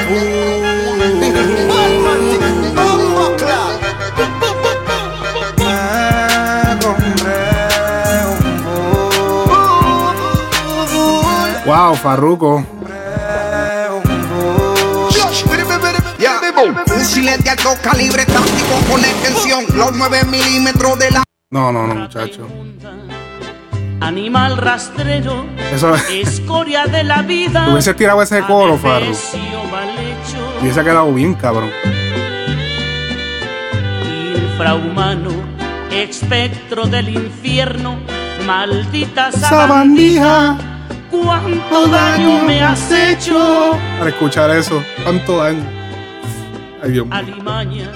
Wow, 11.66 11.94
Farruko. 11.94 12.83
Fusiles 17.04 17.44
de 17.44 17.50
alto 17.50 17.68
calibre 17.82 18.24
táctico 18.24 18.80
con 18.90 18.98
extensión, 18.98 19.66
los 19.76 19.92
9 19.94 20.24
milímetros 20.24 20.98
de 20.98 21.10
la 21.10 21.22
No, 21.50 21.70
no, 21.70 21.86
no, 21.86 21.94
muchacho. 21.96 22.48
Animal 24.00 24.56
rastrero, 24.56 25.44
Eso 25.70 25.94
escoria 26.10 26.86
de 26.86 27.04
la 27.04 27.20
vida. 27.20 27.68
Hubiese 27.70 27.92
tirado 27.92 28.22
ese 28.22 28.40
coro, 28.44 28.78
hecho, 29.90 30.58
Hubiese 30.62 30.82
quedado 30.82 31.12
bien, 31.12 31.34
cabrón. 31.34 31.70
infrahumano, 34.34 35.30
espectro 35.90 36.86
del 36.86 37.10
infierno, 37.10 37.98
maldita 38.46 39.30
Sabandija. 39.30 40.56
sabandija. 40.56 40.58
Cuánto 41.10 41.86
daño 41.88 42.44
me 42.44 42.62
has 42.62 42.90
hecho, 42.90 43.78
Para 43.98 44.08
escuchar 44.08 44.50
eso. 44.52 44.82
¿Cuánto 45.02 45.36
daño? 45.36 45.83
Ay, 46.84 46.92
Dios 46.92 47.06
mío. 47.06 47.14
alimaña, 47.14 47.90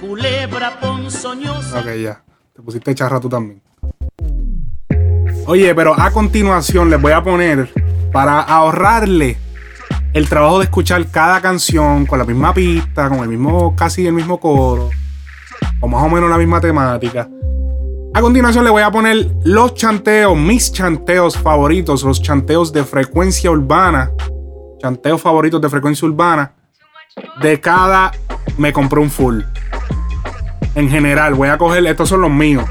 culebra 0.00 0.80
ponzoñosa. 0.80 1.80
Ok, 1.80 1.86
ya. 2.02 2.24
Te 2.54 2.62
pusiste 2.62 2.94
charra 2.94 3.20
tú 3.20 3.28
también. 3.28 3.62
Oye, 5.46 5.74
pero 5.74 5.92
a 6.00 6.10
continuación 6.10 6.88
les 6.88 6.98
voy 6.98 7.12
a 7.12 7.22
poner 7.22 7.70
para 8.10 8.40
ahorrarle 8.40 9.36
el 10.14 10.28
trabajo 10.30 10.60
de 10.60 10.64
escuchar 10.64 11.06
cada 11.10 11.42
canción 11.42 12.06
con 12.06 12.18
la 12.18 12.24
misma 12.24 12.54
pista, 12.54 13.10
con 13.10 13.18
el 13.18 13.28
mismo, 13.28 13.76
casi 13.76 14.06
el 14.06 14.14
mismo 14.14 14.40
coro, 14.40 14.88
o 15.82 15.88
más 15.88 16.02
o 16.02 16.08
menos 16.08 16.30
la 16.30 16.38
misma 16.38 16.58
temática. 16.58 17.28
A 18.14 18.20
continuación 18.22 18.64
le 18.64 18.70
voy 18.70 18.82
a 18.82 18.90
poner 18.90 19.30
los 19.44 19.74
chanteos, 19.74 20.38
mis 20.38 20.72
chanteos 20.72 21.36
favoritos, 21.36 22.02
los 22.02 22.22
chanteos 22.22 22.72
de 22.72 22.82
frecuencia 22.84 23.50
urbana, 23.50 24.10
chanteos 24.80 25.20
favoritos 25.20 25.60
de 25.60 25.68
frecuencia 25.68 26.08
urbana, 26.08 26.54
de 27.40 27.60
cada 27.60 28.12
me 28.58 28.72
compré 28.72 29.00
un 29.00 29.10
full. 29.10 29.42
En 30.74 30.88
general, 30.88 31.34
voy 31.34 31.48
a 31.48 31.58
coger, 31.58 31.86
estos 31.86 32.08
son 32.08 32.22
los 32.22 32.30
míos. 32.30 32.64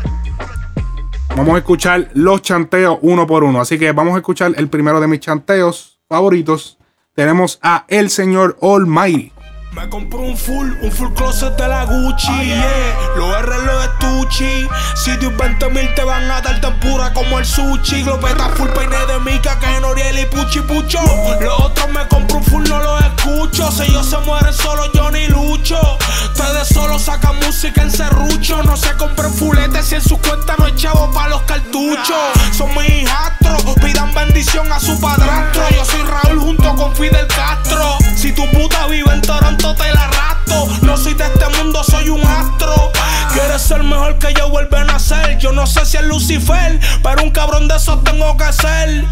Vamos 1.35 1.55
a 1.55 1.59
escuchar 1.59 2.09
los 2.13 2.41
chanteos 2.41 2.99
uno 3.01 3.25
por 3.25 3.43
uno. 3.43 3.61
Así 3.61 3.79
que 3.79 3.91
vamos 3.91 4.15
a 4.15 4.17
escuchar 4.17 4.53
el 4.57 4.69
primero 4.69 4.99
de 4.99 5.07
mis 5.07 5.19
chanteos 5.19 5.99
favoritos. 6.07 6.77
Tenemos 7.13 7.59
a 7.61 7.85
el 7.87 8.09
señor 8.09 8.57
Almighty. 8.61 9.31
Me 9.73 9.87
compré 9.87 10.19
un 10.19 10.37
full, 10.37 10.73
un 10.81 10.91
full 10.91 11.13
closet 11.13 11.55
de 11.55 11.65
la 11.65 11.85
Gucci, 11.85 12.27
yeah. 12.43 12.97
Los 13.15 13.33
R 13.37 13.57
los 13.65 13.85
estuchi. 13.85 14.67
Sitios 14.95 15.35
20 15.37 15.69
mil 15.69 15.95
te 15.95 16.03
van 16.03 16.29
a 16.29 16.41
dar 16.41 16.59
tan 16.59 16.77
pura 16.81 17.13
como 17.13 17.39
el 17.39 17.45
sushi. 17.45 18.03
Glopeta 18.03 18.49
full 18.49 18.67
peine 18.71 18.97
de 19.05 19.19
mica 19.21 19.57
que 19.59 19.77
en 19.77 19.85
Oriel 19.85 20.19
y 20.19 20.25
Puchi 20.25 20.59
Pucho. 20.59 20.99
Los 21.39 21.59
otros 21.61 21.89
me 21.89 22.05
compro 22.09 22.39
un 22.39 22.43
full, 22.43 22.67
no 22.67 22.79
los 22.79 23.01
escucho. 23.01 23.71
Si 23.71 23.83
ellos 23.83 24.09
se 24.09 24.17
mueren 24.17 24.53
solo, 24.53 24.91
yo 24.91 25.09
ni 25.09 25.27
lucho. 25.27 25.79
Ustedes 26.25 26.67
solo 26.67 26.99
sacan 26.99 27.37
música 27.37 27.81
en 27.81 27.91
serrucho. 27.91 28.61
No 28.63 28.75
se 28.75 28.91
compren 28.97 29.33
fuletes 29.33 29.85
si 29.85 29.95
en 29.95 30.01
su 30.01 30.17
cuenta 30.17 30.55
no 30.57 30.65
hay 30.65 30.75
chavo 30.75 31.09
para 31.13 31.29
los 31.29 31.43
cartuchos. 31.43 32.17
Son 32.51 32.67
mis 32.75 32.89
hijastros, 32.89 33.63
pidan 33.81 34.13
bendición 34.13 34.69
a 34.69 34.81
su 34.81 34.99
padrastro. 34.99 35.63
Yo 35.69 35.85
soy 35.85 36.01
Raúl 36.01 36.39
junto 36.39 36.75
con 36.75 36.93
Fidel 36.93 37.27
Castro. 37.27 37.97
Si 38.17 38.33
tu 38.33 38.45
puta 38.51 38.85
vive 38.87 39.11
en 39.11 39.21
Toronto, 39.21 39.60
te 39.61 39.93
la 39.93 40.05
arrastro. 40.05 40.67
No 40.81 40.97
soy 40.97 41.13
de 41.13 41.23
este 41.23 41.45
mundo, 41.57 41.83
soy 41.83 42.09
un 42.09 42.21
astro. 42.21 42.91
Quieres 43.33 43.61
ser 43.61 43.83
mejor 43.83 44.17
que 44.17 44.33
yo, 44.33 44.49
vuelve 44.49 44.77
a 44.77 44.83
nacer. 44.83 45.37
Yo 45.37 45.51
no 45.51 45.65
sé 45.65 45.85
si 45.85 45.97
es 45.97 46.03
Lucifer, 46.03 46.79
pero 47.01 47.23
un 47.23 47.31
cabrón 47.31 47.67
de 47.67 47.75
esos 47.75 48.03
tengo 48.03 48.35
que 48.35 48.51
ser. 48.51 49.05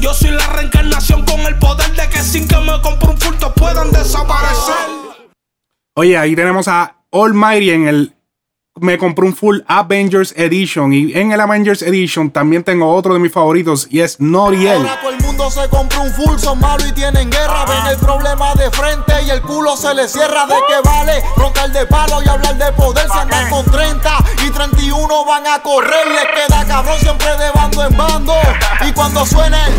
Yo 0.00 0.12
soy 0.14 0.30
la 0.30 0.46
reencarnación 0.48 1.24
con 1.24 1.40
el 1.40 1.56
poder 1.58 1.94
de 1.94 2.08
que 2.08 2.18
sin 2.18 2.48
que 2.48 2.56
me 2.56 2.80
compre 2.80 3.10
un 3.10 3.18
furto 3.18 3.52
puedan 3.54 3.92
desaparecer. 3.92 4.74
Oye, 5.94 6.16
ahí 6.16 6.34
tenemos 6.34 6.66
a 6.68 6.96
Almighty 7.12 7.70
en 7.70 7.88
el. 7.88 8.14
Me 8.80 8.96
compré 8.96 9.26
un 9.26 9.36
full 9.36 9.58
Avengers 9.66 10.32
Edition. 10.36 10.92
Y 10.92 11.12
en 11.12 11.32
el 11.32 11.40
Avengers 11.40 11.82
Edition 11.82 12.30
también 12.30 12.64
tengo 12.64 12.94
otro 12.94 13.12
de 13.12 13.20
mis 13.20 13.32
favoritos. 13.32 13.86
Y 13.90 14.00
es 14.00 14.18
Noriel. 14.20 14.86
Se 15.50 15.68
compra 15.68 15.98
un 15.98 16.12
full, 16.14 16.38
son 16.38 16.60
malos 16.60 16.86
y 16.86 16.92
tienen 16.92 17.28
guerra. 17.28 17.64
Ven 17.64 17.86
el 17.88 17.96
problema 17.96 18.54
de 18.54 18.70
frente 18.70 19.20
y 19.22 19.30
el 19.30 19.42
culo 19.42 19.76
se 19.76 19.92
le 19.94 20.06
cierra. 20.06 20.46
¿De 20.46 20.54
qué 20.68 20.80
vale 20.88 21.24
roncar 21.36 21.72
de 21.72 21.86
palo 21.86 22.22
y 22.22 22.28
hablar 22.28 22.56
de 22.56 22.70
poder? 22.72 23.08
Se 23.08 23.18
andan 23.18 23.50
con 23.50 23.64
30 23.64 24.10
y 24.46 24.50
31 24.50 25.24
van 25.24 25.46
a 25.48 25.60
correr. 25.60 26.06
Les 26.06 26.46
queda 26.46 26.64
cabrón 26.66 27.00
siempre 27.00 27.36
de 27.36 27.50
bando 27.50 27.84
en 27.84 27.96
bando. 27.96 28.34
Y 28.86 28.92
cuando 28.92 29.26
suenen, 29.26 29.74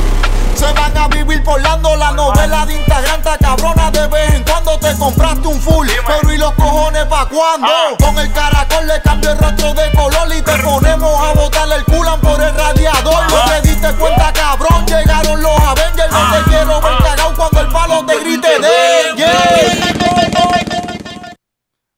se 0.62 0.72
van 0.74 0.95
a 0.95 1.07
vivir 1.07 1.41
volando. 1.41 1.95
La 1.95 2.12
novela 2.12 2.66
de 2.66 2.76
Instagram 2.76 3.20
está 3.20 3.38
cabrona. 3.38 3.89
De 3.91 4.07
vez 4.07 4.34
en 4.36 4.43
cuando 4.43 4.78
te 4.80 4.95
compraste 4.97 5.47
un 5.47 5.59
full. 5.59 5.88
Pero 6.05 6.34
¿y 6.34 6.38
los 6.38 6.53
cojones 6.53 7.05
pa' 7.05 7.28
cuándo? 7.28 7.68
Con 7.99 8.18
el 8.20 8.32
caracol 8.32 8.88
le 8.88 9.01
cambio 9.01 9.32
el 9.32 9.38
rostro 9.39 9.74
de 9.74 9.91
color 9.91 10.28
y 10.38 10.41
te 10.41 10.57
ponemos 10.59 11.22
a 11.22 11.34
botarle 11.34 11.76
el 11.76 11.84
culan 11.86 12.20
por 12.22 12.39
el 12.39 12.53
radiador. 12.55 13.32
No 13.32 13.51
te 13.51 13.68
diste 13.68 13.91
cuenta, 13.93 14.32
cabrón. 14.34 14.86
Llegaron 14.86 15.41
los 15.41 15.59
Avengers. 15.59 16.12
No 16.12 16.32
te 16.32 16.49
quiero 16.49 16.82
ver 16.82 16.97
cagado 16.99 17.34
cuando 17.36 17.62
el 17.62 17.68
palo 17.68 18.05
te 18.05 18.20
grite 18.20 18.59
de 18.59 19.32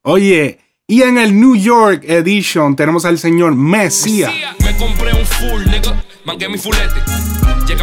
Oye, 0.05 0.59
y 0.85 1.01
en 1.01 1.17
el 1.17 1.39
New 1.39 1.55
York 1.55 2.03
Edition 2.03 2.75
tenemos 2.75 3.05
al 3.05 3.17
señor 3.17 3.55
Mesías. 3.55 4.33
Me 4.59 4.75
compré 4.77 5.13
un 5.13 5.25
full, 5.25 5.65
nigga. 5.65 6.03
Mangué 6.25 6.49
mi 6.49 6.57
fulete. 6.57 7.12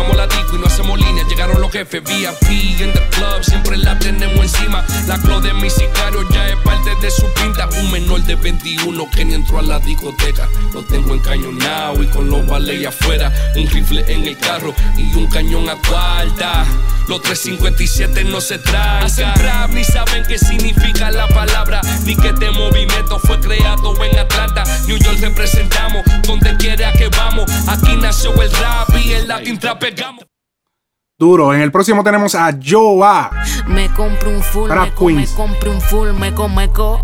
A 0.00 0.14
la 0.14 0.26
disco 0.26 0.56
y 0.56 0.58
no 0.58 0.66
hacemos 0.66 0.98
línea. 0.98 1.24
Llegaron 1.28 1.60
los 1.60 1.70
jefes 1.70 2.02
VIP 2.02 2.80
en 2.80 2.92
the 2.92 3.08
club. 3.10 3.42
Siempre 3.42 3.76
la 3.76 3.98
tenemos 3.98 4.40
encima. 4.42 4.82
La 5.06 5.18
clo 5.18 5.40
de 5.42 5.52
mi 5.52 5.68
sicario 5.68 6.26
ya 6.30 6.48
es 6.48 6.56
parte 6.64 6.90
de 7.02 7.10
su 7.10 7.30
pinta. 7.34 7.68
Un 7.82 7.92
menor 7.92 8.22
de 8.22 8.34
21 8.34 9.10
que 9.10 9.26
ni 9.26 9.34
entró 9.34 9.58
a 9.58 9.62
la 9.62 9.78
discoteca. 9.78 10.48
Lo 10.72 10.82
tengo 10.84 11.14
encañonado 11.14 12.02
y 12.02 12.06
con 12.06 12.30
los 12.30 12.46
ballet 12.46 12.86
afuera. 12.86 13.30
Un 13.54 13.66
rifle 13.68 14.02
en 14.08 14.26
el 14.26 14.38
carro 14.38 14.74
y 14.96 15.14
un 15.14 15.26
cañón 15.26 15.68
a 15.68 15.76
cuarta. 15.76 16.64
Los 17.06 17.20
357 17.22 18.24
no 18.24 18.40
se 18.40 18.58
tragan. 18.58 19.04
Hacen 19.04 19.34
rap 19.34 19.70
ni 19.72 19.84
saben 19.84 20.24
qué 20.26 20.38
significa 20.38 21.10
la 21.10 21.28
palabra. 21.28 21.82
Ni 22.04 22.16
que 22.16 22.28
este 22.28 22.50
movimiento 22.52 23.18
fue 23.18 23.38
creado 23.40 23.94
en 24.02 24.18
Atlanta. 24.18 24.64
New 24.86 24.96
York 24.96 25.18
representamos 25.20 26.04
donde 26.22 26.56
quiera 26.56 26.92
que 26.92 27.08
vamos. 27.08 27.50
Aquí 27.68 27.96
nació 27.96 28.32
el 28.40 28.50
rap 28.52 28.88
y 29.04 29.12
el 29.12 29.28
Latin 29.28 29.58
trap 29.58 29.89
pegamos. 29.90 30.24
Duro. 31.18 31.52
En 31.52 31.60
el 31.60 31.70
próximo 31.70 32.02
tenemos 32.02 32.34
a 32.34 32.50
Joa. 32.64 33.30
Me 33.66 33.88
compro 33.92 34.30
un 34.30 34.42
full, 34.42 34.70
me, 34.70 35.26
compro 35.36 35.70
un 35.70 35.80
full, 35.80 36.12
me 36.12 36.34
co, 36.34 36.48
me 36.48 36.68
co. 36.70 36.98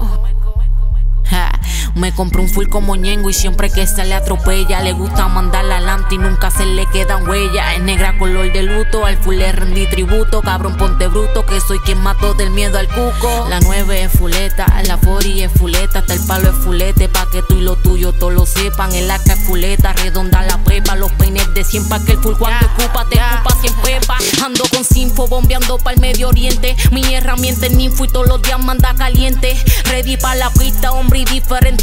Ja, 1.24 1.52
Me 1.96 2.12
compré 2.12 2.42
un 2.42 2.48
full 2.50 2.66
como 2.68 2.94
ñengo 2.94 3.30
y 3.30 3.32
siempre 3.32 3.70
que 3.70 3.86
se 3.86 4.04
le 4.04 4.12
atropella. 4.12 4.82
Le 4.82 4.92
gusta 4.92 5.28
mandarla 5.28 5.78
adelante 5.78 6.16
y 6.16 6.18
nunca 6.18 6.50
se 6.50 6.66
le 6.66 6.84
quedan 6.90 7.26
huellas. 7.26 7.74
Es 7.74 7.82
negra 7.82 8.18
color 8.18 8.52
de 8.52 8.62
luto, 8.64 9.06
al 9.06 9.16
full 9.16 9.36
le 9.36 9.50
rendí 9.50 9.86
tributo. 9.86 10.42
Cabrón, 10.42 10.76
ponte 10.76 11.08
bruto, 11.08 11.46
que 11.46 11.58
soy 11.58 11.78
quien 11.78 12.02
mató 12.02 12.34
del 12.34 12.50
miedo 12.50 12.78
al 12.78 12.86
cuco. 12.88 13.46
La 13.48 13.60
9 13.60 14.02
es 14.02 14.12
fuleta, 14.12 14.66
la 14.86 14.98
40 14.98 15.46
es 15.46 15.52
fuleta. 15.52 16.00
Hasta 16.00 16.12
el 16.12 16.20
palo 16.26 16.50
es 16.50 16.56
fulete, 16.56 17.08
pa' 17.08 17.30
que 17.32 17.40
tú 17.40 17.54
y 17.54 17.62
lo 17.62 17.76
tuyo 17.76 18.12
todos 18.12 18.34
lo 18.34 18.44
sepan. 18.44 18.92
El 18.94 19.10
arca 19.10 19.32
es 19.32 19.40
fuleta, 19.40 19.94
redonda 19.94 20.42
la 20.42 20.62
prepa. 20.64 20.96
Los 20.96 21.12
peines 21.12 21.54
de 21.54 21.64
100 21.64 21.88
pa' 21.88 22.04
que 22.04 22.12
el 22.12 22.18
full 22.18 22.34
cuando 22.34 22.66
ocupa 22.66 23.06
te 23.08 23.18
ocupa 23.18 23.56
siempre 23.58 24.00
pa. 24.06 24.18
Ando 24.44 24.64
con 24.70 24.84
sinfo 24.84 25.28
bombeando 25.28 25.78
pa' 25.78 25.92
el 25.92 26.00
Medio 26.00 26.28
Oriente. 26.28 26.76
Mi 26.92 27.14
herramienta 27.14 27.64
es 27.64 27.72
ninfo 27.72 28.04
y 28.04 28.08
todos 28.08 28.28
los 28.28 28.42
días 28.42 28.62
manda 28.62 28.94
caliente. 28.94 29.56
Ready 29.86 30.18
pa' 30.18 30.34
la 30.34 30.50
pista, 30.50 30.92
hombre 30.92 31.20
y 31.20 31.24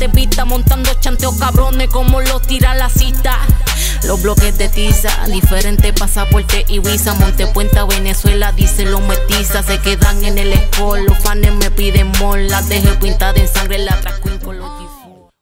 diferentes 0.04 0.12
vistas. 0.14 0.46
Montando 0.46 0.90
chanteos 1.00 1.38
cabrones 1.40 1.90
como 1.90 2.22
los 2.22 2.42
tira 2.44 2.76
la 2.76 2.90
cita. 2.90 3.38
Los 4.06 4.22
bloques 4.22 4.58
de 4.58 4.70
tiza, 4.70 5.10
diferentes 5.28 5.94
pasaportes 5.94 6.66
y 6.70 6.80
visa. 6.80 7.14
Montepuente 7.16 7.80
a 7.80 7.86
Venezuela, 7.86 8.52
dice 8.52 8.86
los 8.86 9.02
mestizas. 9.02 9.66
Se 9.66 9.80
quedan 9.80 10.24
en 10.24 10.38
el 10.38 10.54
school, 10.72 11.06
los 11.06 11.18
fans 11.20 11.48
me 11.56 11.72
piden 11.72 12.12
more. 12.20 12.48
Las 12.50 12.68
dejé 12.70 12.96
pintadas 12.98 13.38
en 13.38 13.48
sangre, 13.48 13.80
la 13.80 13.96
drag 13.98 14.22
queen 14.22 14.40
con 14.40 14.58
los 14.58 14.70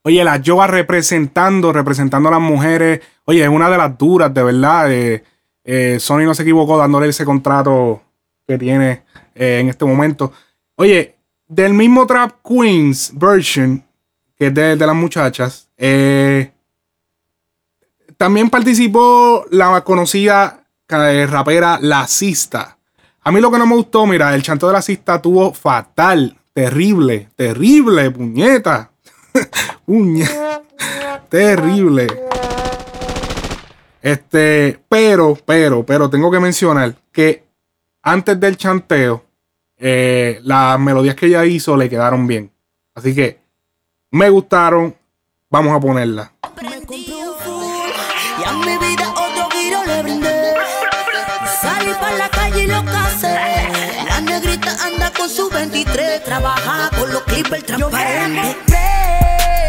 Oye, 0.04 0.24
la 0.24 0.38
Yoga 0.38 0.66
representando, 0.66 1.72
representando 1.72 2.30
a 2.30 2.34
las 2.34 2.42
mujeres. 2.42 3.02
Oye, 3.26 3.44
es 3.44 3.50
una 3.50 3.70
de 3.70 3.78
las 3.78 3.96
duras, 3.98 4.34
de 4.34 4.44
verdad. 4.44 4.92
Eh, 4.92 5.24
eh, 5.64 5.98
Sony 6.00 6.22
no 6.22 6.34
se 6.34 6.42
equivocó 6.42 6.76
dándole 6.76 7.08
ese 7.08 7.24
contrato 7.24 8.02
que 8.48 8.58
tiene 8.58 9.04
eh, 9.36 9.60
en 9.60 9.70
este 9.70 9.86
momento. 9.86 10.34
Oye, 10.76 11.18
del 11.48 11.76
mismo 11.76 12.08
Trap 12.08 12.38
Queens 12.44 13.12
version, 13.14 13.84
que 14.42 14.48
es 14.48 14.54
de, 14.56 14.76
de 14.76 14.88
las 14.88 14.96
muchachas, 14.96 15.70
eh, 15.78 16.52
también 18.18 18.50
participó 18.50 19.46
la 19.52 19.82
conocida 19.82 20.66
eh, 20.90 21.28
rapera 21.30 21.78
La 21.80 22.08
Sista. 22.08 22.76
A 23.22 23.32
mí 23.32 23.40
lo 23.40 23.52
que 23.52 23.60
no 23.60 23.68
me 23.68 23.76
gustó, 23.76 24.08
mira, 24.08 24.34
el 24.34 24.42
chanto 24.42 24.66
de 24.66 24.74
La 24.74 24.82
Sista 24.82 25.22
tuvo 25.22 25.54
fatal, 25.54 26.36
terrible, 26.54 27.30
terrible, 27.36 28.10
puñeta. 28.10 28.90
puñeta. 29.86 30.64
terrible. 31.30 32.08
Este, 34.02 34.80
pero, 34.90 35.38
pero, 35.46 35.86
pero 35.86 36.10
tengo 36.10 36.32
que 36.32 36.40
mencionar 36.40 36.96
que 37.12 37.44
antes 38.02 38.40
del 38.40 38.58
chanteo, 38.58 39.24
eh, 39.78 40.40
las 40.42 40.80
melodías 40.80 41.14
que 41.14 41.28
ella 41.28 41.46
hizo 41.46 41.78
le 41.78 41.88
quedaron 41.88 42.26
bien. 42.26 42.52
Así 42.96 43.14
que 43.14 43.41
me 44.12 44.30
gustaron. 44.30 44.96
Vamos 45.50 45.76
a 45.76 45.80
ponerla. 45.80 46.32
Y 48.40 48.44
a 48.44 48.54
mi 48.54 48.78
vida 48.78 49.10
otro 49.10 49.50
giro 49.52 49.84
le 49.86 50.04
brindé. 50.04 50.54
Salí 51.62 51.92
para 52.00 52.18
la 52.18 52.30
calle 52.30 52.64
y 52.64 52.68
lo 52.68 52.86
casé. 52.86 53.68
La 54.08 54.22
negrita 54.22 54.76
anda 54.84 55.12
con 55.12 55.30
su 55.30 55.50
23. 55.50 56.24
Trabaja 56.24 56.90
con 56.98 57.12
los 57.12 57.24
clippers 57.24 57.66
transparentes. 57.66 58.56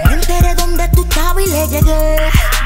Me 0.07 0.13
enteré 0.13 0.55
dónde 0.55 0.89
tú 0.95 1.03
estabas 1.03 1.45
y 1.45 1.51
le 1.51 1.69
llegué. 1.69 2.17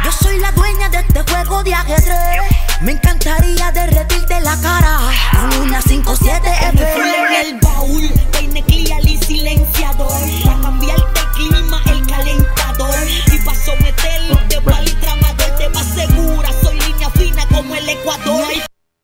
Yo 0.04 0.12
soy 0.12 0.38
la 0.38 0.52
dueña 0.52 0.88
de 0.90 0.98
este 0.98 1.22
juego 1.32 1.62
de 1.62 1.74
ajedrez. 1.74 2.42
Me 2.82 2.92
encantaría 2.92 3.72
derretirte 3.72 4.40
la 4.42 4.60
cara 4.60 4.98
con 5.32 5.62
una 5.62 5.80
57 5.80 6.50
en 6.68 6.78
el 6.78 7.60
baúl, 7.60 8.08
peine 8.32 8.62
clear 8.62 9.04
y 9.06 9.16
silenciador. 9.16 10.12
Para 10.44 10.60
cambiarte 10.60 11.02
el 11.02 11.15
clima, 11.36 11.82
el 11.86 12.06
calentador. 12.06 12.94
Y 13.32 13.38
pa' 13.44 13.54
someterte, 13.54 14.60
pal 14.64 14.88
y 14.88 14.94
tramador, 14.94 15.56
te 15.58 15.68
vas 15.68 15.86
segura. 15.94 16.50
Soy 16.62 16.78
línea 16.80 17.10
fina 17.10 17.46
como 17.48 17.74
el 17.74 17.88
Ecuador. 17.88 18.44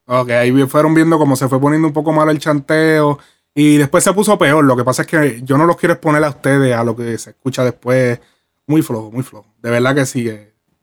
Ok, 0.07 0.30
ahí 0.30 0.53
fueron 0.66 0.95
viendo 0.95 1.18
cómo 1.18 1.37
se 1.37 1.49
fue 1.49 1.61
poniendo 1.61 1.87
un 1.89 1.95
poco 1.95 2.12
mal 2.12 2.28
el 2.28 2.39
chanteo. 2.39 3.18
Y 3.55 3.76
después 3.76 4.03
se 4.03 4.12
puso 4.12 4.39
peor. 4.39 4.64
Lo 4.64 4.76
que 4.76 4.85
pasa 4.85 5.03
es 5.03 5.09
que 5.09 5.41
yo 5.45 5.59
no 5.59 5.66
los 5.66 5.76
quiero 5.76 5.93
exponer 5.95 6.24
a 6.24 6.30
ustedes 6.30 6.74
a 6.74 6.85
lo 6.85 6.97
que 6.97 7.16
se 7.18 7.30
escucha 7.30 7.64
después. 7.64 8.18
Muy 8.66 8.83
flojo, 8.83 9.11
muy 9.11 9.22
flojo. 9.22 9.47
De 9.62 9.70
verdad 9.70 9.95
que 9.95 10.07
sí, 10.07 10.30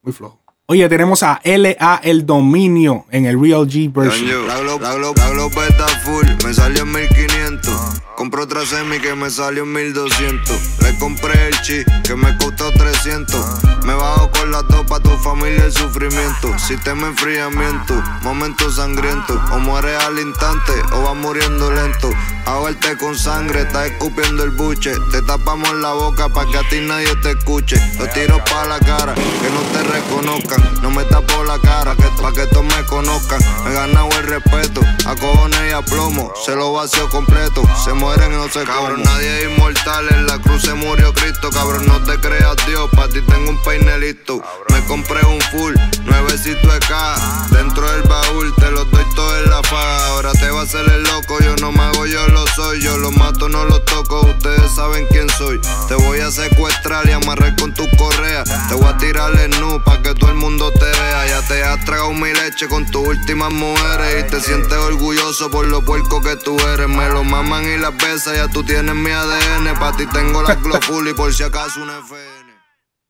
muy 0.04 0.14
flojo. 0.14 0.39
Oye, 0.68 0.88
tenemos 0.88 1.24
a 1.24 1.41
LA 1.43 2.00
El 2.04 2.28
Dominio 2.28 3.06
en 3.10 3.26
el 3.26 3.41
Real 3.41 3.66
G 3.68 3.91
version. 3.91 4.45
La 4.47 4.60
Glo- 4.60 4.80
la 4.80 5.66
está 5.68 5.88
full, 6.04 6.28
me 6.45 6.54
salió 6.54 6.84
en 6.84 6.91
1500. 6.91 7.74
Compré 8.20 8.41
otra 8.41 8.65
semi 8.65 8.99
que 8.99 9.15
me 9.15 9.30
salió 9.30 9.63
en 9.63 9.72
1200. 9.72 10.80
Le 10.82 10.97
compré 10.99 11.47
el 11.47 11.61
chi 11.61 11.86
que 12.03 12.17
me 12.17 12.38
costó 12.38 12.70
300. 12.74 13.63
Me 13.86 13.93
bajo 13.93 14.30
con 14.32 14.51
la 14.51 14.61
topa, 14.63 14.99
tu 14.99 15.15
familia 15.20 15.63
el 15.63 15.72
sufrimiento. 15.72 16.59
Sistema 16.59 17.07
enfriamiento, 17.07 17.93
momento 18.22 18.70
sangriento. 18.74 19.41
O 19.53 19.59
mueres 19.59 20.03
al 20.03 20.20
instante 20.20 20.74
o 20.91 21.03
vas 21.03 21.15
muriendo 21.15 21.72
lento. 21.72 22.09
Ahogarte 22.45 22.97
con 22.97 23.17
sangre, 23.17 23.61
estás 23.61 23.86
escupiendo 23.91 24.43
el 24.43 24.49
buche. 24.49 24.91
Te 25.11 25.22
tapamos 25.22 25.72
la 25.76 25.93
boca 25.93 26.28
para 26.28 26.49
que 26.51 26.57
a 26.57 26.67
ti 26.67 26.82
nadie 26.82 27.15
te 27.17 27.32
escuche. 27.32 27.78
Los 27.99 28.11
tiros 28.11 28.41
pa' 28.49 28.65
la 28.65 28.80
cara, 28.80 29.13
que 29.15 29.49
no 29.49 29.61
te 29.72 29.84
reconozcan. 29.84 30.82
No 30.82 30.91
me 30.91 31.05
tapo 31.05 31.43
la 31.45 31.57
cara, 31.59 31.95
que, 31.95 32.09
pa' 32.22 32.34
que 32.34 32.47
todos 32.47 32.65
me 32.65 32.84
conozcan. 32.86 33.39
Me 33.63 33.72
he 33.72 33.74
ganado 33.76 34.09
el 34.17 34.28
respeto, 34.28 34.82
a 35.05 35.15
cojones 35.15 35.70
y 35.70 35.74
a 35.74 35.82
plomo. 35.84 36.34
Se 36.43 36.55
lo 36.55 36.74
vacío 36.74 37.07
completo, 37.09 37.61
se 37.84 37.93
mueren 38.10 38.34
y 38.34 38.36
no 38.36 38.49
se 38.49 38.64
Cabrón, 38.64 39.03
nadie 39.03 39.39
es 39.39 39.51
inmortal, 39.51 40.07
en 40.10 40.26
la 40.26 40.39
cruz 40.39 40.64
se 40.64 40.74
murió 40.74 41.14
Cristo. 41.14 41.49
Cabrón, 41.51 41.86
no 41.88 41.99
te 42.01 42.20
creas 42.20 42.55
Dios, 42.68 42.89
pa' 42.95 43.07
ti 43.07 43.22
tengo 43.22 43.51
un 43.51 43.62
peine 43.64 43.99
listo. 43.99 44.41
Me 44.70 44.84
compré 44.86 45.24
un 45.26 45.39
full, 45.51 45.76
nuevecito 46.05 46.68
de 46.72 46.80
caja. 46.80 47.47
Dentro 47.51 47.89
del 47.91 48.01
baúl, 48.03 48.53
te 48.55 48.72
lo 48.72 48.86
doy 48.86 49.05
todo 49.16 49.38
en 49.43 49.49
la 49.49 49.62
faja. 49.64 50.07
Ahora 50.07 50.32
te 50.34 50.49
va 50.49 50.62
a 50.62 50.64
hacer 50.64 50.88
el 50.89 51.03
loco, 51.03 51.39
yo 51.39 51.55
no 51.57 51.72
me 51.72 51.82
hago, 51.82 52.05
yo 52.07 52.28
lo 52.30 52.45
soy. 52.47 52.82
Yo 52.82 52.97
lo 52.97 53.12
mato, 53.12 53.47
no 53.47 53.66
lo 53.66 53.80
toco, 53.82 54.22
ustedes 54.22 54.72
saben 54.76 55.05
quién 55.12 55.30
soy. 55.38 55.60
Te 55.88 55.95
voy 55.95 56.20
a 56.20 56.32
secuestrar 56.32 57.07
y 57.07 57.12
amarrar 57.12 57.55
con 57.57 57.74
tu 57.74 57.88
correa. 57.97 58.43
Te 58.70 58.76
voy 58.76 58.88
a 58.88 58.97
tirar 58.97 59.36
el 59.39 59.51
nu 59.60 59.82
pa' 59.84 60.01
que 60.01 60.16
todo 60.16 60.30
el 60.30 60.36
mundo 60.36 60.72
te 60.72 60.86
vea. 60.86 61.28
Ya 61.28 61.47
te 61.47 61.64
has 61.64 61.84
tragado 61.86 62.12
mi 62.14 62.34
leche 62.34 62.68
con 62.68 62.89
tus 62.89 63.07
últimas 63.07 63.51
mujeres. 63.51 64.26
Y 64.26 64.30
te 64.32 64.41
sientes 64.41 64.78
orgulloso 64.78 65.51
por 65.51 65.68
lo 65.68 65.84
puerco 65.84 66.22
que 66.22 66.36
tú 66.38 66.57
eres. 66.74 66.88
Me 66.88 67.07
lo 67.10 67.24
maman 67.24 67.66
y 67.66 67.78
las 67.78 67.93
ya 68.36 68.47
tú 68.47 68.64
tienes 68.64 68.95
mi 68.95 69.12
ADN. 69.12 69.78
Pa' 69.80 69.95
ti 69.95 70.06
tengo 70.08 70.41
la 70.41 70.56
y 71.10 71.14
por 71.14 71.34
si 71.34 71.43
acaso 71.43 71.82
un 71.82 71.89
FN. 71.89 72.54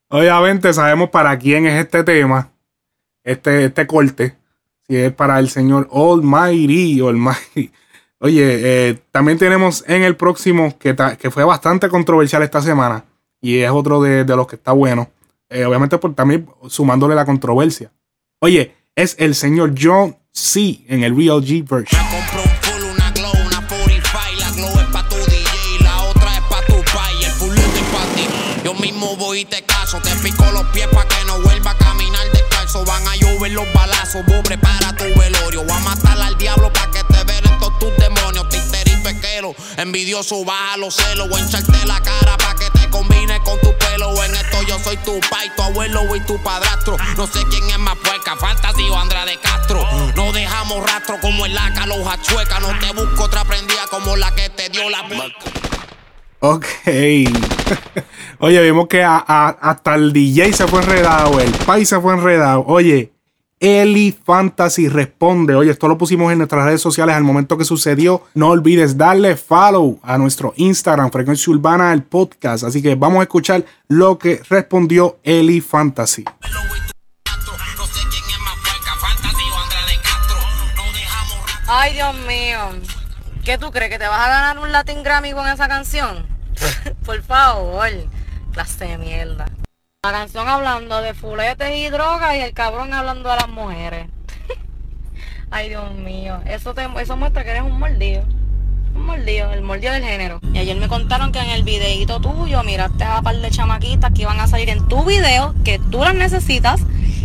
Obviamente 0.10 0.74
sabemos 0.74 1.10
para 1.10 1.38
quién 1.38 1.66
es 1.68 1.80
este 1.86 2.04
tema, 2.04 2.50
este, 3.24 3.66
este 3.66 3.86
corte. 3.86 4.36
Si 4.88 4.96
es 4.96 5.14
para 5.14 5.38
el 5.40 5.50
señor 5.50 5.88
Almighty, 5.94 7.00
Almighty. 7.02 7.72
Oye, 8.20 8.90
eh, 8.90 9.00
también 9.12 9.38
tenemos 9.38 9.84
en 9.88 10.02
el 10.04 10.16
próximo, 10.16 10.78
que, 10.80 10.94
ta- 10.94 11.16
que 11.16 11.30
fue 11.30 11.44
bastante 11.44 11.88
controversial 11.90 12.42
esta 12.42 12.62
semana, 12.62 13.06
y 13.40 13.60
es 13.60 13.70
otro 13.70 14.02
de, 14.02 14.24
de 14.26 14.36
los 14.36 14.48
que 14.48 14.56
está 14.56 14.72
bueno. 14.72 15.10
Eh, 15.50 15.64
obviamente 15.66 15.98
por 16.00 16.16
también 16.16 16.48
sumándole 16.68 17.14
la 17.16 17.26
controversia. 17.26 17.92
Oye, 18.40 18.76
es 18.96 19.16
el 19.20 19.36
señor 19.36 19.74
John 19.80 20.18
C. 20.32 20.84
en 20.88 21.04
el 21.04 21.16
Real 21.16 21.42
G 21.42 21.64
version. 21.68 22.02
Voy 29.18 29.40
y 29.40 29.46
te 29.46 29.64
caso, 29.64 30.00
te 30.02 30.16
pico 30.18 30.46
los 30.52 30.64
pies 30.68 30.88
pa' 30.88 31.06
que 31.06 31.26
no 31.26 31.40
vuelva 31.42 31.72
a 31.72 31.78
caminar 31.78 32.32
descalzo. 32.32 32.86
Van 32.86 33.06
a 33.08 33.16
llover 33.16 33.52
los 33.52 33.72
balazos, 33.74 34.24
vos 34.26 34.42
prepara 34.44 34.96
tu 34.96 35.04
velorio. 35.20 35.64
Voy 35.64 35.76
a 35.76 35.80
matar 35.80 36.22
al 36.22 36.38
diablo 36.38 36.72
pa' 36.72 36.90
que 36.92 37.04
te 37.04 37.24
velen 37.24 37.60
todos 37.60 37.78
tus 37.80 37.98
demonios. 37.98 38.48
Titerito 38.50 39.10
esquero, 39.10 39.56
envidioso 39.78 40.46
baja 40.46 40.78
los 40.78 40.96
celos. 40.96 41.28
Voy 41.28 41.42
a 41.42 41.44
hincharte 41.44 41.86
la 41.86 42.00
cara 42.02 42.38
pa' 42.38 42.56
que 42.56 42.70
te 42.80 42.90
combine 42.90 43.40
con 43.44 43.60
tu 43.62 43.76
pelo. 43.78 44.24
En 44.24 44.36
esto 44.36 44.62
yo 44.64 44.80
soy 44.80 44.98
tu 44.98 45.20
pai, 45.30 45.54
tu 45.56 45.64
abuelo 45.64 46.16
y 46.16 46.20
tu 46.22 46.42
padrastro. 46.44 46.96
No 47.18 47.28
sé 47.28 47.44
quién 47.50 47.68
es 47.70 47.80
más 47.80 47.98
puerca, 47.98 48.38
Fantasy 48.38 48.84
o 48.90 48.98
Andrade 48.98 49.38
Castro. 49.42 49.86
No 50.16 50.32
dejamos 50.32 50.84
rastro 50.84 51.20
como 51.20 51.46
el 51.46 51.56
laca, 51.56 51.86
los 51.88 52.08
hachuecas. 52.08 52.62
No 52.62 52.78
te 52.80 52.92
busco 52.94 53.24
otra 53.24 53.44
prendida 53.44 53.88
como 53.90 54.16
la 54.16 54.34
que 54.36 54.50
te 54.50 54.70
dio 54.70 54.90
la 54.90 55.08
Ok. 56.42 56.66
Oye, 58.40 58.62
vimos 58.62 58.88
que 58.88 59.04
hasta 59.04 59.96
el 59.96 60.14
DJ 60.14 60.54
se 60.54 60.68
fue 60.68 60.82
enredado, 60.82 61.40
el 61.40 61.52
Pai 61.66 61.86
se 61.86 62.00
fue 62.00 62.14
enredado. 62.14 62.64
Oye, 62.66 63.12
Eli 63.60 64.18
Fantasy 64.24 64.88
responde. 64.88 65.54
Oye, 65.56 65.72
esto 65.72 65.90
lo 65.90 65.98
pusimos 65.98 66.32
en 66.32 66.38
nuestras 66.38 66.64
redes 66.66 66.82
sociales 66.82 67.16
al 67.16 67.24
momento 67.24 67.58
que 67.58 67.66
sucedió. 67.66 68.24
No 68.34 68.50
olvides 68.50 68.98
darle 68.98 69.36
follow 69.36 70.00
a 70.02 70.18
nuestro 70.18 70.54
Instagram, 70.56 71.12
Frecuencia 71.12 71.52
Urbana, 71.52 71.92
el 71.92 72.04
podcast. 72.04 72.64
Así 72.64 72.82
que 72.82 72.96
vamos 72.96 73.20
a 73.20 73.24
escuchar 73.24 73.66
lo 73.90 74.18
que 74.18 74.42
respondió 74.50 75.18
Eli 75.24 75.60
Fantasy. 75.60 76.24
Ay, 81.72 81.94
Dios 81.94 82.16
mío. 82.26 82.99
¿Qué 83.50 83.58
tú 83.58 83.72
crees? 83.72 83.90
¿Que 83.90 83.98
te 83.98 84.08
vas 84.08 84.20
a 84.20 84.30
ganar 84.30 84.60
un 84.60 84.72
Latin 84.72 85.02
Grammy 85.02 85.32
con 85.32 85.48
esa 85.48 85.68
canción? 85.68 86.28
Por 87.04 87.24
favor. 87.24 87.90
Clase 88.54 88.86
de 88.86 88.98
mierda. 89.00 89.48
La 90.04 90.12
canción 90.12 90.48
hablando 90.48 91.02
de 91.02 91.16
fuletes 91.16 91.76
y 91.76 91.90
drogas 91.90 92.36
y 92.36 92.42
el 92.42 92.54
cabrón 92.54 92.94
hablando 92.94 93.28
de 93.28 93.36
las 93.38 93.50
mujeres. 93.50 94.08
Ay, 95.50 95.70
Dios 95.70 95.96
mío. 95.96 96.40
Eso, 96.46 96.76
te, 96.76 96.88
eso 97.02 97.18
muestra 97.18 97.44
que 97.44 97.50
eres 97.50 97.64
un 97.64 97.80
mordido. 97.80 98.22
Un 98.94 99.08
mordido, 99.08 99.52
el 99.52 99.64
mordido 99.64 99.94
del 99.94 100.04
género. 100.04 100.40
Y 100.54 100.60
ayer 100.60 100.78
me 100.78 100.88
contaron 100.88 101.32
que 101.32 101.40
en 101.40 101.50
el 101.50 101.64
videíto 101.64 102.22
tuyo 102.22 102.62
miraste 102.62 103.04
a 103.04 103.18
un 103.18 103.24
par 103.24 103.36
de 103.36 103.50
chamaquitas 103.50 104.12
que 104.14 104.22
iban 104.22 104.40
a 104.40 104.46
salir 104.46 104.70
en 104.70 104.88
tu 104.88 105.04
video, 105.06 105.56
que 105.66 105.80
tú 105.90 106.04
las 106.04 106.14
necesitas, 106.14 106.82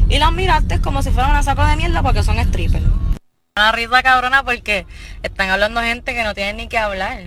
y 0.08 0.18
las 0.18 0.32
miraste 0.32 0.80
como 0.80 1.02
si 1.02 1.10
fueran 1.10 1.32
una 1.32 1.42
saco 1.42 1.66
de 1.66 1.76
mierda 1.76 2.02
porque 2.02 2.22
son 2.22 2.38
strippers. 2.38 3.13
Una 3.56 3.70
risa 3.70 4.02
cabrona 4.02 4.42
porque 4.42 4.84
están 5.22 5.48
hablando 5.48 5.80
gente 5.80 6.12
que 6.12 6.24
no 6.24 6.34
tienen 6.34 6.56
ni 6.56 6.66
que 6.66 6.76
hablar. 6.76 7.22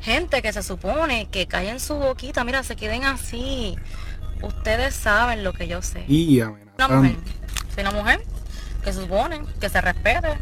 Gente 0.00 0.40
que 0.40 0.52
se 0.52 0.62
supone 0.62 1.26
que 1.28 1.48
cae 1.48 1.70
en 1.70 1.80
su 1.80 1.96
boquita, 1.96 2.44
mira, 2.44 2.62
se 2.62 2.76
queden 2.76 3.02
así. 3.02 3.74
Ustedes 4.42 4.94
saben 4.94 5.42
lo 5.42 5.52
que 5.52 5.66
yo 5.66 5.82
sé. 5.82 6.04
Y 6.06 6.40
Una 6.76 6.86
mujer, 6.86 7.16
soy 7.74 7.80
una 7.80 7.90
mujer 7.90 8.22
que 8.84 8.92
se 8.92 9.00
supone 9.00 9.42
que 9.60 9.68
se 9.68 9.80
respete. 9.80 10.38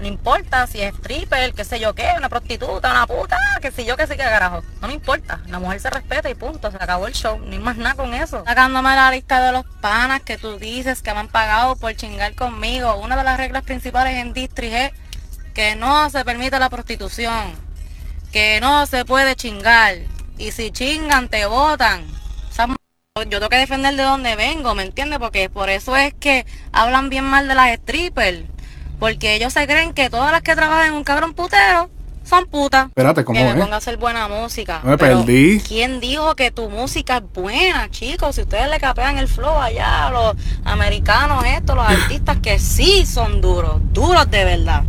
No 0.00 0.06
importa 0.06 0.66
si 0.66 0.80
es 0.80 0.94
stripper, 0.94 1.52
qué 1.52 1.64
sé 1.64 1.78
yo 1.78 1.94
qué, 1.94 2.08
una 2.16 2.28
prostituta, 2.28 2.90
una 2.90 3.06
puta, 3.06 3.38
que 3.60 3.70
sé 3.70 3.84
yo 3.84 3.96
qué 3.96 4.06
sé 4.06 4.16
qué 4.16 4.22
carajo. 4.22 4.62
No 4.80 4.88
me 4.88 4.94
importa. 4.94 5.40
La 5.46 5.58
mujer 5.58 5.80
se 5.80 5.90
respeta 5.90 6.30
y 6.30 6.34
punto. 6.34 6.70
Se 6.70 6.76
acabó 6.78 7.06
el 7.06 7.12
show. 7.12 7.38
Ni 7.38 7.58
más 7.58 7.76
nada 7.76 7.94
con 7.94 8.14
eso. 8.14 8.42
Sacándome 8.44 8.94
la 8.94 9.10
lista 9.10 9.44
de 9.44 9.52
los 9.52 9.66
panas 9.80 10.22
que 10.22 10.38
tú 10.38 10.58
dices 10.58 11.02
que 11.02 11.12
me 11.12 11.20
han 11.20 11.28
pagado 11.28 11.76
por 11.76 11.94
chingar 11.94 12.34
conmigo. 12.34 12.96
Una 12.96 13.16
de 13.16 13.24
las 13.24 13.36
reglas 13.36 13.62
principales 13.62 14.16
en 14.16 14.32
District 14.32 14.74
es 14.74 14.92
que 15.52 15.76
no 15.76 16.08
se 16.08 16.24
permite 16.24 16.58
la 16.58 16.70
prostitución. 16.70 17.52
Que 18.32 18.58
no 18.60 18.86
se 18.86 19.04
puede 19.04 19.36
chingar. 19.36 19.96
Y 20.38 20.52
si 20.52 20.70
chingan, 20.70 21.28
te 21.28 21.44
votan. 21.44 22.06
Esa 22.50 22.66
yo 23.16 23.38
tengo 23.38 23.48
que 23.48 23.56
defender 23.56 23.96
de 23.96 24.04
dónde 24.04 24.36
vengo, 24.36 24.74
¿me 24.74 24.84
entiendes? 24.84 25.18
Porque 25.18 25.50
por 25.50 25.68
eso 25.68 25.96
es 25.96 26.14
que 26.14 26.46
hablan 26.72 27.10
bien 27.10 27.24
mal 27.24 27.48
de 27.48 27.54
las 27.54 27.76
strippers. 27.78 28.44
Porque 29.00 29.34
ellos 29.34 29.52
se 29.54 29.66
creen 29.66 29.94
que 29.94 30.10
todas 30.10 30.30
las 30.30 30.42
que 30.42 30.54
trabajan 30.54 30.88
en 30.88 30.92
un 30.92 31.04
cabrón 31.04 31.32
putero 31.32 31.88
son 32.22 32.46
putas. 32.46 32.88
Espérate, 32.88 33.24
¿cómo 33.24 33.38
que 33.38 33.44
me 33.44 33.50
es? 33.52 33.56
ponga 33.56 33.74
a 33.74 33.78
hacer 33.78 33.96
buena 33.96 34.28
música. 34.28 34.80
Me 34.84 34.96
Pero, 34.98 35.18
perdí. 35.20 35.60
¿Quién 35.66 36.00
dijo 36.00 36.36
que 36.36 36.50
tu 36.50 36.68
música 36.68 37.16
es 37.16 37.22
buena, 37.32 37.90
chicos? 37.90 38.36
Si 38.36 38.42
ustedes 38.42 38.68
le 38.68 38.78
capean 38.78 39.18
el 39.18 39.26
flow 39.26 39.58
allá 39.58 40.06
a 40.06 40.10
los 40.10 40.36
americanos, 40.64 41.42
estos, 41.44 41.74
los 41.74 41.88
artistas 41.88 42.36
que 42.42 42.58
sí 42.58 43.06
son 43.06 43.40
duros, 43.40 43.80
duros 43.92 44.30
de 44.30 44.44
verdad. 44.44 44.84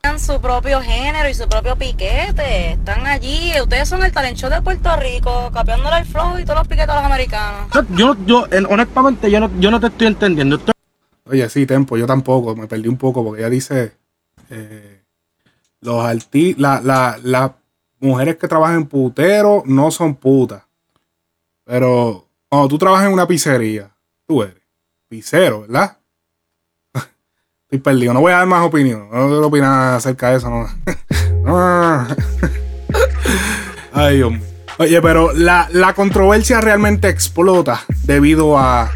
Tienen 0.00 0.20
su 0.20 0.40
propio 0.40 0.80
género 0.80 1.28
y 1.28 1.34
su 1.34 1.46
propio 1.46 1.76
piquete. 1.76 2.72
Están 2.72 3.06
allí. 3.06 3.52
Ustedes 3.60 3.86
son 3.88 4.02
el 4.02 4.12
talent 4.12 4.38
show 4.38 4.48
de 4.48 4.62
Puerto 4.62 4.96
Rico, 4.96 5.50
capeándole 5.52 5.98
el 5.98 6.06
flow 6.06 6.38
y 6.38 6.44
todos 6.44 6.60
los 6.60 6.68
piquetes 6.68 6.88
a 6.88 6.94
los 6.94 7.04
americanos. 7.04 7.68
Yo, 7.90 8.16
yo, 8.24 8.46
honestamente, 8.70 9.30
yo 9.30 9.40
no, 9.40 9.50
yo 9.58 9.70
no 9.70 9.80
te 9.80 9.88
estoy 9.88 10.06
entendiendo. 10.06 10.58
Oye, 11.30 11.48
sí, 11.48 11.64
Tempo, 11.64 11.96
yo 11.96 12.06
tampoco, 12.06 12.56
me 12.56 12.66
perdí 12.66 12.88
un 12.88 12.96
poco 12.96 13.22
porque 13.22 13.42
ella 13.42 13.50
dice, 13.50 13.92
eh, 14.50 15.00
los 15.80 16.04
arti 16.04 16.54
la, 16.58 16.80
la, 16.80 17.20
las 17.22 17.52
mujeres 18.00 18.36
que 18.36 18.48
trabajan 18.48 18.76
en 18.78 18.86
putero 18.86 19.62
no 19.64 19.92
son 19.92 20.16
putas. 20.16 20.64
Pero 21.64 22.26
cuando 22.48 22.66
tú 22.66 22.78
trabajas 22.78 23.06
en 23.06 23.12
una 23.12 23.28
pizzería, 23.28 23.94
tú 24.26 24.42
eres 24.42 24.56
pizzero, 25.08 25.60
¿verdad? 25.60 25.98
Estoy 27.62 27.78
perdido, 27.78 28.12
no 28.12 28.22
voy 28.22 28.32
a 28.32 28.38
dar 28.38 28.46
más 28.46 28.66
opinión, 28.66 29.08
no 29.12 29.28
quiero 29.28 29.46
opinar 29.46 29.94
acerca 29.94 30.30
de 30.30 30.38
eso. 30.38 30.50
No. 30.50 32.06
Ay, 33.92 34.16
Dios 34.16 34.32
mío. 34.32 34.40
Oye, 34.78 35.00
pero 35.00 35.32
la, 35.32 35.68
la 35.70 35.94
controversia 35.94 36.60
realmente 36.60 37.08
explota 37.08 37.82
debido 38.02 38.58
a, 38.58 38.90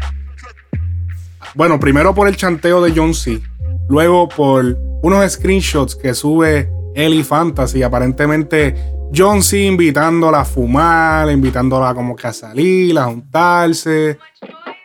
bueno, 1.55 1.79
primero 1.79 2.13
por 2.13 2.27
el 2.27 2.35
chanteo 2.35 2.81
de 2.81 2.93
John 2.95 3.13
C. 3.13 3.41
Luego 3.87 4.27
por 4.27 4.77
unos 5.03 5.31
screenshots 5.31 5.95
que 5.95 6.13
sube 6.13 6.69
Eli 6.95 7.23
Fantasy. 7.23 7.81
Aparentemente 7.81 8.75
John 9.15 9.41
C. 9.41 9.59
invitándola 9.61 10.41
a 10.41 10.45
fumar, 10.45 11.29
invitándola 11.31 11.93
como 11.93 12.15
que 12.15 12.27
a 12.27 12.33
salir, 12.33 12.99
a 12.99 13.05
juntarse. 13.05 14.17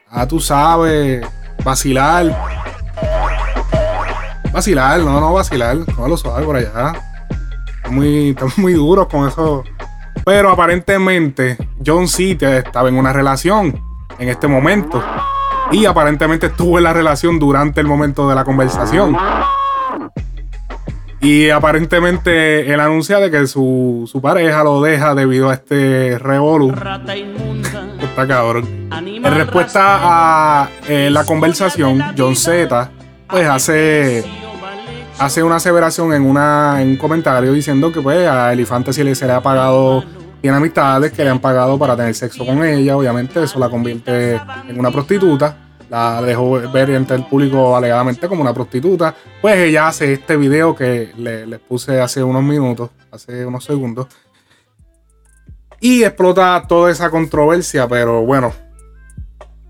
Ah, 0.08 0.28
tú 0.28 0.38
sabes, 0.38 1.26
vacilar. 1.64 2.36
Vacilar, 4.52 5.00
no, 5.00 5.20
no 5.20 5.32
vacilar. 5.32 5.78
No 5.98 6.06
lo 6.06 6.16
suave 6.16 6.44
por 6.44 6.56
allá. 6.56 6.92
Muy, 7.90 8.30
están 8.30 8.50
muy 8.58 8.74
duros 8.74 9.08
con 9.08 9.26
eso. 9.26 9.64
Pero 10.24 10.50
aparentemente 10.50 11.56
John 11.84 12.06
C. 12.06 12.38
estaba 12.40 12.88
en 12.88 12.96
una 12.96 13.12
relación 13.12 13.82
en 14.18 14.28
este 14.28 14.46
momento. 14.46 15.02
Y 15.72 15.86
aparentemente 15.86 16.46
estuvo 16.46 16.78
en 16.78 16.84
la 16.84 16.92
relación 16.92 17.38
durante 17.38 17.80
el 17.80 17.86
momento 17.86 18.28
de 18.28 18.34
la 18.34 18.44
conversación. 18.44 19.16
Y 21.20 21.50
aparentemente 21.50 22.72
él 22.72 22.80
anuncia 22.80 23.18
de 23.18 23.30
que 23.30 23.46
su, 23.46 24.08
su 24.10 24.22
pareja 24.22 24.64
lo 24.64 24.80
deja 24.80 25.14
debido 25.14 25.50
a 25.50 25.54
este 25.54 26.18
revolú. 26.18 26.72
Está 28.00 28.26
cabrón. 28.26 28.88
En 28.90 29.34
respuesta 29.34 29.98
a 30.02 30.68
eh, 30.88 31.10
la 31.10 31.24
conversación, 31.24 32.02
John 32.16 32.34
Z 32.34 32.90
pues 33.30 33.46
hace, 33.46 34.24
hace 35.18 35.42
una 35.42 35.56
aseveración 35.56 36.12
en, 36.12 36.22
una, 36.22 36.82
en 36.82 36.88
un 36.88 36.96
comentario 36.96 37.52
diciendo 37.52 37.92
que 37.92 38.00
pues 38.00 38.26
a 38.26 38.52
Elefante 38.52 38.92
si 38.92 39.04
le, 39.04 39.14
se 39.14 39.26
le 39.26 39.32
ha 39.32 39.40
pagado, 39.40 40.04
tiene 40.40 40.56
amistades 40.56 41.12
que 41.12 41.22
le 41.24 41.30
han 41.30 41.40
pagado 41.40 41.78
para 41.78 41.96
tener 41.96 42.14
sexo 42.14 42.44
con 42.46 42.64
ella. 42.64 42.96
Obviamente 42.96 43.42
eso 43.42 43.58
la 43.58 43.68
convierte 43.68 44.40
en 44.68 44.78
una 44.78 44.90
prostituta. 44.90 45.66
La 45.90 46.22
dejó 46.22 46.52
ver 46.70 46.94
ante 46.94 47.14
el 47.14 47.24
público 47.26 47.76
alegadamente 47.76 48.28
como 48.28 48.42
una 48.42 48.54
prostituta. 48.54 49.14
Pues 49.42 49.56
ella 49.58 49.88
hace 49.88 50.12
este 50.12 50.36
video 50.36 50.74
que 50.74 51.12
le- 51.16 51.46
les 51.46 51.58
puse 51.60 52.00
hace 52.00 52.22
unos 52.22 52.42
minutos, 52.44 52.90
hace 53.10 53.44
unos 53.44 53.64
segundos. 53.64 54.06
Y 55.80 56.04
explota 56.04 56.62
toda 56.68 56.90
esa 56.90 57.10
controversia, 57.10 57.88
pero 57.88 58.24
bueno. 58.24 58.52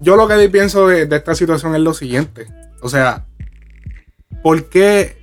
Yo 0.00 0.16
lo 0.16 0.26
que 0.26 0.48
pienso 0.48 0.88
de, 0.88 1.02
esta 1.10 1.34
situación 1.34 1.74
es 1.74 1.80
lo 1.82 1.94
siguiente. 1.94 2.46
O 2.82 2.88
sea, 2.88 3.26
¿por 4.42 4.68
qué? 4.68 5.18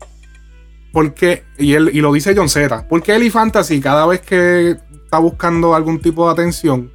¿Por 0.93 1.13
qué? 1.13 1.43
Y, 1.57 1.73
él, 1.73 1.89
y 1.93 1.99
lo 2.01 2.13
dice 2.13 2.33
John 2.35 2.47
Z. 2.49 2.87
¿Por 2.87 3.03
qué 3.03 3.15
Eli 3.15 3.29
Fantasy 3.29 3.81
cada 3.81 4.05
vez 4.05 4.21
que 4.21 4.77
está 5.07 5.19
buscando 5.19 5.73
algún 5.73 5.99
tipo 5.99 6.25
de 6.25 6.33
atención? 6.33 6.91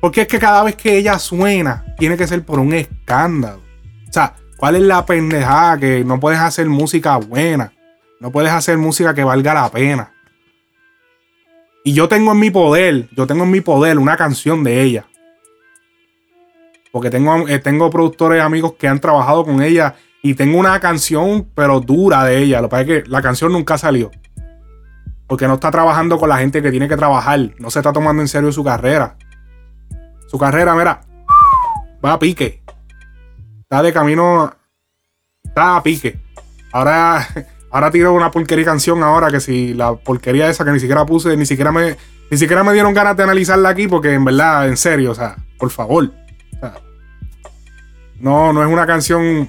Porque 0.00 0.22
es 0.22 0.28
que 0.28 0.38
cada 0.38 0.62
vez 0.64 0.76
que 0.76 0.96
ella 0.96 1.18
suena, 1.18 1.84
tiene 1.98 2.16
que 2.16 2.26
ser 2.26 2.42
por 2.42 2.58
un 2.58 2.72
escándalo. 2.72 3.62
O 4.08 4.12
sea, 4.12 4.34
¿cuál 4.56 4.76
es 4.76 4.82
la 4.82 5.04
pendejada? 5.04 5.78
Que 5.78 6.04
no 6.04 6.18
puedes 6.18 6.40
hacer 6.40 6.66
música 6.68 7.18
buena. 7.18 7.72
No 8.18 8.32
puedes 8.32 8.50
hacer 8.50 8.78
música 8.78 9.14
que 9.14 9.24
valga 9.24 9.52
la 9.52 9.70
pena. 9.70 10.12
Y 11.84 11.92
yo 11.92 12.08
tengo 12.08 12.32
en 12.32 12.40
mi 12.40 12.50
poder, 12.50 13.08
yo 13.14 13.26
tengo 13.26 13.44
en 13.44 13.50
mi 13.50 13.60
poder 13.60 13.98
una 13.98 14.16
canción 14.16 14.64
de 14.64 14.82
ella. 14.82 15.06
Porque 16.90 17.10
tengo, 17.10 17.46
eh, 17.46 17.58
tengo 17.58 17.90
productores 17.90 18.42
amigos 18.42 18.74
que 18.78 18.88
han 18.88 19.00
trabajado 19.00 19.44
con 19.44 19.62
ella 19.62 19.96
y 20.22 20.34
tengo 20.34 20.58
una 20.58 20.80
canción, 20.80 21.48
pero 21.54 21.80
dura 21.80 22.24
de 22.24 22.38
ella. 22.38 22.62
Lo 22.62 22.68
que 22.68 22.70
pasa 22.70 22.82
es 22.82 22.86
que 22.86 23.10
la 23.10 23.20
canción 23.20 23.52
nunca 23.52 23.76
salió. 23.76 24.10
Porque 25.32 25.48
no 25.48 25.54
está 25.54 25.70
trabajando 25.70 26.18
con 26.18 26.28
la 26.28 26.36
gente 26.36 26.60
que 26.60 26.70
tiene 26.70 26.86
que 26.86 26.96
trabajar. 26.98 27.54
No 27.58 27.70
se 27.70 27.78
está 27.78 27.90
tomando 27.90 28.20
en 28.20 28.28
serio 28.28 28.52
su 28.52 28.62
carrera. 28.62 29.16
Su 30.28 30.36
carrera, 30.36 30.74
mira, 30.74 31.00
va 32.04 32.12
a 32.12 32.18
pique. 32.18 32.62
Está 33.62 33.82
de 33.82 33.94
camino. 33.94 34.54
Está 35.42 35.76
a 35.76 35.82
pique. 35.82 36.20
Ahora, 36.70 37.26
ahora 37.70 37.90
tiro 37.90 38.12
una 38.12 38.30
porquería 38.30 38.66
canción 38.66 39.02
ahora 39.02 39.30
que 39.30 39.40
si 39.40 39.72
la 39.72 39.94
porquería 39.94 40.50
esa 40.50 40.66
que 40.66 40.72
ni 40.72 40.80
siquiera 40.80 41.06
puse, 41.06 41.34
ni 41.34 41.46
siquiera 41.46 41.72
me, 41.72 41.96
ni 42.30 42.36
siquiera 42.36 42.62
me 42.62 42.74
dieron 42.74 42.92
ganas 42.92 43.16
de 43.16 43.22
analizarla 43.22 43.70
aquí 43.70 43.88
porque 43.88 44.12
en 44.12 44.26
verdad, 44.26 44.68
en 44.68 44.76
serio, 44.76 45.12
o 45.12 45.14
sea, 45.14 45.36
por 45.58 45.70
favor. 45.70 46.12
No, 48.20 48.52
no 48.52 48.62
es 48.62 48.70
una 48.70 48.86
canción. 48.86 49.48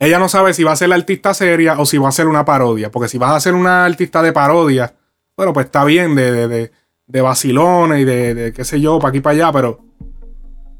Ella 0.00 0.18
no 0.18 0.28
sabe 0.28 0.54
si 0.54 0.62
va 0.62 0.72
a 0.72 0.76
ser 0.76 0.88
la 0.88 0.94
artista 0.94 1.34
seria 1.34 1.78
o 1.78 1.84
si 1.84 1.98
va 1.98 2.08
a 2.08 2.12
ser 2.12 2.28
una 2.28 2.44
parodia. 2.44 2.90
Porque 2.90 3.08
si 3.08 3.18
vas 3.18 3.32
a 3.32 3.40
ser 3.40 3.54
una 3.54 3.84
artista 3.84 4.22
de 4.22 4.32
parodia, 4.32 4.94
bueno, 5.36 5.52
pues 5.52 5.66
está 5.66 5.84
bien, 5.84 6.14
de, 6.14 6.30
de, 6.30 6.48
de, 6.48 6.72
de 7.06 7.20
vacilones 7.20 8.00
y 8.00 8.04
de, 8.04 8.34
de 8.34 8.52
qué 8.52 8.64
sé 8.64 8.80
yo, 8.80 8.98
para 8.98 9.10
aquí 9.10 9.20
para 9.20 9.34
allá, 9.34 9.52
pero 9.52 9.80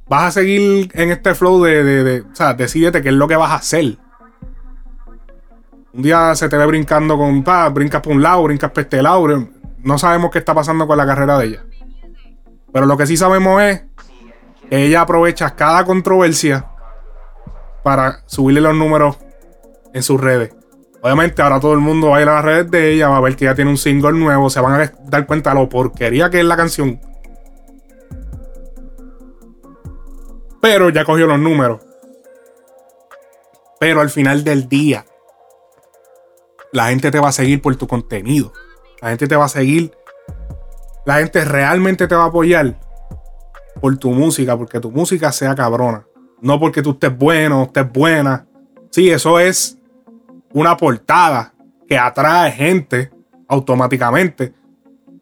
vas 0.08 0.24
a 0.24 0.40
seguir 0.40 0.90
en 0.94 1.10
este 1.10 1.34
flow 1.34 1.62
de, 1.64 2.24
O 2.30 2.34
sea, 2.34 2.54
decídete 2.54 3.02
qué 3.02 3.08
es 3.08 3.14
lo 3.14 3.26
que 3.28 3.36
vas 3.36 3.50
a 3.50 3.56
hacer. 3.56 3.98
Un 5.92 6.02
día 6.02 6.34
se 6.34 6.48
te 6.48 6.56
ve 6.56 6.66
brincando 6.66 7.16
con. 7.16 7.42
Pa, 7.42 7.68
brincas 7.70 8.02
por 8.02 8.12
un 8.12 8.22
lado, 8.22 8.44
brincas 8.44 8.70
por 8.70 8.82
este 8.82 9.02
lado. 9.02 9.26
No 9.82 9.98
sabemos 9.98 10.30
qué 10.30 10.38
está 10.38 10.54
pasando 10.54 10.86
con 10.86 10.96
la 10.96 11.06
carrera 11.06 11.38
de 11.38 11.46
ella. 11.46 11.64
Pero 12.72 12.86
lo 12.86 12.96
que 12.96 13.06
sí 13.06 13.16
sabemos 13.16 13.60
es 13.62 13.84
que 14.68 14.84
ella 14.84 15.00
aprovecha 15.00 15.56
cada 15.56 15.84
controversia 15.84 16.66
para 17.82 18.22
subirle 18.26 18.60
los 18.60 18.74
números 18.74 19.16
en 19.94 20.02
sus 20.02 20.20
redes. 20.20 20.54
Obviamente 21.00 21.42
ahora 21.42 21.60
todo 21.60 21.74
el 21.74 21.78
mundo 21.78 22.10
va 22.10 22.18
a 22.18 22.22
ir 22.22 22.28
a 22.28 22.34
las 22.34 22.44
redes 22.44 22.70
de 22.70 22.92
ella, 22.92 23.08
va 23.08 23.18
a 23.18 23.20
ver 23.20 23.36
que 23.36 23.44
ella 23.44 23.54
tiene 23.54 23.70
un 23.70 23.78
single 23.78 24.12
nuevo, 24.12 24.50
se 24.50 24.60
van 24.60 24.80
a 24.80 24.92
dar 25.04 25.26
cuenta 25.26 25.50
de 25.50 25.56
lo 25.60 25.68
porquería 25.68 26.28
que 26.28 26.40
es 26.40 26.44
la 26.44 26.56
canción. 26.56 27.00
Pero 30.60 30.90
ya 30.90 31.04
cogió 31.04 31.26
los 31.26 31.38
números. 31.38 31.80
Pero 33.78 34.00
al 34.00 34.10
final 34.10 34.42
del 34.42 34.68
día, 34.68 35.06
la 36.72 36.88
gente 36.88 37.10
te 37.12 37.20
va 37.20 37.28
a 37.28 37.32
seguir 37.32 37.62
por 37.62 37.76
tu 37.76 37.86
contenido. 37.86 38.52
La 39.00 39.10
gente 39.10 39.28
te 39.28 39.36
va 39.36 39.44
a 39.44 39.48
seguir. 39.48 39.92
La 41.06 41.18
gente 41.18 41.44
realmente 41.44 42.08
te 42.08 42.14
va 42.14 42.24
a 42.24 42.26
apoyar 42.26 42.78
por 43.80 43.96
tu 43.98 44.10
música, 44.10 44.56
porque 44.58 44.80
tu 44.80 44.90
música 44.90 45.30
sea 45.30 45.54
cabrona. 45.54 46.06
No 46.40 46.58
porque 46.58 46.82
tú 46.82 46.90
estés 46.90 47.16
bueno, 47.16 47.64
estés 47.64 47.92
buena. 47.92 48.46
Sí, 48.90 49.10
eso 49.10 49.38
es 49.38 49.78
una 50.52 50.76
portada 50.76 51.52
que 51.88 51.98
atrae 51.98 52.52
gente 52.52 53.10
automáticamente. 53.48 54.52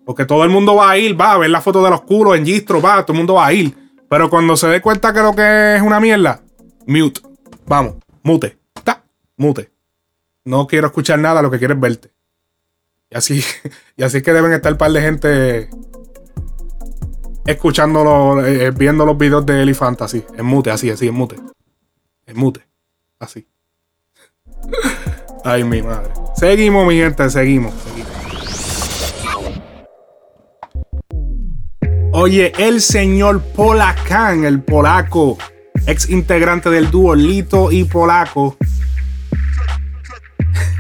Porque 0.05 0.25
todo 0.25 0.45
el 0.45 0.51
mundo 0.51 0.77
va 0.77 0.91
a 0.91 0.99
ir, 0.99 1.21
va 1.21 1.33
a 1.33 1.39
ver 1.39 1.51
la 1.51 1.61
foto 1.61 1.83
de 1.83 1.91
los 1.91 2.03
culos 2.03 2.37
en 2.37 2.47
Gistro, 2.47 2.81
va, 2.81 3.05
todo 3.05 3.15
el 3.15 3.19
mundo 3.19 3.35
va 3.35 3.47
a 3.47 3.53
ir. 3.53 3.75
Pero 4.09 4.31
cuando 4.31 4.57
se 4.57 4.69
dé 4.69 4.81
cuenta 4.81 5.13
que 5.13 5.21
lo 5.21 5.35
que 5.35 5.77
es 5.77 5.83
una 5.83 5.99
mierda, 5.99 6.43
mute. 6.87 7.21
Vamos, 7.67 7.97
mute. 8.23 8.57
Ta, 8.85 9.03
mute. 9.37 9.71
No 10.45 10.67
quiero 10.69 10.87
escuchar 10.87 11.19
nada, 11.19 11.43
lo 11.43 11.51
que 11.51 11.59
quiero 11.59 11.75
es 11.75 11.81
verte. 11.81 12.13
Y 13.11 13.17
así, 13.17 13.43
y 13.97 14.03
así 14.05 14.19
es 14.19 14.23
que 14.23 14.33
deben 14.33 14.53
estar 14.53 14.73
un 14.73 14.79
par 14.79 14.93
de 14.93 15.01
gente 15.01 15.71
escuchándolo, 17.47 18.45
eh, 18.45 18.71
viendo 18.71 19.07
los 19.07 19.17
videos 19.17 19.47
de 19.47 19.63
Elephant 19.63 20.03
así, 20.03 20.25
en 20.37 20.47
mute, 20.47 20.71
así, 20.71 20.91
así, 20.91 21.09
en 21.09 21.15
mute. 21.15 21.37
En 22.27 22.37
mute. 22.37 22.61
Así. 23.19 23.47
Ay, 25.45 25.65
mi 25.65 25.81
madre. 25.81 26.11
Seguimos, 26.35 26.87
mi 26.87 26.97
gente, 26.97 27.31
seguimos, 27.31 27.73
seguimos. 27.75 28.17
Oye, 32.13 32.53
el 32.59 32.81
señor 32.81 33.43
Polacán, 33.43 34.45
el 34.45 34.63
polaco, 34.63 35.37
ex 35.87 36.09
integrante 36.09 36.71
del 36.71 36.91
dúo 36.91 37.15
Lito 37.15 37.71
y 37.71 37.85
Polaco. 37.85 38.57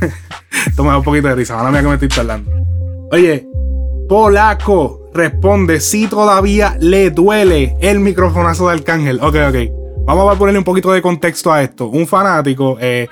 Toma 0.76 0.96
un 0.96 1.04
poquito 1.04 1.28
de 1.28 1.34
risa, 1.34 1.58
ahora 1.58 1.70
mía 1.70 1.82
que 1.82 1.88
me 1.88 1.94
estoy 1.94 2.08
tardando. 2.08 2.50
Oye, 3.12 3.46
Polaco 4.08 5.05
responde 5.16 5.80
si 5.80 6.06
todavía 6.06 6.76
le 6.80 7.10
duele 7.10 7.76
el 7.80 7.98
microfonazo 7.98 8.68
de 8.68 8.74
Arcángel. 8.74 9.18
Ok, 9.20 9.36
ok. 9.48 9.56
Vamos 10.06 10.32
a 10.32 10.38
ponerle 10.38 10.58
un 10.58 10.64
poquito 10.64 10.92
de 10.92 11.02
contexto 11.02 11.52
a 11.52 11.62
esto. 11.62 11.88
Un 11.88 12.06
fanático, 12.06 12.76
eh, 12.80 13.08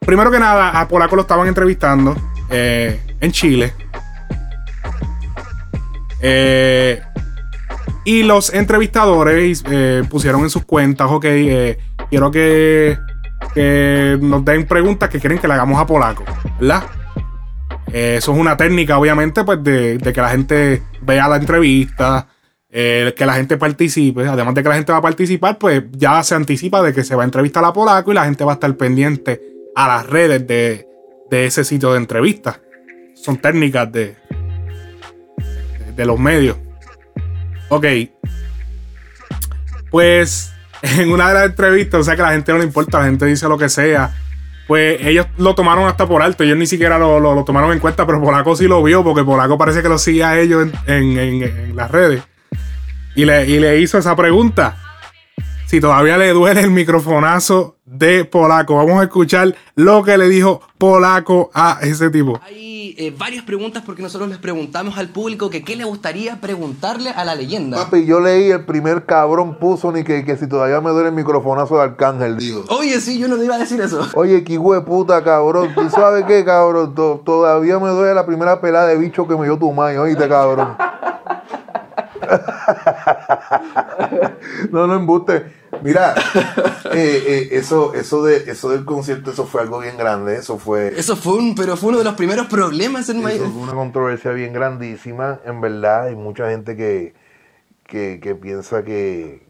primero 0.00 0.30
que 0.30 0.38
nada, 0.38 0.78
a 0.78 0.86
Polaco 0.86 1.16
lo 1.16 1.22
estaban 1.22 1.48
entrevistando 1.48 2.14
eh, 2.50 3.00
en 3.20 3.32
Chile. 3.32 3.72
Eh, 6.20 7.00
y 8.04 8.22
los 8.22 8.52
entrevistadores 8.52 9.64
pusieron 10.10 10.42
en 10.42 10.50
sus 10.50 10.64
cuentas, 10.64 11.08
ok, 11.10 11.24
quiero 12.10 12.30
que, 12.30 12.98
que 13.54 14.18
nos 14.20 14.44
den 14.44 14.66
preguntas 14.66 15.08
que 15.08 15.20
quieren 15.20 15.38
que 15.38 15.48
le 15.48 15.54
hagamos 15.54 15.80
a 15.80 15.86
Polaco, 15.86 16.24
¿verdad? 16.58 16.84
Eh, 17.92 18.16
eso 18.18 18.32
es 18.32 18.38
una 18.38 18.56
técnica, 18.56 18.98
obviamente, 18.98 19.44
pues 19.44 19.62
de, 19.64 19.98
que 19.98 20.20
la 20.20 20.30
gente 20.30 20.82
vea 21.02 21.28
la 21.28 21.36
entrevista, 21.36 22.28
eh, 22.70 23.14
que 23.16 23.26
la 23.26 23.34
gente 23.34 23.56
participe. 23.56 24.26
Además 24.26 24.54
de 24.54 24.62
que 24.62 24.68
la 24.68 24.76
gente 24.76 24.92
va 24.92 24.98
a 24.98 25.02
participar, 25.02 25.58
pues 25.58 25.82
ya 25.92 26.22
se 26.22 26.34
anticipa 26.34 26.82
de 26.82 26.92
que 26.92 27.04
se 27.04 27.14
va 27.14 27.22
a 27.22 27.24
entrevistar 27.24 27.64
a 27.64 27.72
Polaco 27.72 28.12
y 28.12 28.14
la 28.14 28.24
gente 28.24 28.44
va 28.44 28.52
a 28.52 28.54
estar 28.54 28.74
pendiente 28.76 29.40
a 29.74 29.88
las 29.88 30.06
redes 30.06 30.46
de, 30.46 30.86
de 31.30 31.46
ese 31.46 31.64
sitio 31.64 31.92
de 31.92 31.98
entrevistas. 31.98 32.60
Son 33.14 33.36
técnicas 33.36 33.90
de, 33.90 34.16
de, 35.78 35.92
de 35.96 36.06
los 36.06 36.18
medios. 36.18 36.56
Ok. 37.68 37.86
Pues 39.90 40.52
en 40.82 41.10
una 41.10 41.28
de 41.28 41.34
las 41.34 41.46
entrevistas, 41.46 42.00
o 42.00 42.04
sea 42.04 42.14
que 42.14 42.22
a 42.22 42.26
la 42.26 42.32
gente 42.32 42.52
no 42.52 42.58
le 42.58 42.64
importa, 42.64 42.98
la 42.98 43.06
gente 43.06 43.26
dice 43.26 43.48
lo 43.48 43.58
que 43.58 43.68
sea. 43.68 44.14
Pues 44.70 45.00
ellos 45.04 45.26
lo 45.36 45.56
tomaron 45.56 45.88
hasta 45.88 46.06
por 46.06 46.22
alto, 46.22 46.44
ellos 46.44 46.56
ni 46.56 46.64
siquiera 46.64 46.96
lo, 46.96 47.18
lo- 47.18 47.42
tomaron 47.42 47.72
en 47.72 47.80
cuenta, 47.80 48.06
pero 48.06 48.20
Polaco 48.22 48.54
sí 48.54 48.68
lo 48.68 48.80
vio, 48.84 49.02
porque 49.02 49.24
Polaco 49.24 49.58
parece 49.58 49.82
que 49.82 49.88
lo 49.88 49.98
sigue 49.98 50.22
a 50.22 50.38
ellos 50.38 50.62
en, 50.86 50.94
en- 50.94 51.18
en- 51.18 51.42
en 51.42 51.74
las 51.74 51.90
redes. 51.90 52.22
Y 53.16 53.24
le, 53.24 53.48
y 53.48 53.58
le 53.58 53.80
hizo 53.80 53.98
esa 53.98 54.14
pregunta. 54.14 54.76
Si 55.66 55.80
todavía 55.80 56.16
le 56.18 56.28
duele 56.28 56.60
el 56.60 56.70
microfonazo 56.70 57.79
de 57.90 58.24
Polaco. 58.24 58.76
Vamos 58.76 59.00
a 59.00 59.04
escuchar 59.04 59.54
lo 59.74 60.02
que 60.04 60.16
le 60.16 60.28
dijo 60.28 60.60
Polaco 60.78 61.50
a 61.52 61.78
ese 61.82 62.08
tipo. 62.10 62.40
Hay 62.44 62.94
eh, 62.96 63.12
varias 63.16 63.44
preguntas 63.44 63.82
porque 63.84 64.00
nosotros 64.02 64.28
les 64.30 64.38
preguntamos 64.38 64.96
al 64.96 65.08
público 65.08 65.50
que 65.50 65.64
qué 65.64 65.74
le 65.76 65.84
gustaría 65.84 66.40
preguntarle 66.40 67.10
a 67.10 67.24
la 67.24 67.34
leyenda. 67.34 67.78
Papi, 67.78 68.06
yo 68.06 68.20
leí 68.20 68.50
el 68.50 68.64
primer 68.64 69.04
cabrón 69.06 69.58
puso 69.58 69.90
ni 69.90 70.04
que, 70.04 70.24
que 70.24 70.36
si 70.36 70.48
todavía 70.48 70.80
me 70.80 70.90
duele 70.90 71.08
el 71.08 71.14
microfonazo 71.14 71.76
de 71.76 71.82
Arcángel, 71.82 72.36
digo. 72.38 72.64
Oye, 72.68 73.00
sí, 73.00 73.18
yo 73.18 73.26
no 73.26 73.36
te 73.36 73.44
iba 73.44 73.56
a 73.56 73.58
decir 73.58 73.80
eso. 73.80 74.06
Oye, 74.14 74.44
qué 74.44 74.58
puta, 74.86 75.22
cabrón. 75.24 75.74
¿Tú 75.74 75.90
sabes 75.90 76.24
qué, 76.26 76.44
cabrón? 76.44 76.94
To- 76.94 77.20
todavía 77.24 77.78
me 77.78 77.88
duele 77.88 78.14
la 78.14 78.24
primera 78.24 78.60
pelada 78.60 78.86
de 78.86 78.96
bicho 78.96 79.26
que 79.26 79.36
me 79.36 79.44
dio 79.46 79.58
tu 79.58 79.72
madre, 79.72 79.98
oíste, 79.98 80.28
cabrón. 80.28 80.76
no, 84.70 84.86
no 84.86 84.94
embuste. 84.94 85.44
Mira, 85.82 86.14
eh, 86.92 87.22
eh, 87.26 87.48
eso, 87.52 87.94
eso, 87.94 88.24
de, 88.24 88.50
eso 88.50 88.70
del 88.70 88.84
concierto, 88.84 89.30
eso 89.30 89.46
fue 89.46 89.62
algo 89.62 89.80
bien 89.80 89.96
grande. 89.96 90.36
Eso 90.36 90.58
fue. 90.58 90.98
Eso 90.98 91.16
fue 91.16 91.34
un, 91.34 91.54
pero 91.54 91.76
fue 91.76 91.90
uno 91.90 91.98
de 91.98 92.04
los 92.04 92.14
primeros 92.14 92.46
problemas 92.46 93.08
en 93.08 93.18
Eso 93.18 93.24
Miami. 93.24 93.52
fue 93.52 93.62
una 93.62 93.74
controversia 93.74 94.32
bien 94.32 94.52
grandísima, 94.52 95.40
en 95.44 95.60
verdad. 95.60 96.06
Hay 96.06 96.16
mucha 96.16 96.50
gente 96.50 96.76
que, 96.76 97.14
que, 97.86 98.20
que 98.20 98.34
piensa 98.34 98.84
que, 98.84 99.46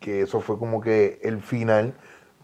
que 0.00 0.22
eso 0.22 0.40
fue 0.40 0.58
como 0.58 0.80
que 0.80 1.18
el 1.22 1.42
final, 1.42 1.94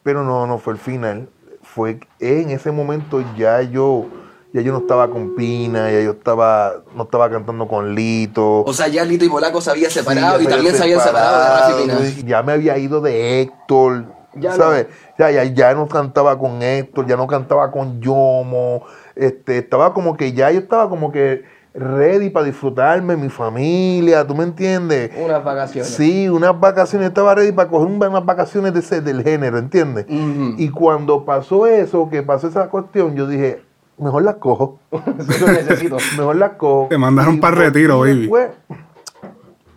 pero 0.02 0.24
no, 0.24 0.46
no 0.46 0.58
fue 0.58 0.74
el 0.74 0.78
final. 0.78 1.28
Fue 1.62 2.00
en 2.20 2.50
ese 2.50 2.72
momento 2.72 3.22
ya 3.36 3.60
yo, 3.62 4.06
ya 4.52 4.62
yo 4.62 4.72
no 4.72 4.78
estaba 4.78 5.10
con 5.10 5.34
Pina, 5.34 5.90
ya 5.90 6.00
yo 6.00 6.12
estaba, 6.12 6.72
no 6.96 7.02
estaba 7.04 7.28
cantando 7.30 7.68
con 7.68 7.94
Lito. 7.94 8.62
O 8.62 8.72
sea, 8.72 8.88
ya 8.88 9.04
Lito 9.04 9.24
y 9.24 9.28
Polaco 9.28 9.60
se 9.60 9.70
habían 9.70 9.90
separado 9.90 10.40
y 10.40 10.46
también 10.46 10.74
se 10.74 10.82
habían 10.84 11.00
separado 11.00 11.38
de 11.42 11.48
Rafi 11.48 11.72
separado, 11.82 12.00
Pina. 12.00 12.20
y 12.20 12.28
Ya 12.28 12.42
me 12.42 12.52
había 12.52 12.78
ido 12.78 13.00
de 13.00 13.42
Héctor, 13.42 14.06
Ya 14.34 14.52
¿sabes? 14.52 14.86
Ya, 15.18 15.30
ya, 15.30 15.44
ya 15.44 15.74
no 15.74 15.86
cantaba 15.88 16.38
con 16.38 16.62
Héctor, 16.62 17.06
ya 17.06 17.16
no 17.16 17.26
cantaba 17.26 17.70
con 17.70 18.00
Yomo. 18.00 18.84
Este, 19.16 19.58
estaba 19.58 19.92
como 19.92 20.16
que 20.16 20.32
ya 20.32 20.50
yo 20.50 20.60
estaba 20.60 20.88
como 20.88 21.10
que 21.12 21.44
ready 21.74 22.30
para 22.30 22.46
disfrutarme, 22.46 23.16
mi 23.16 23.28
familia, 23.28 24.26
¿tú 24.26 24.34
me 24.34 24.44
entiendes? 24.44 25.10
Unas 25.22 25.44
vacaciones. 25.44 25.90
Sí, 25.92 26.28
unas 26.28 26.58
vacaciones, 26.58 27.08
estaba 27.08 27.34
ready 27.34 27.52
para 27.52 27.68
coger 27.68 27.86
un- 27.86 28.02
unas 28.02 28.24
vacaciones 28.24 28.72
de 28.72 28.80
ese- 28.80 29.00
del 29.00 29.22
género, 29.22 29.58
¿entiendes? 29.58 30.06
Y 30.08 30.70
cuando 30.70 31.24
pasó 31.24 31.66
eso, 31.66 32.08
que 32.10 32.22
pasó 32.22 32.48
esa 32.48 32.68
cuestión, 32.68 33.14
yo 33.14 33.26
dije, 33.26 33.62
mejor 33.98 34.22
las 34.22 34.36
cojo. 34.36 34.80
mejor 36.16 36.36
las 36.36 36.50
cojo. 36.52 36.86
Te 36.88 36.98
mandaron 36.98 37.40
para 37.40 37.56
el 37.56 37.62
retiro, 37.72 38.06
y 38.06 38.10
baby. 38.10 38.20
después 38.22 38.50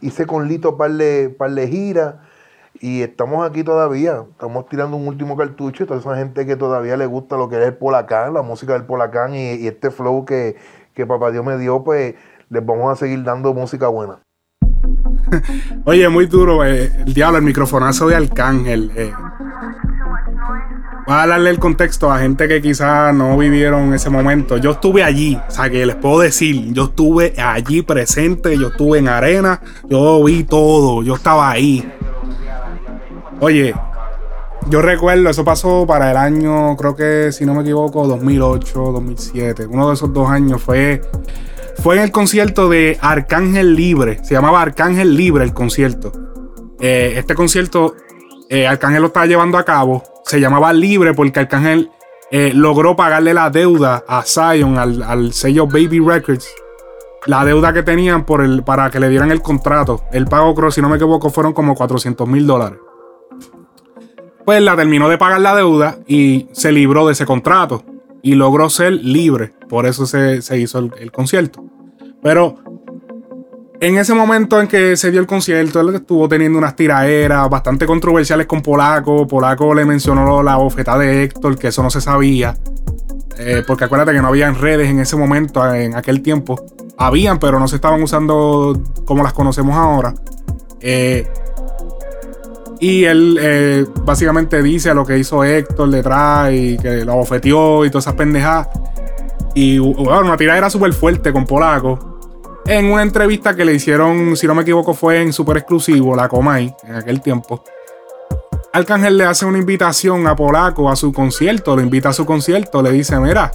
hice 0.01 0.25
con 0.25 0.47
Lito 0.47 0.77
par 0.77 0.91
de, 0.91 1.33
par 1.37 1.51
de 1.51 1.67
giras 1.67 2.15
y 2.79 3.01
estamos 3.01 3.47
aquí 3.47 3.63
todavía. 3.63 4.23
Estamos 4.31 4.67
tirando 4.67 4.97
un 4.97 5.07
último 5.07 5.37
cartucho. 5.37 5.83
y 5.83 5.87
Toda 5.87 5.99
esa 5.99 6.15
gente 6.15 6.45
que 6.45 6.55
todavía 6.55 6.97
le 6.97 7.05
gusta 7.05 7.37
lo 7.37 7.49
que 7.49 7.59
es 7.59 7.67
el 7.67 7.75
Polacán, 7.75 8.33
la 8.33 8.41
música 8.41 8.73
del 8.73 8.83
Polacán 8.83 9.35
y, 9.35 9.53
y 9.53 9.67
este 9.67 9.91
flow 9.91 10.25
que, 10.25 10.55
que 10.93 11.05
Papá 11.05 11.31
Dios 11.31 11.45
me 11.45 11.57
dio, 11.57 11.83
pues 11.83 12.15
les 12.49 12.65
vamos 12.65 12.91
a 12.91 12.95
seguir 12.95 13.23
dando 13.23 13.53
música 13.53 13.87
buena. 13.87 14.19
Oye, 15.85 16.09
muy 16.09 16.25
duro, 16.25 16.65
eh, 16.65 16.91
el 17.05 17.13
diablo, 17.13 17.37
el 17.37 17.43
microfonazo 17.43 18.07
de 18.07 18.15
Arcángel. 18.15 18.91
Eh. 18.95 19.13
Voy 21.05 21.15
a 21.15 21.25
darle 21.25 21.49
el 21.49 21.59
contexto 21.59 22.11
a 22.11 22.19
gente 22.19 22.47
que 22.47 22.61
quizás 22.61 23.13
no 23.13 23.37
vivieron 23.37 23.93
ese 23.93 24.09
momento. 24.09 24.57
Yo 24.57 24.71
estuve 24.71 25.03
allí, 25.03 25.35
o 25.47 25.51
sea, 25.51 25.69
que 25.69 25.85
les 25.85 25.95
puedo 25.95 26.19
decir, 26.19 26.73
yo 26.73 26.85
estuve 26.85 27.33
allí 27.41 27.81
presente, 27.81 28.57
yo 28.57 28.67
estuve 28.67 28.99
en 28.99 29.07
arena, 29.07 29.61
yo 29.89 30.23
vi 30.23 30.43
todo, 30.43 31.01
yo 31.01 31.15
estaba 31.15 31.49
ahí. 31.49 31.91
Oye, 33.39 33.73
yo 34.69 34.81
recuerdo, 34.81 35.29
eso 35.29 35.43
pasó 35.43 35.85
para 35.87 36.11
el 36.11 36.17
año, 36.17 36.77
creo 36.77 36.95
que 36.95 37.31
si 37.31 37.45
no 37.45 37.55
me 37.55 37.61
equivoco, 37.61 38.07
2008, 38.07 38.79
2007. 38.79 39.65
Uno 39.65 39.87
de 39.87 39.95
esos 39.95 40.13
dos 40.13 40.29
años 40.29 40.61
fue, 40.61 41.01
fue 41.81 41.95
en 41.97 42.03
el 42.03 42.11
concierto 42.11 42.69
de 42.69 42.97
Arcángel 43.01 43.75
Libre. 43.75 44.23
Se 44.23 44.35
llamaba 44.35 44.61
Arcángel 44.61 45.15
Libre 45.15 45.43
el 45.43 45.53
concierto. 45.53 46.11
Eh, 46.79 47.13
este 47.17 47.33
concierto, 47.33 47.95
eh, 48.51 48.67
Arcángel 48.67 49.01
lo 49.01 49.07
estaba 49.07 49.25
llevando 49.25 49.57
a 49.57 49.63
cabo. 49.63 50.03
Se 50.25 50.41
llamaba 50.41 50.73
Libre 50.73 51.13
porque 51.13 51.39
Arcángel 51.39 51.89
eh, 52.31 52.51
logró 52.53 52.97
pagarle 52.97 53.33
la 53.33 53.49
deuda 53.49 54.03
a 54.07 54.23
Zion, 54.23 54.77
al, 54.77 55.31
sello 55.33 55.67
Baby 55.67 55.99
Records. 55.99 56.53
La 57.27 57.45
deuda 57.45 57.71
que 57.71 57.81
tenían 57.81 58.25
por 58.25 58.43
el, 58.43 58.63
para 58.63 58.89
que 58.89 58.99
le 58.99 59.07
dieran 59.07 59.31
el 59.31 59.41
contrato. 59.41 60.03
El 60.11 60.25
pago, 60.25 60.53
creo, 60.53 60.69
si 60.69 60.81
no 60.81 60.89
me 60.89 60.97
equivoco, 60.97 61.29
fueron 61.29 61.53
como 61.53 61.75
400 61.75 62.27
mil 62.27 62.45
dólares 62.45 62.79
pues 64.43 64.61
la 64.61 64.75
terminó 64.75 65.07
de 65.07 65.19
pagar 65.19 65.39
la 65.39 65.55
deuda 65.55 65.99
y 66.07 66.47
se 66.51 66.71
libró 66.71 67.05
de 67.05 67.13
ese 67.13 67.27
contrato 67.27 67.83
y 68.21 68.33
logró 68.33 68.69
ser 68.69 68.93
libre. 68.93 69.53
Por 69.69 69.85
eso 69.85 70.05
se, 70.05 70.39
hizo 70.57 70.79
el 70.79 71.11
concierto. 71.11 71.63
Pero 72.21 72.57
En 73.81 73.97
ese 73.97 74.13
momento 74.13 74.61
en 74.61 74.67
que 74.67 74.95
se 74.95 75.09
dio 75.09 75.19
el 75.19 75.25
concierto, 75.25 75.81
él 75.81 75.95
estuvo 75.95 76.29
teniendo 76.29 76.59
unas 76.59 76.75
tiraderas 76.75 77.49
bastante 77.49 77.87
controversiales 77.87 78.45
con 78.45 78.61
Polaco. 78.61 79.25
Polaco 79.25 79.73
le 79.73 79.85
mencionó 79.85 80.43
la 80.43 80.57
bofetada 80.57 80.99
de 80.99 81.23
Héctor, 81.23 81.57
que 81.57 81.69
eso 81.69 81.81
no 81.81 81.89
se 81.89 81.99
sabía. 81.99 82.55
Eh, 83.39 83.63
porque 83.65 83.85
acuérdate 83.85 84.11
que 84.11 84.21
no 84.21 84.27
había 84.27 84.51
redes 84.51 84.87
en 84.87 84.99
ese 84.99 85.15
momento, 85.15 85.73
en 85.73 85.95
aquel 85.95 86.21
tiempo. 86.21 86.63
Habían, 86.95 87.39
pero 87.39 87.59
no 87.59 87.67
se 87.67 87.77
estaban 87.77 88.03
usando 88.03 88.79
como 89.03 89.23
las 89.23 89.33
conocemos 89.33 89.75
ahora. 89.75 90.13
Eh, 90.79 91.27
y 92.79 93.05
él 93.05 93.39
eh, 93.41 93.85
básicamente 94.05 94.61
dice 94.61 94.93
lo 94.93 95.07
que 95.07 95.17
hizo 95.17 95.43
Héctor 95.43 95.89
detrás 95.89 96.51
y 96.53 96.77
que 96.77 97.03
lo 97.03 97.15
bofeteó 97.15 97.83
y 97.83 97.89
todas 97.89 98.03
esas 98.05 98.13
pendejadas. 98.13 98.67
Y 99.55 99.79
bueno, 99.79 100.19
una 100.19 100.37
tiradera 100.37 100.69
súper 100.69 100.93
fuerte 100.93 101.33
con 101.33 101.47
Polaco 101.47 102.10
en 102.65 102.85
una 102.91 103.01
entrevista 103.01 103.55
que 103.55 103.65
le 103.65 103.73
hicieron, 103.73 104.35
si 104.37 104.47
no 104.47 104.55
me 104.55 104.61
equivoco, 104.61 104.93
fue 104.93 105.21
en 105.21 105.33
super 105.33 105.57
exclusivo, 105.57 106.15
la 106.15 106.27
Comay, 106.27 106.73
en 106.83 106.95
aquel 106.95 107.21
tiempo. 107.21 107.63
Arcángel 108.73 109.17
le 109.17 109.25
hace 109.25 109.45
una 109.45 109.57
invitación 109.57 110.27
a 110.27 110.35
Polaco 110.35 110.89
a 110.89 110.95
su 110.95 111.11
concierto, 111.11 111.75
lo 111.75 111.81
invita 111.81 112.09
a 112.09 112.13
su 112.13 112.25
concierto, 112.25 112.81
le 112.81 112.91
dice, 112.91 113.19
mira, 113.19 113.51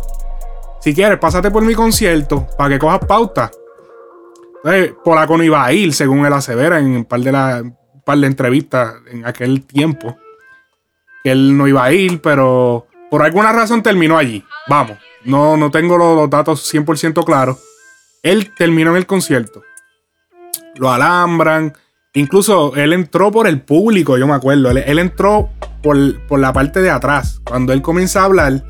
si 0.81 0.95
quieres, 0.95 1.19
pásate 1.19 1.51
por 1.51 1.62
mi 1.62 1.74
concierto 1.74 2.47
para 2.59 2.70
que 2.70 2.78
cojas 2.78 3.01
pauta. 3.07 3.51
Entonces, 4.57 4.95
Polaco 5.03 5.37
no 5.37 5.45
iba 5.45 5.65
a 5.65 5.73
ir, 5.73 5.95
según 5.95 6.27
él 6.27 6.33
asevera 6.33 6.78
en 6.78 6.87
un 6.89 7.05
par 7.05 7.20
de, 7.20 7.33
la, 7.33 7.62
par 8.05 8.19
de 8.19 8.27
entrevistas 8.27 8.95
en 9.11 9.24
aquel 9.24 9.65
tiempo. 9.65 10.16
Que 11.24 11.33
él 11.33 11.57
no 11.57 11.66
iba 11.66 11.85
a 11.85 11.93
ir, 11.93 12.20
pero 12.20 12.87
por 13.11 13.23
alguna 13.23 13.53
razón 13.53 13.83
terminó 13.83 14.19
allí. 14.19 14.45
Vamos, 14.69 14.99
no, 15.24 15.57
no 15.57 15.70
tengo 15.70 15.97
los, 15.97 16.16
los 16.16 16.28
datos 16.28 16.73
100% 16.73 17.24
claros. 17.24 17.59
Él 18.27 18.53
terminó 18.57 18.90
en 18.90 18.97
el 18.97 19.07
concierto. 19.07 19.62
Lo 20.74 20.90
alambran. 20.90 21.74
Incluso 22.12 22.74
él 22.74 22.93
entró 22.93 23.31
por 23.31 23.47
el 23.47 23.61
público, 23.61 24.19
yo 24.19 24.27
me 24.27 24.35
acuerdo. 24.35 24.70
Él, 24.70 24.98
entró 24.98 25.51
por, 25.81 25.97
la 26.36 26.53
parte 26.53 26.82
de 26.82 26.90
atrás. 26.90 27.40
Cuando 27.44 27.73
él 27.73 27.82
comienza 27.82 28.23
a 28.23 28.24
hablar, 28.24 28.65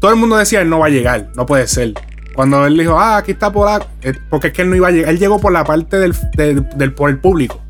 todo 0.00 0.10
el 0.10 0.16
mundo 0.16 0.36
decía, 0.36 0.60
él 0.60 0.68
no 0.68 0.80
va 0.80 0.86
a 0.86 0.88
llegar, 0.88 1.30
no 1.36 1.46
puede 1.46 1.68
ser. 1.68 1.94
Cuando 2.34 2.66
él 2.66 2.76
dijo, 2.76 2.98
ah, 2.98 3.18
aquí 3.18 3.30
está 3.30 3.52
por 3.52 3.80
eh, 4.02 4.14
porque 4.28 4.48
es 4.48 4.52
que 4.52 4.62
él 4.62 4.70
no 4.70 4.76
iba 4.76 4.88
a 4.88 4.90
llegar. 4.90 5.10
Él 5.10 5.20
llegó 5.20 5.38
por 5.38 5.52
la 5.52 5.62
parte 5.62 5.98
del, 6.00 6.12
por 6.92 7.08
el 7.08 7.18
público. 7.20 7.62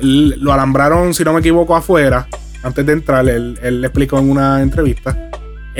lo 0.00 0.52
alambraron, 0.52 1.14
si 1.14 1.24
no 1.24 1.32
me 1.32 1.40
equivoco, 1.40 1.74
afuera. 1.74 2.28
Antes 2.62 2.84
de 2.84 2.92
entrar, 2.92 3.26
él, 3.26 3.58
él 3.62 3.82
explicó 3.82 4.18
en 4.18 4.28
una 4.28 4.60
entrevista 4.60 5.29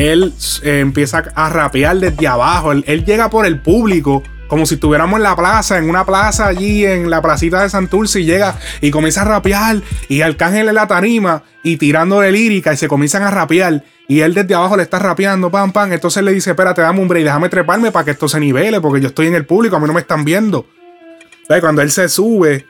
él 0.01 0.33
eh, 0.63 0.81
empieza 0.81 1.25
a 1.35 1.49
rapear 1.51 1.99
desde 1.99 2.27
abajo. 2.27 2.73
Él, 2.73 3.05
llega 3.05 3.31
por 3.31 3.47
el 3.47 3.61
público, 3.61 4.23
como 4.49 4.67
si 4.67 4.75
estuviéramos 4.75 5.19
en 5.19 5.25
la 5.25 5.37
plaza, 5.37 5.79
en 5.79 5.89
una 5.89 6.05
plaza 6.05 6.47
allí, 6.47 6.85
en 6.85 7.11
la 7.11 7.23
placita 7.23 7.63
de 7.63 7.69
Santurce, 7.69 8.21
y 8.21 8.25
llega 8.25 8.59
y 8.81 8.91
comienza 8.91 9.23
a 9.23 9.25
rapear. 9.25 9.83
Y 10.09 10.23
Arcángel 10.23 10.69
en 10.69 10.75
la 10.75 10.87
tarima 10.87 11.43
y 11.63 11.77
tirando 11.77 12.21
de 12.21 12.33
lírica 12.33 12.73
y 12.73 12.77
se 12.77 12.89
comienzan 12.89 13.23
a 13.23 13.31
rapear. 13.31 13.85
Y 14.09 14.21
él 14.21 14.35
desde 14.35 14.55
abajo 14.55 14.77
le 14.77 14.83
está 14.83 14.99
rapeando, 14.99 15.51
pam, 15.51 15.73
pam. 15.73 15.93
Entonces 15.93 16.23
le 16.23 16.33
dice: 16.33 16.51
Espérate, 16.51 16.83
dame 16.83 17.01
un 17.01 17.09
break, 17.09 17.25
déjame 17.25 17.49
treparme 17.49 17.93
para 17.93 18.05
que 18.05 18.11
esto 18.13 18.29
se 18.29 18.41
nivele, 18.41 18.81
porque 18.81 19.01
yo 19.01 19.09
estoy 19.09 19.27
en 19.27 19.35
el 19.35 19.47
público, 19.47 19.77
a 19.77 19.81
mí 19.81 19.87
no 19.87 19.93
me 19.93 20.01
están 20.01 20.25
viendo. 20.25 20.67
Cuando 21.61 21.83
él 21.83 21.91
se 21.91 22.09
sube, 22.09 22.65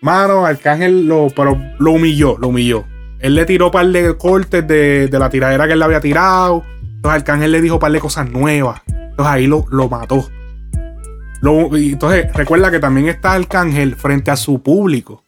mano, 0.00 0.44
Arcángel 0.44 1.06
lo, 1.06 1.28
lo 1.78 1.90
humilló, 1.92 2.36
lo 2.36 2.48
humilló. 2.48 2.84
Él 3.20 3.34
le 3.34 3.44
tiró 3.44 3.66
un 3.66 3.72
par 3.72 3.86
de 3.86 4.16
cortes 4.16 4.66
de, 4.66 5.08
la 5.10 5.30
tiradera 5.30 5.66
que 5.66 5.72
él 5.72 5.78
le 5.78 5.84
había 5.84 6.00
tirado. 6.00 6.64
Entonces 6.82 7.20
Arcángel 7.20 7.52
le 7.52 7.60
dijo 7.60 7.74
un 7.74 7.80
par 7.80 7.92
de 7.92 8.00
cosas 8.00 8.30
nuevas. 8.30 8.82
Entonces 8.86 9.26
ahí 9.26 9.46
lo, 9.46 9.64
lo 9.70 9.88
mató. 9.88 10.28
entonces 11.42 12.32
recuerda 12.34 12.70
que 12.70 12.78
también 12.78 13.08
está 13.08 13.32
Arcángel 13.32 13.96
frente 13.96 14.30
a 14.30 14.36
su 14.36 14.62
público. 14.62 15.22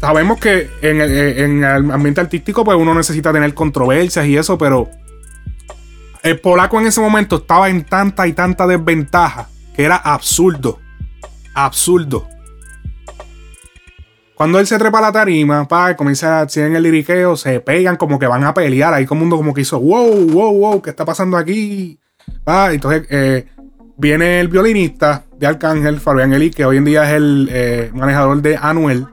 sabemos 0.00 0.38
que 0.38 0.68
en 0.82 1.00
el, 1.00 1.10
en 1.38 1.64
el, 1.64 1.90
ambiente 1.90 2.20
artístico 2.20 2.64
pues 2.64 2.76
uno 2.76 2.94
necesita 2.94 3.32
tener 3.32 3.54
controversias 3.54 4.26
y 4.26 4.36
eso, 4.36 4.58
pero 4.58 4.90
el 6.22 6.38
polaco 6.40 6.78
en 6.78 6.86
ese 6.86 7.00
momento 7.00 7.36
estaba 7.36 7.68
en 7.68 7.84
tanta 7.84 8.26
y 8.26 8.32
tanta 8.32 8.66
desventaja 8.66 9.48
que 9.74 9.84
era 9.84 9.96
absurdo. 9.96 10.78
Absurdo. 11.54 12.28
Cuando 14.42 14.58
él 14.58 14.66
se 14.66 14.76
trepa 14.76 14.98
a 14.98 15.02
la 15.02 15.12
tarima, 15.12 15.68
pa, 15.68 15.94
comienza 15.94 16.40
a 16.40 16.46
en 16.56 16.74
el 16.74 16.82
liriqueo, 16.82 17.36
se 17.36 17.60
pegan 17.60 17.94
como 17.94 18.18
que 18.18 18.26
van 18.26 18.42
a 18.42 18.52
pelear. 18.52 18.92
Ahí 18.92 19.06
como 19.06 19.20
mundo 19.20 19.36
como 19.36 19.54
que 19.54 19.60
hizo, 19.60 19.78
wow, 19.78 20.26
wow, 20.32 20.52
wow, 20.52 20.82
¿qué 20.82 20.90
está 20.90 21.04
pasando 21.04 21.36
aquí? 21.36 22.00
Pa, 22.42 22.72
entonces 22.72 23.06
eh, 23.08 23.46
viene 23.96 24.40
el 24.40 24.48
violinista 24.48 25.26
de 25.38 25.46
Arcángel, 25.46 26.00
Fabián 26.00 26.32
Eli, 26.32 26.50
que 26.50 26.64
hoy 26.64 26.78
en 26.78 26.84
día 26.84 27.04
es 27.04 27.14
el 27.14 27.48
eh, 27.52 27.90
manejador 27.94 28.42
de 28.42 28.56
Anuel. 28.60 29.06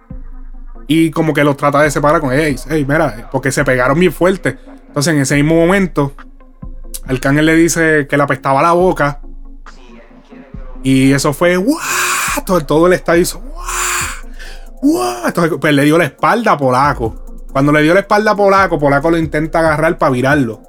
Y 0.88 1.12
como 1.12 1.32
que 1.32 1.44
los 1.44 1.56
trata 1.58 1.84
de 1.84 1.92
separar 1.92 2.22
con, 2.22 2.32
hey, 2.34 2.56
hey, 2.68 2.84
mira, 2.90 3.30
porque 3.32 3.52
se 3.52 3.64
pegaron 3.64 4.00
bien 4.00 4.12
fuerte. 4.12 4.58
Entonces 4.88 5.14
en 5.14 5.22
ese 5.22 5.36
mismo 5.36 5.54
momento, 5.54 6.16
Arcángel 7.06 7.46
le 7.46 7.56
dice 7.56 8.08
que 8.08 8.18
le 8.18 8.24
apestaba 8.24 8.64
la 8.64 8.72
boca. 8.72 9.22
Y 10.82 11.12
eso 11.12 11.34
fue, 11.34 11.56
¡guau! 11.56 11.78
Todo, 12.48 12.62
todo 12.62 12.88
el 12.88 12.94
estadio 12.94 13.22
hizo, 13.22 13.44
entonces, 14.82 15.58
pues 15.60 15.74
le 15.74 15.84
dio 15.84 15.98
la 15.98 16.06
espalda 16.06 16.54
a 16.54 16.58
Polaco. 16.58 17.26
Cuando 17.52 17.72
le 17.72 17.82
dio 17.82 17.94
la 17.94 18.02
espalda 18.02 18.32
a 18.32 18.36
Polaco, 18.36 18.80
Polaco 18.80 19.12
lo 19.12 19.18
intenta 19.18 19.60
agarrar 19.60 19.98
para 19.98 20.12
virarlo. 20.12 20.62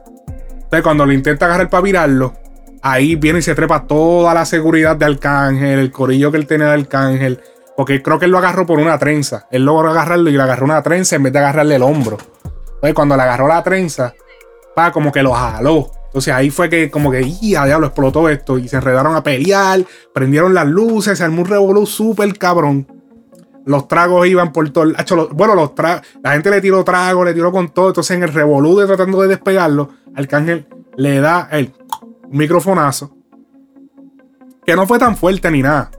Entonces, 0.50 0.82
cuando 0.82 1.06
lo 1.06 1.12
intenta 1.12 1.46
agarrar 1.46 1.68
para 1.68 1.82
virarlo, 1.82 2.34
ahí 2.82 3.16
viene 3.16 3.40
y 3.40 3.42
se 3.42 3.54
trepa 3.54 3.86
toda 3.86 4.32
la 4.34 4.44
seguridad 4.44 4.96
de 4.96 5.04
Arcángel, 5.04 5.78
el 5.78 5.90
corillo 5.90 6.30
que 6.30 6.38
él 6.38 6.46
tiene 6.46 6.64
de 6.64 6.72
Arcángel. 6.72 7.40
Porque 7.76 8.02
creo 8.02 8.18
que 8.18 8.26
él 8.26 8.30
lo 8.30 8.38
agarró 8.38 8.66
por 8.66 8.78
una 8.78 8.98
trenza. 8.98 9.46
Él 9.50 9.64
logró 9.64 9.90
agarrarlo 9.90 10.28
y 10.30 10.34
le 10.34 10.42
agarró 10.42 10.64
una 10.64 10.82
trenza 10.82 11.16
en 11.16 11.22
vez 11.22 11.32
de 11.32 11.38
agarrarle 11.38 11.76
el 11.76 11.82
hombro. 11.82 12.18
Entonces, 12.44 12.94
cuando 12.94 13.16
le 13.16 13.22
agarró 13.22 13.48
la 13.48 13.62
trenza, 13.62 14.14
pa, 14.74 14.92
como 14.92 15.12
que 15.12 15.22
lo 15.22 15.32
jaló. 15.32 15.90
Entonces 16.06 16.34
ahí 16.34 16.50
fue 16.50 16.68
que 16.68 16.90
como 16.90 17.10
que, 17.10 17.30
ya, 17.40 17.64
diablo, 17.66 17.86
explotó 17.86 18.28
esto. 18.28 18.58
Y 18.58 18.68
se 18.68 18.76
enredaron 18.76 19.14
a 19.14 19.22
pelear, 19.22 19.84
prendieron 20.12 20.54
las 20.54 20.66
luces, 20.66 21.18
se 21.18 21.24
armó 21.24 21.42
un 21.42 21.48
revolú 21.48 21.86
súper 21.86 22.36
cabrón. 22.36 22.99
Los 23.70 23.86
tragos 23.86 24.26
iban 24.26 24.52
por 24.52 24.68
todo. 24.70 24.92
bueno, 25.30 25.54
los 25.54 25.76
tragos. 25.76 26.04
La 26.24 26.32
gente 26.32 26.50
le 26.50 26.60
tiró 26.60 26.82
trago, 26.82 27.24
le 27.24 27.32
tiró 27.32 27.52
con 27.52 27.68
todo. 27.68 27.90
Entonces, 27.90 28.16
en 28.16 28.24
el 28.24 28.32
revolude 28.32 28.84
tratando 28.84 29.22
de 29.22 29.28
despegarlo, 29.28 29.90
Arcángel 30.12 30.66
le 30.96 31.20
da 31.20 31.48
el 31.52 31.72
microfonazo. 32.30 33.16
Que 34.66 34.74
no 34.74 34.88
fue 34.88 34.98
tan 34.98 35.16
fuerte 35.16 35.52
ni 35.52 35.62
nada. 35.62 35.92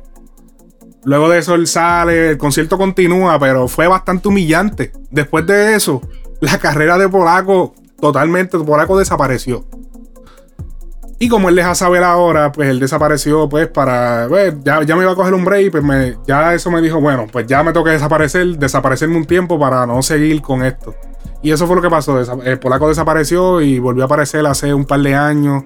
Luego 1.06 1.30
de 1.30 1.39
eso 1.39 1.56
él 1.56 1.65
sale, 1.65 2.31
el 2.31 2.38
concierto 2.38 2.77
continúa, 2.77 3.39
pero 3.39 3.69
fue 3.69 3.88
bastante 3.88 4.27
humillante. 4.27 4.91
Después 5.10 5.48
de 5.48 5.73
eso, 5.76 6.02
la 6.41 6.57
carrera 6.60 6.98
de 6.98 7.07
Polaco 7.07 7.73
totalmente, 8.02 8.60
Polaco 8.60 8.99
desapareció. 8.99 9.65
Y 11.22 11.30
como 11.30 11.49
él 11.49 11.56
deja 11.56 11.76
saber 11.76 12.03
ahora, 12.03 12.52
pues 12.52 12.68
él 12.68 12.80
desapareció, 12.80 13.48
pues 13.48 13.68
para. 13.68 14.26
Pues, 14.27 14.56
ya, 14.64 14.80
me 14.80 15.03
iba 15.03 15.11
a 15.11 15.15
coger 15.15 15.35
un 15.35 15.45
break, 15.45 15.69
pues 15.69 15.84
me, 15.84 16.18
ya 16.26 16.56
eso 16.56 16.72
me 16.72 16.81
dijo, 16.81 16.99
bueno, 16.99 17.27
pues 17.31 17.45
ya 17.45 17.61
me 17.61 17.72
toca 17.73 17.91
desaparecer, 17.91 18.57
desaparecerme 18.57 19.18
un 19.18 19.26
tiempo 19.26 19.60
para 19.60 19.85
no 19.85 20.02
seguir 20.02 20.41
con 20.41 20.64
esto. 20.65 20.95
Y 21.43 21.52
eso 21.52 21.68
fue 21.68 21.76
lo 21.76 21.81
que 21.84 21.91
pasó. 21.91 22.19
El 22.43 22.57
polaco 22.57 22.88
desapareció 22.88 23.61
y 23.61 23.77
volvió 23.77 24.02
a 24.02 24.06
aparecer 24.07 24.43
hace 24.48 24.73
un 24.73 24.84
par 24.84 24.99
de 25.02 25.14
años. 25.14 25.64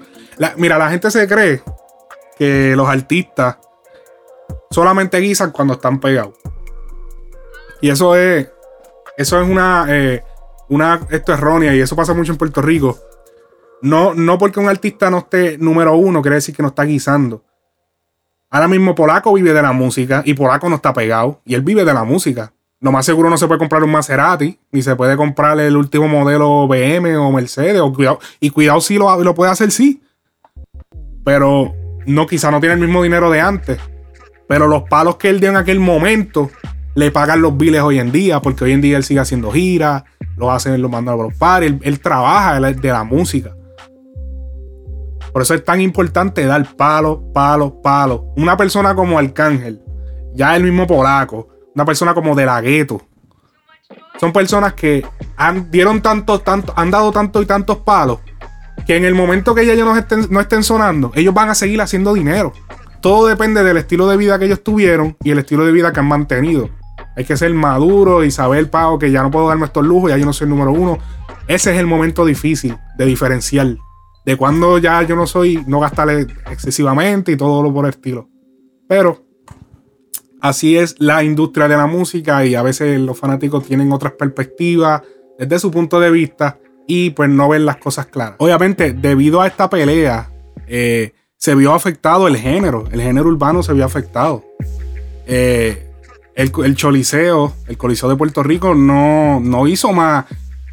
mira, 0.57 0.77
la 0.77 0.89
gente 0.89 1.09
se 1.09 1.25
cree 1.25 1.63
que 2.37 2.75
los 2.75 2.89
artistas 2.89 3.55
solamente 4.69 5.19
guisan 5.19 5.51
cuando 5.51 5.75
están 5.75 6.01
pegados. 6.01 6.33
Y 7.79 7.91
eso 7.91 8.13
es. 8.17 8.49
Eso 9.15 9.41
es 9.41 9.49
una. 9.49 9.85
Eh, 9.87 10.21
una 10.67 10.99
esto 11.11 11.31
errónea 11.31 11.73
y 11.73 11.79
eso 11.79 11.95
pasa 11.95 12.13
mucho 12.13 12.33
en 12.33 12.37
Puerto 12.37 12.61
Rico 12.61 12.99
no, 13.81 14.13
no 14.13 14.37
porque 14.37 14.59
un 14.59 14.69
artista 14.69 15.09
no 15.09 15.19
esté 15.19 15.57
número 15.57 15.95
uno, 15.95 16.21
quiere 16.21 16.35
decir 16.35 16.55
que 16.55 16.63
no 16.63 16.69
está 16.69 16.83
guisando. 16.83 17.43
Ahora 18.49 18.67
mismo 18.67 18.95
Polaco 18.95 19.33
vive 19.33 19.53
de 19.53 19.61
la 19.61 19.73
música 19.73 20.21
y 20.25 20.33
Polaco 20.33 20.69
no 20.69 20.75
está 20.75 20.93
pegado 20.93 21.41
y 21.45 21.55
él 21.55 21.61
vive 21.61 21.83
de 21.83 21.93
la 21.93 22.03
música. 22.03 22.53
Lo 22.79 22.91
más 22.91 23.05
seguro 23.05 23.29
no 23.29 23.37
se 23.37 23.47
puede 23.47 23.59
comprar 23.59 23.83
un 23.83 23.91
Maserati, 23.91 24.59
ni 24.71 24.81
se 24.81 24.95
puede 24.95 25.17
comprar 25.17 25.59
el 25.59 25.75
último 25.75 26.07
modelo 26.07 26.67
BM 26.67 27.15
o 27.17 27.31
Mercedes, 27.31 27.81
o 27.81 27.91
cuidado, 27.91 28.19
y 28.39 28.49
cuidado 28.51 28.79
si 28.81 28.97
lo, 28.97 29.23
lo 29.23 29.33
puede 29.33 29.51
hacer, 29.51 29.71
sí. 29.71 30.01
Pero 31.23 31.73
no, 32.05 32.27
quizá 32.27 32.51
no 32.51 32.59
tiene 32.59 32.75
el 32.75 32.81
mismo 32.81 33.01
dinero 33.01 33.31
de 33.31 33.41
antes. 33.41 33.79
Pero 34.47 34.67
los 34.67 34.83
palos 34.83 35.15
que 35.15 35.29
él 35.29 35.39
dio 35.39 35.49
en 35.49 35.57
aquel 35.57 35.79
momento 35.79 36.51
le 36.93 37.11
pagan 37.11 37.41
los 37.41 37.57
biles 37.57 37.81
hoy 37.81 37.99
en 37.99 38.11
día, 38.11 38.41
porque 38.41 38.65
hoy 38.65 38.73
en 38.73 38.81
día 38.81 38.97
él 38.97 39.03
sigue 39.03 39.19
haciendo 39.19 39.51
giras, 39.51 40.03
lo 40.37 40.51
hacen, 40.51 40.81
lo 40.81 40.89
mandan 40.89 41.19
a 41.19 41.23
los 41.23 41.33
pares, 41.33 41.71
él, 41.71 41.79
él 41.83 41.99
trabaja 41.99 42.59
de 42.59 42.89
la 42.89 43.03
música. 43.03 43.55
Por 45.35 45.41
eso 45.41 45.53
es 45.53 45.65
tan 45.65 45.81
importante 45.81 46.45
dar 46.45 46.77
palo, 46.77 47.21
palo, 47.33 47.81
palo. 47.81 48.27
Una 48.37 48.55
persona 48.55 48.95
como 48.95 49.19
Arcángel, 49.19 49.81
ya 50.33 50.55
el 50.55 50.63
mismo 50.63 50.87
polaco, 50.87 51.49
una 51.75 51.83
persona 51.83 52.13
como 52.13 52.35
De 52.35 52.45
La 52.45 52.61
Gueto. 52.61 53.01
Son 54.17 54.31
personas 54.31 54.75
que 54.75 55.05
han, 55.35 55.69
dieron 55.69 56.01
tanto, 56.01 56.39
tanto, 56.39 56.71
han 56.77 56.89
dado 56.89 57.11
tanto 57.11 57.41
y 57.41 57.45
tantos 57.45 57.79
palos 57.79 58.19
que 58.87 58.95
en 58.95 59.03
el 59.03 59.13
momento 59.13 59.53
que 59.53 59.63
ellos 59.63 59.85
no 59.85 59.97
estén, 59.97 60.25
no 60.29 60.39
estén 60.39 60.63
sonando, 60.63 61.11
ellos 61.15 61.33
van 61.33 61.49
a 61.49 61.55
seguir 61.55 61.81
haciendo 61.81 62.13
dinero. 62.13 62.53
todo 63.01 63.27
depende 63.27 63.61
del 63.61 63.75
estilo 63.75 64.07
de 64.07 64.15
vida 64.15 64.39
que 64.39 64.45
ellos 64.45 64.63
tuvieron 64.63 65.17
y 65.21 65.31
el 65.31 65.39
estilo 65.39 65.65
de 65.65 65.73
vida 65.73 65.91
que 65.91 65.99
han 65.99 66.07
mantenido. 66.07 66.69
Hay 67.17 67.25
que 67.25 67.35
ser 67.35 67.53
maduro 67.53 68.23
y 68.23 68.31
saber, 68.31 68.69
pago, 68.69 68.99
que 68.99 69.11
ya 69.11 69.21
no 69.21 69.31
puedo 69.31 69.49
darme 69.49 69.65
estos 69.65 69.85
lujos, 69.85 70.11
ya 70.11 70.17
yo 70.17 70.25
no 70.25 70.31
soy 70.31 70.45
el 70.45 70.51
número 70.51 70.71
uno. 70.71 70.97
Ese 71.49 71.73
es 71.73 71.77
el 71.77 71.87
momento 71.87 72.23
difícil 72.23 72.77
de 72.97 73.05
diferenciar. 73.05 73.75
De 74.25 74.35
cuando 74.37 74.79
ya 74.79 75.03
yo 75.03 75.15
no 75.15 75.27
soy, 75.27 75.63
no 75.67 75.79
gastar 75.79 76.09
excesivamente 76.49 77.31
y 77.31 77.37
todo 77.37 77.61
lo 77.61 77.73
por 77.73 77.85
el 77.85 77.91
estilo. 77.91 78.27
Pero 78.87 79.23
así 80.41 80.77
es 80.77 80.95
la 80.99 81.23
industria 81.23 81.67
de 81.67 81.77
la 81.77 81.87
música 81.87 82.45
y 82.45 82.55
a 82.55 82.63
veces 82.63 82.99
los 82.99 83.17
fanáticos 83.17 83.65
tienen 83.65 83.91
otras 83.91 84.13
perspectivas 84.13 85.01
desde 85.37 85.59
su 85.59 85.71
punto 85.71 85.99
de 85.99 86.11
vista 86.11 86.59
y 86.87 87.11
pues 87.11 87.29
no 87.29 87.49
ven 87.49 87.65
las 87.65 87.77
cosas 87.77 88.07
claras. 88.07 88.35
Obviamente, 88.39 88.93
debido 88.93 89.41
a 89.41 89.47
esta 89.47 89.69
pelea, 89.69 90.31
eh, 90.67 91.13
se 91.37 91.55
vio 91.55 91.73
afectado 91.73 92.27
el 92.27 92.37
género, 92.37 92.85
el 92.91 93.01
género 93.01 93.27
urbano 93.27 93.63
se 93.63 93.73
vio 93.73 93.85
afectado. 93.85 94.43
Eh, 95.27 95.87
el, 96.35 96.51
el, 96.63 96.75
Choliseo, 96.75 97.53
el 97.67 97.77
Coliseo 97.77 98.09
de 98.09 98.15
Puerto 98.15 98.43
Rico, 98.43 98.75
no, 98.75 99.39
no 99.39 99.67
hizo 99.67 99.93
más, 99.93 100.25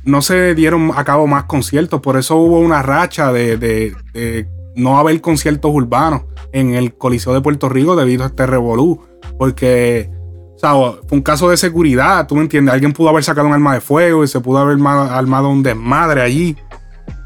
no 0.05 0.23
se 0.23 0.55
dieron 0.55 0.91
a 0.95 1.05
cabo 1.05 1.27
más 1.27 1.45
conciertos, 1.45 2.01
por 2.01 2.16
eso 2.16 2.37
hubo 2.37 2.59
una 2.59 2.83
racha 2.83 3.33
de, 3.33 3.57
de, 3.57 4.49
no 4.74 4.99
haber 4.99 5.20
conciertos 5.20 5.70
urbanos 5.73 6.23
en 6.53 6.74
el 6.74 6.95
Coliseo 6.95 7.35
de 7.35 7.41
Puerto 7.41 7.69
Rico 7.69 7.95
debido 7.95 8.24
a 8.24 8.29
este 8.29 8.47
revolú, 8.47 9.03
porque 9.39 10.11
fue 10.61 11.19
un 11.19 11.23
caso 11.23 11.51
de 11.51 11.57
seguridad, 11.57 12.27
tú 12.29 12.37
me 12.37 12.43
entiendes, 12.43 12.73
alguien 12.73 12.93
pudo 12.93 13.09
haber 13.09 13.24
sacado 13.24 13.49
un 13.49 13.53
arma 13.53 13.74
de 13.74 13.81
fuego 13.81 14.23
y 14.23 14.29
se 14.29 14.39
pudo 14.41 14.59
haber 14.59 14.79
armado 14.87 15.49
un 15.49 15.62
desmadre 15.62 16.23
allí. 16.23 16.57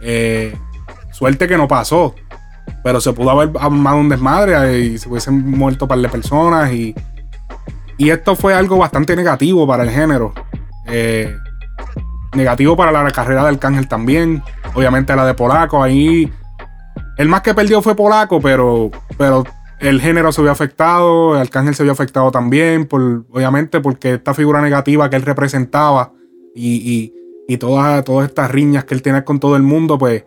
Eh, 0.00 0.56
suerte 1.12 1.46
que 1.46 1.58
no 1.58 1.68
pasó, 1.68 2.14
pero 2.82 2.98
se 2.98 3.12
pudo 3.12 3.30
haber 3.30 3.50
armado 3.60 3.98
un 3.98 4.08
desmadre 4.08 4.80
y 4.80 4.98
se 4.98 5.08
hubiesen 5.08 5.50
muerto 5.50 5.84
un 5.84 5.88
par 5.88 5.98
de 5.98 6.08
personas 6.08 6.72
y, 6.72 6.94
y 7.98 8.08
esto 8.08 8.36
fue 8.36 8.54
algo 8.54 8.78
bastante 8.78 9.14
negativo 9.14 9.66
para 9.66 9.82
el 9.82 9.90
género. 9.90 10.32
Eh, 10.86 11.36
negativo 12.36 12.76
para 12.76 12.92
la 12.92 13.10
carrera 13.10 13.42
de 13.42 13.48
Arcángel 13.48 13.88
también. 13.88 14.42
Obviamente 14.74 15.14
la 15.16 15.26
de 15.26 15.34
Polaco. 15.34 15.82
Ahí. 15.82 16.30
El 17.16 17.28
más 17.28 17.40
que 17.40 17.54
perdió 17.54 17.82
fue 17.82 17.94
Polaco, 17.94 18.40
pero, 18.40 18.90
pero 19.16 19.44
el 19.80 20.00
género 20.00 20.32
se 20.32 20.42
vio 20.42 20.50
afectado, 20.50 21.34
el 21.34 21.42
Arcángel 21.42 21.74
se 21.74 21.82
vio 21.82 21.92
afectado 21.92 22.30
también, 22.30 22.86
por, 22.86 23.24
obviamente 23.30 23.80
porque 23.80 24.14
esta 24.14 24.34
figura 24.34 24.60
negativa 24.60 25.10
que 25.10 25.16
él 25.16 25.22
representaba 25.22 26.12
y, 26.54 27.12
todas, 27.58 28.04
todas 28.04 28.28
estas 28.28 28.50
riñas 28.50 28.84
que 28.84 28.94
él 28.94 29.02
tenía 29.02 29.24
con 29.24 29.40
todo 29.40 29.56
el 29.56 29.62
mundo, 29.62 29.98
pues 29.98 30.24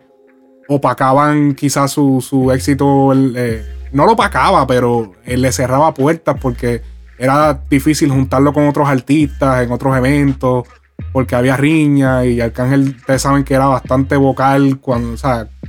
opacaban 0.68 1.54
quizás 1.54 1.90
su, 1.90 2.50
éxito. 2.54 3.12
Eh, 3.14 3.64
no 3.92 4.06
lo 4.06 4.12
opacaba, 4.12 4.66
pero 4.66 5.12
él 5.24 5.42
le 5.42 5.50
cerraba 5.52 5.92
puertas 5.92 6.36
porque 6.40 6.82
era 7.18 7.60
difícil 7.68 8.10
juntarlo 8.10 8.52
con 8.52 8.66
otros 8.68 8.88
artistas 8.88 9.62
en 9.64 9.72
otros 9.72 9.96
eventos, 9.96 10.64
porque 11.12 11.34
había 11.34 11.56
riñas 11.56 12.26
y 12.26 12.40
Arcángel, 12.40 12.96
ustedes 12.98 13.22
saben 13.22 13.44
que 13.44 13.54
era 13.54 13.66
bastante 13.66 14.16
vocal 14.16 14.78
cuando, 14.80 15.16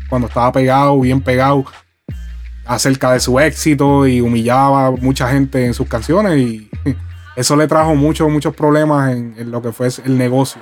cuando 0.10 0.28
estaba 0.28 0.52
pegado, 0.52 1.00
bien 1.00 1.22
pegado 1.22 1.66
acerca 2.66 3.12
de 3.12 3.20
su 3.20 3.40
éxito 3.40 4.08
y 4.08 4.22
humillaba 4.22 4.88
a 4.88 4.92
mucha 4.92 5.30
gente 5.30 5.66
en 5.66 5.74
sus 5.74 5.88
canciones 5.88 6.38
y 6.38 6.70
eso 7.36 7.56
le 7.56 7.68
trajo 7.68 7.96
muchos, 7.96 8.30
muchos 8.30 8.56
problemas 8.56 9.12
en, 9.12 9.52
lo 9.52 9.62
que 9.62 9.72
fue 9.72 9.90
el 10.06 10.18
negocio. 10.18 10.62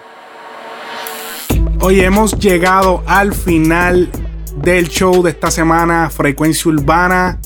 Hoy 1.82 2.02
hemos 2.02 2.38
llegado 2.40 3.04
al 3.06 3.34
final 3.34 4.10
del 4.58 4.90
show 4.90 5.24
de 5.24 5.32
esta 5.32 5.52
semana, 5.52 6.10
Frecuencia 6.10 6.72
Urbana. 6.72 7.40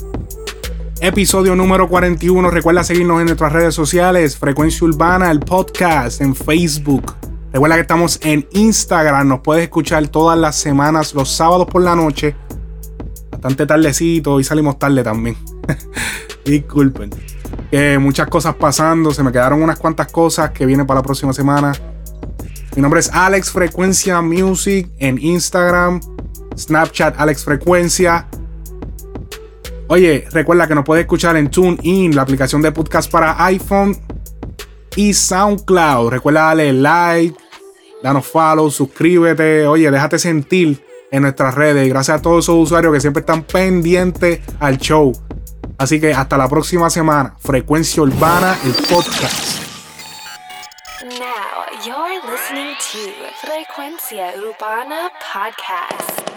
Episodio 1.03 1.53
número 1.53 1.89
41. 1.89 2.49
Recuerda 2.49 2.81
seguirnos 2.81 3.19
en 3.19 3.25
nuestras 3.25 3.51
redes 3.51 3.75
sociales, 3.75 4.37
Frecuencia 4.37 4.87
Urbana, 4.87 5.31
el 5.31 5.41
podcast 5.41 6.21
en 6.21 6.33
Facebook. 6.33 7.13
Recuerda 7.51 7.75
que 7.75 7.81
estamos 7.81 8.21
en 8.23 8.47
Instagram. 8.53 9.27
Nos 9.27 9.41
puedes 9.41 9.63
escuchar 9.63 10.07
todas 10.07 10.39
las 10.39 10.55
semanas, 10.55 11.13
los 11.13 11.29
sábados 11.29 11.67
por 11.67 11.81
la 11.81 11.93
noche 11.93 12.37
bastante 13.29 13.65
tardecito 13.65 14.39
y 14.39 14.45
salimos 14.45 14.79
tarde 14.79 15.03
también. 15.03 15.35
Disculpen. 16.45 17.09
muchas 17.99 18.27
cosas 18.27 18.55
pasando, 18.55 19.11
se 19.11 19.23
me 19.23 19.33
quedaron 19.33 19.61
unas 19.61 19.79
cuantas 19.79 20.09
cosas 20.09 20.51
que 20.51 20.65
vienen 20.65 20.87
para 20.87 21.01
la 21.01 21.03
próxima 21.03 21.33
semana. 21.33 21.73
Mi 22.77 22.81
nombre 22.81 23.01
es 23.01 23.09
Alex 23.11 23.51
Frecuencia 23.51 24.21
Music 24.21 24.89
en 24.99 25.19
Instagram, 25.21 25.99
Snapchat 26.57 27.19
Alex 27.19 27.43
Frecuencia. 27.43 28.25
Oye, 29.87 30.25
recuerda 30.31 30.67
que 30.67 30.75
nos 30.75 30.85
puedes 30.85 31.03
escuchar 31.03 31.35
en 31.37 31.49
TuneIn, 31.49 32.15
la 32.15 32.21
aplicación 32.21 32.61
de 32.61 32.71
podcast 32.71 33.11
para 33.11 33.43
iPhone 33.45 33.97
y 34.95 35.13
SoundCloud. 35.13 36.09
Recuerda 36.09 36.45
darle 36.45 36.73
like, 36.73 37.35
danos 38.01 38.25
follow, 38.25 38.71
suscríbete. 38.71 39.67
Oye, 39.67 39.91
déjate 39.91 40.17
sentir 40.19 40.85
en 41.11 41.21
nuestras 41.21 41.53
redes. 41.53 41.87
Gracias 41.89 42.19
a 42.19 42.21
todos 42.21 42.45
esos 42.45 42.55
usuarios 42.55 42.93
que 42.93 43.01
siempre 43.01 43.21
están 43.21 43.43
pendientes 43.43 44.39
al 44.59 44.77
show. 44.77 45.11
Así 45.77 45.99
que 45.99 46.13
hasta 46.13 46.37
la 46.37 46.47
próxima 46.47 46.89
semana. 46.89 47.35
Frecuencia 47.39 48.03
Urbana, 48.03 48.57
el 48.63 48.73
podcast. 48.87 49.61
Now 51.03 51.65
you're 51.85 52.21
listening 52.31 52.75
Frecuencia 53.41 54.33
Urbana 54.37 55.11
Podcast. 55.19 56.32